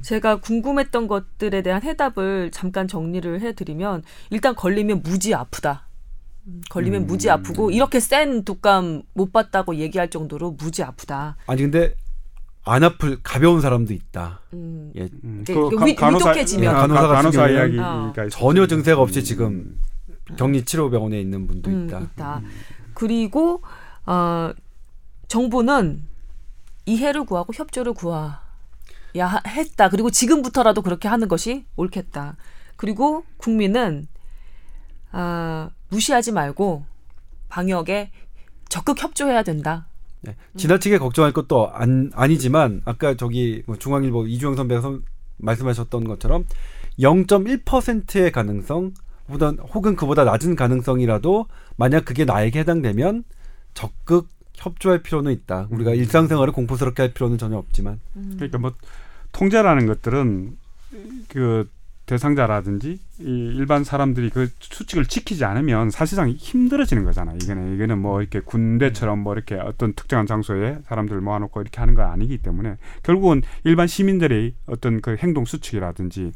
제가 0.02 0.38
궁금했던 0.38 1.08
것들에 1.08 1.62
대한 1.62 1.84
해답을 1.84 2.52
잠깐 2.52 2.88
정리를 2.88 3.41
해드리면 3.41 4.04
일단 4.30 4.56
걸리면 4.56 5.02
무지 5.04 5.34
아프다. 5.34 5.88
음, 6.47 6.62
걸리면 6.70 7.06
무지 7.08 7.30
아프고 7.30 7.70
이렇게 7.72 8.00
센 8.00 8.43
독감 8.43 9.04
못 9.14 9.32
봤다고 9.34 9.76
얘기할 9.76 10.10
정도로 10.10 10.52
무지 10.52 10.84
아프다. 10.84 11.36
아니 11.47 11.62
근데 11.62 11.93
안 12.66 12.84
아플 12.84 13.20
가벼운 13.24 13.62
사람도 13.62 13.93
있다. 13.93 14.39
음, 14.54 14.91
예. 14.95 15.10
음, 15.24 15.43
그 15.45 15.54
위- 15.86 15.91
위독해지면. 15.91 16.76
아, 16.76 16.82
간호사 16.82 17.02
가- 17.02 17.08
같은 17.08 17.16
간호사 17.32 17.47
경우에는 17.47 17.76
이야기가 17.76 18.24
있었죠. 18.26 18.30
전혀 18.39 18.68
증세가 18.68 19.02
없이 19.02 19.24
지금 19.24 19.78
격리치료병원에 20.38 21.20
있는 21.20 21.47
분도 21.47 21.70
음, 21.72 21.88
있다. 21.88 22.00
있다. 22.00 22.41
그리고 22.93 23.62
어, 24.06 24.52
정부는 25.28 26.04
이해를 26.86 27.26
구하고 27.26 27.54
협조를 27.54 27.93
구하. 27.93 28.41
야 29.16 29.26
하- 29.28 29.41
했다. 29.47 29.89
그리고 29.89 30.10
지금부터라도 30.10 30.82
그렇게 30.82 31.07
하는 31.07 31.28
것이 31.28 31.66
옳겠다. 31.76 32.38
그리고 32.76 33.24
국민은 33.38 34.07
아, 35.12 35.70
무시하지 35.89 36.32
말고 36.32 36.86
방역에 37.49 38.12
적극 38.70 39.01
협조해야 39.01 39.43
된다. 39.43 39.88
네. 40.22 40.36
지나치게 40.57 40.97
걱정할 40.99 41.32
것도 41.34 41.72
안, 41.74 42.12
아니지만 42.14 42.82
아까 42.86 43.16
저기 43.16 43.64
뭐 43.66 43.78
중앙일보 43.78 44.28
이주영 44.28 44.55
선배가 44.55 44.82
선- 44.82 45.03
말씀하셨던 45.38 46.03
것처럼 46.03 46.45
0.1%의 46.99 48.32
가능성 48.32 48.93
보다 49.28 49.49
혹은 49.74 49.95
그보다 49.95 50.24
낮은 50.26 50.55
가능성이라도 50.55 51.47
만약 51.78 52.03
그게 52.05 52.26
나에게 52.26 52.60
해당되면 52.60 53.24
적극 53.74 54.28
협조할 54.60 55.01
필요는 55.01 55.32
있다. 55.32 55.68
우리가 55.72 55.93
일상생활을 55.93 56.53
공포스럽게 56.53 57.01
할 57.01 57.14
필요는 57.14 57.38
전혀 57.38 57.57
없지만 57.57 57.99
그러니까 58.36 58.57
뭐 58.57 58.74
통제라는 59.32 59.88
것들은 59.88 60.57
그 61.30 61.70
대상자라든지 62.10 62.99
이 63.20 63.24
일반 63.55 63.84
사람들이 63.84 64.32
그 64.32 64.49
수칙을 64.60 65.05
지키지 65.05 65.45
않으면 65.45 65.91
사실상 65.91 66.30
힘들어지는 66.30 67.03
거잖아요. 67.03 67.38
이거는 67.43 67.76
이거는 67.76 67.99
뭐 67.99 68.22
이렇게 68.22 68.39
군대처럼 68.39 69.20
뭐 69.20 69.34
이렇게 69.34 69.55
어떤 69.55 69.93
특정한 69.93 70.26
장소에 70.26 70.80
사람들을 70.86 71.22
모아놓고 71.22 71.62
이렇게 71.62 71.80
하는 71.80 71.93
거 71.93 72.01
아니기 72.01 72.39
때문에 72.39 72.78
결국은 73.03 73.43
일반 73.64 73.86
시민들의 73.86 74.55
어떤 74.66 75.01
그 75.01 75.18
행동 75.20 75.45
수칙이라든지 75.45 76.32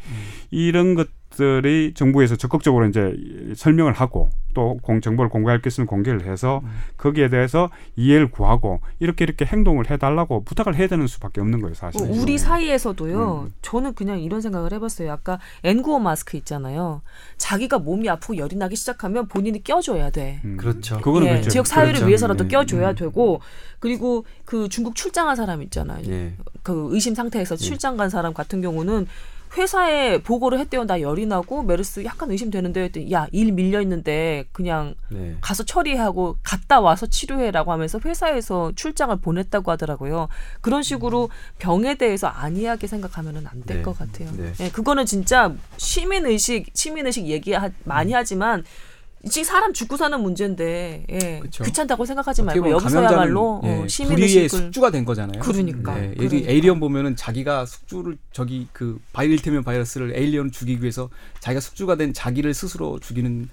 이런 0.52 0.94
것 0.94 1.10
들이 1.36 1.94
정부에서 1.94 2.36
적극적으로 2.36 2.88
이제 2.88 3.16
설명을 3.56 3.94
하고 3.94 4.30
또 4.54 4.78
공, 4.82 5.02
정보를 5.02 5.30
공개할 5.30 5.62
게 5.62 5.68
있으면 5.68 5.88
공개를 5.88 6.26
해서 6.28 6.62
거기에 6.98 7.30
대해서 7.30 7.70
이해를 7.96 8.30
구하고 8.30 8.82
이렇게 9.00 9.24
이렇게 9.24 9.46
행동을 9.46 9.90
해달라고 9.90 10.44
부탁을 10.44 10.76
해야 10.76 10.88
되는 10.88 11.08
수밖에 11.08 11.42
없는 11.42 11.62
거예요, 11.62 11.74
사실. 11.74 12.06
뭐 12.06 12.22
우리 12.22 12.38
사이에서도요. 12.38 13.42
음. 13.48 13.54
저는 13.62 13.94
그냥 13.96 14.20
이런 14.20 14.42
생각을 14.42 14.72
해봤어요. 14.74 15.12
아까 15.12 15.40
N95 15.64 16.02
마스크 16.02 16.38
있잖아요. 16.38 17.02
자기가 17.38 17.80
몸이 17.80 18.10
아프고 18.10 18.38
열이 18.38 18.56
나기 18.56 18.76
시작하면 18.76 19.28
본인이 19.28 19.64
껴줘야 19.64 20.10
돼. 20.12 20.40
음. 20.46 20.58
그렇죠. 20.58 21.00
그거는 21.00 21.28
예, 21.28 21.32
그렇죠. 21.32 21.50
지역 21.50 21.68
사회를 21.68 21.94
그렇죠. 21.94 22.08
위해서라도 22.08 22.44
네. 22.44 22.50
껴줘야 22.50 22.90
음. 22.92 22.96
되고 22.96 23.42
그리고 23.80 24.26
그 24.46 24.70
중국 24.70 24.96
출장한 24.96 25.36
사람 25.36 25.62
있잖아요. 25.64 26.06
예. 26.08 26.34
그 26.62 26.90
의심 26.92 27.16
상태에서 27.16 27.56
출장 27.56 27.98
간 27.98 28.10
사람 28.10 28.34
같은 28.34 28.62
경우는 28.62 29.08
회사에 29.56 30.22
보고를 30.22 30.60
했대요. 30.60 30.86
나 30.86 31.00
열이 31.00 31.26
나고 31.26 31.64
메르스 31.64 32.04
약간 32.06 32.32
의심되는데 32.32 32.84
했더니 32.84 33.12
야, 33.12 33.28
일 33.32 33.52
밀려 33.52 33.82
있는데 33.82 34.46
그냥 34.52 34.96
네. 35.10 35.36
가서 35.42 35.64
처리하고 35.64 36.38
갔다 36.44 36.80
와서 36.80 37.06
치료해라고 37.06 37.72
하면서 37.72 38.00
회사에서 38.04 38.72
출장을 38.76 39.16
보냈다고 39.18 39.72
하더라고요. 39.72 40.28
그런 40.62 40.82
식으로 40.82 41.30
병에 41.60 41.96
대해서 41.96 42.28
안이하게 42.28 42.88
생각하면은 42.88 43.48
안될 43.48 43.78
네. 43.78 43.84
것 43.84 43.98
같아요. 43.98 44.32
네. 44.36 44.54
예, 44.60 44.70
그거는 44.70 45.06
진짜 45.06 45.54
시민 45.78 46.26
의식, 46.26 46.68
시민 46.74 47.06
의식 47.06 47.28
얘기 47.28 47.54
많이 47.84 48.14
하지만 48.14 48.64
지금 49.30 49.44
사람 49.46 49.72
죽고 49.72 49.96
사는 49.96 50.20
문제인데 50.22 51.06
예, 51.10 51.40
그쵸. 51.40 51.64
귀찮다고 51.64 52.06
생각하지 52.06 52.44
말고 52.44 52.70
여기서야말로 52.72 53.62
어, 53.64 53.82
예, 53.84 53.88
시민 53.88 54.16
불의의 54.16 54.44
의식을 54.44 54.66
숙주가 54.66 54.92
된 54.92 55.06
거잖아요. 55.06 55.42
그러니까, 55.42 55.98
예, 55.98 56.14
그러니까. 56.14 56.36
에이- 56.36 56.46
에이리언 56.48 56.80
보면은 56.82 57.16
자기가 57.16 57.66
숙주를 57.66 58.18
저기 58.34 58.68
그 58.74 59.00
바이일테면 59.14 59.64
바이러스를 59.64 60.14
에일리언 60.18 60.52
죽이기 60.52 60.82
위해서 60.82 61.10
자기가 61.40 61.62
숙주가 61.62 61.96
된 61.96 62.14
자기를 62.14 62.54
스스로 62.54 63.00
죽이는 63.00 63.48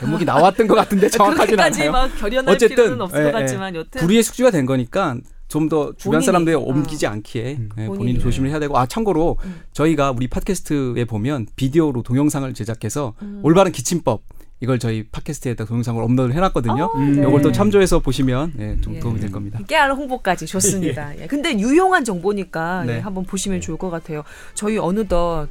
대목이 0.00 0.24
나왔던 0.24 0.66
것 0.66 0.74
같은데 0.74 1.08
정확하지는 1.10 1.46
그렇게까지 1.56 1.80
않아요. 1.82 1.92
막 1.92 2.08
결연할 2.18 2.54
어쨌든, 2.56 2.76
필요는 2.76 3.00
없을 3.02 3.18
예, 3.20 3.22
것 3.22 3.28
예. 3.28 3.32
같지만 3.32 3.74
여튼 3.76 4.00
불의의 4.00 4.22
숙주가 4.24 4.50
된 4.50 4.66
거니까 4.66 5.16
좀더 5.46 5.92
주변 5.98 6.12
본인이, 6.14 6.26
사람들이 6.26 6.56
어. 6.56 6.60
옮기지 6.60 7.06
않기에 7.06 7.56
음. 7.58 7.68
예, 7.78 7.86
본인이. 7.86 7.96
본인이 7.98 8.18
조심을 8.18 8.50
해야 8.50 8.58
되고 8.58 8.76
아 8.76 8.86
참고로 8.86 9.36
음. 9.44 9.60
저희가 9.72 10.10
우리 10.10 10.26
팟캐스트에 10.26 11.04
보면 11.04 11.46
비디오로 11.56 12.02
동영상을 12.02 12.52
제작해서 12.54 13.14
음. 13.22 13.40
올바른 13.44 13.70
기침법 13.70 14.22
이걸 14.62 14.78
저희 14.78 15.02
팟캐스트에다 15.02 15.64
동영상을 15.64 16.00
업로드를 16.00 16.34
해놨거든요. 16.36 16.84
어, 16.84 16.96
음. 16.96 17.20
네. 17.20 17.28
이걸 17.28 17.42
또 17.42 17.50
참조해서 17.50 17.98
보시면 17.98 18.52
예, 18.60 18.80
좀 18.80 18.94
예. 18.94 19.00
도움이 19.00 19.18
될 19.18 19.32
겁니다. 19.32 19.58
깨알 19.66 19.92
홍보까지 19.92 20.46
좋습니다. 20.46 21.18
예. 21.18 21.26
근데 21.26 21.58
유용한 21.58 22.04
정보니까 22.04 22.84
네. 22.84 22.96
예, 22.96 22.98
한번 23.00 23.24
보시면 23.24 23.60
좋을 23.60 23.76
것 23.76 23.90
같아요. 23.90 24.22
저희 24.54 24.78
어느덧 24.78 25.48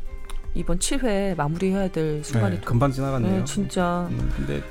이번 0.54 0.80
7회 0.80 1.36
마무리해야 1.36 1.90
될 1.90 2.24
순간이 2.24 2.56
네, 2.56 2.62
금방 2.64 2.94
지나갔네요. 2.94 3.40
네, 3.40 3.44
진짜 3.44 4.08
음, 4.12 4.32
근데 4.38 4.64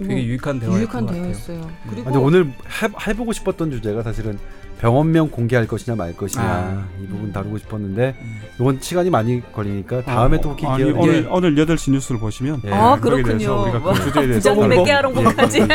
되게 0.00 0.24
유익한 0.24 0.58
대화였던 0.58 0.80
유익한 0.80 1.00
것 1.02 1.06
같아요. 1.06 1.22
대화였어요. 1.22 1.70
그리고 1.88 2.04
근데 2.04 2.18
오늘 2.18 2.46
해, 2.46 3.10
해보고 3.10 3.32
싶었던 3.32 3.70
주제가 3.70 4.02
사실은 4.02 4.38
병원명 4.84 5.30
공개할 5.30 5.66
것이냐 5.66 5.96
말 5.96 6.14
것이냐 6.14 6.44
아. 6.44 6.84
이 7.02 7.06
부분 7.06 7.32
다루고 7.32 7.56
싶었는데 7.56 8.14
음. 8.20 8.40
이건 8.60 8.78
시간이 8.82 9.08
많이 9.08 9.40
걸리니까 9.50 10.02
다음에 10.02 10.38
또 10.42 10.50
어, 10.50 10.56
아니, 10.68 10.84
기회가 10.84 11.00
오늘 11.00 11.26
오늘 11.30 11.54
8시 11.54 11.90
뉴스를 11.92 12.20
보시면 12.20 12.60
예. 12.66 12.70
아 12.70 12.94
그렇군요. 13.00 13.62
우리가 13.62 13.78
뭐, 13.78 13.94
그 13.94 14.02
주제에 14.02 14.26
대해서 14.26 14.54
깨알 14.84 15.06
홍보까지 15.06 15.60
예. 15.62 15.68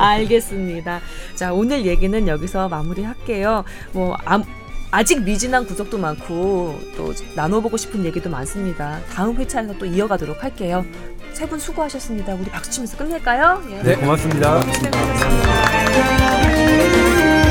알겠습니다. 0.00 1.00
자 1.34 1.52
오늘 1.52 1.84
얘기는 1.84 2.26
여기서 2.26 2.70
마무리할게요. 2.70 3.64
뭐 3.92 4.16
암- 4.24 4.44
아직 4.90 5.22
미진한 5.22 5.66
구석도 5.66 5.98
많고 5.98 6.80
또 6.96 7.12
나눠보고 7.36 7.76
싶은 7.76 8.02
얘기도 8.06 8.30
많습니다. 8.30 8.98
다음 9.12 9.36
회차에서 9.36 9.76
또 9.76 9.84
이어가도록 9.84 10.42
할게요. 10.42 10.86
세 11.34 11.44
분 11.46 11.58
수고하셨습니다. 11.58 12.32
우리 12.34 12.44
박수 12.46 12.70
치면서 12.70 12.96
끝낼까요? 12.96 13.62
예. 13.72 13.82
네 13.82 13.94
고맙습니다. 13.96 14.54
고생하셨습니다. 14.54 17.43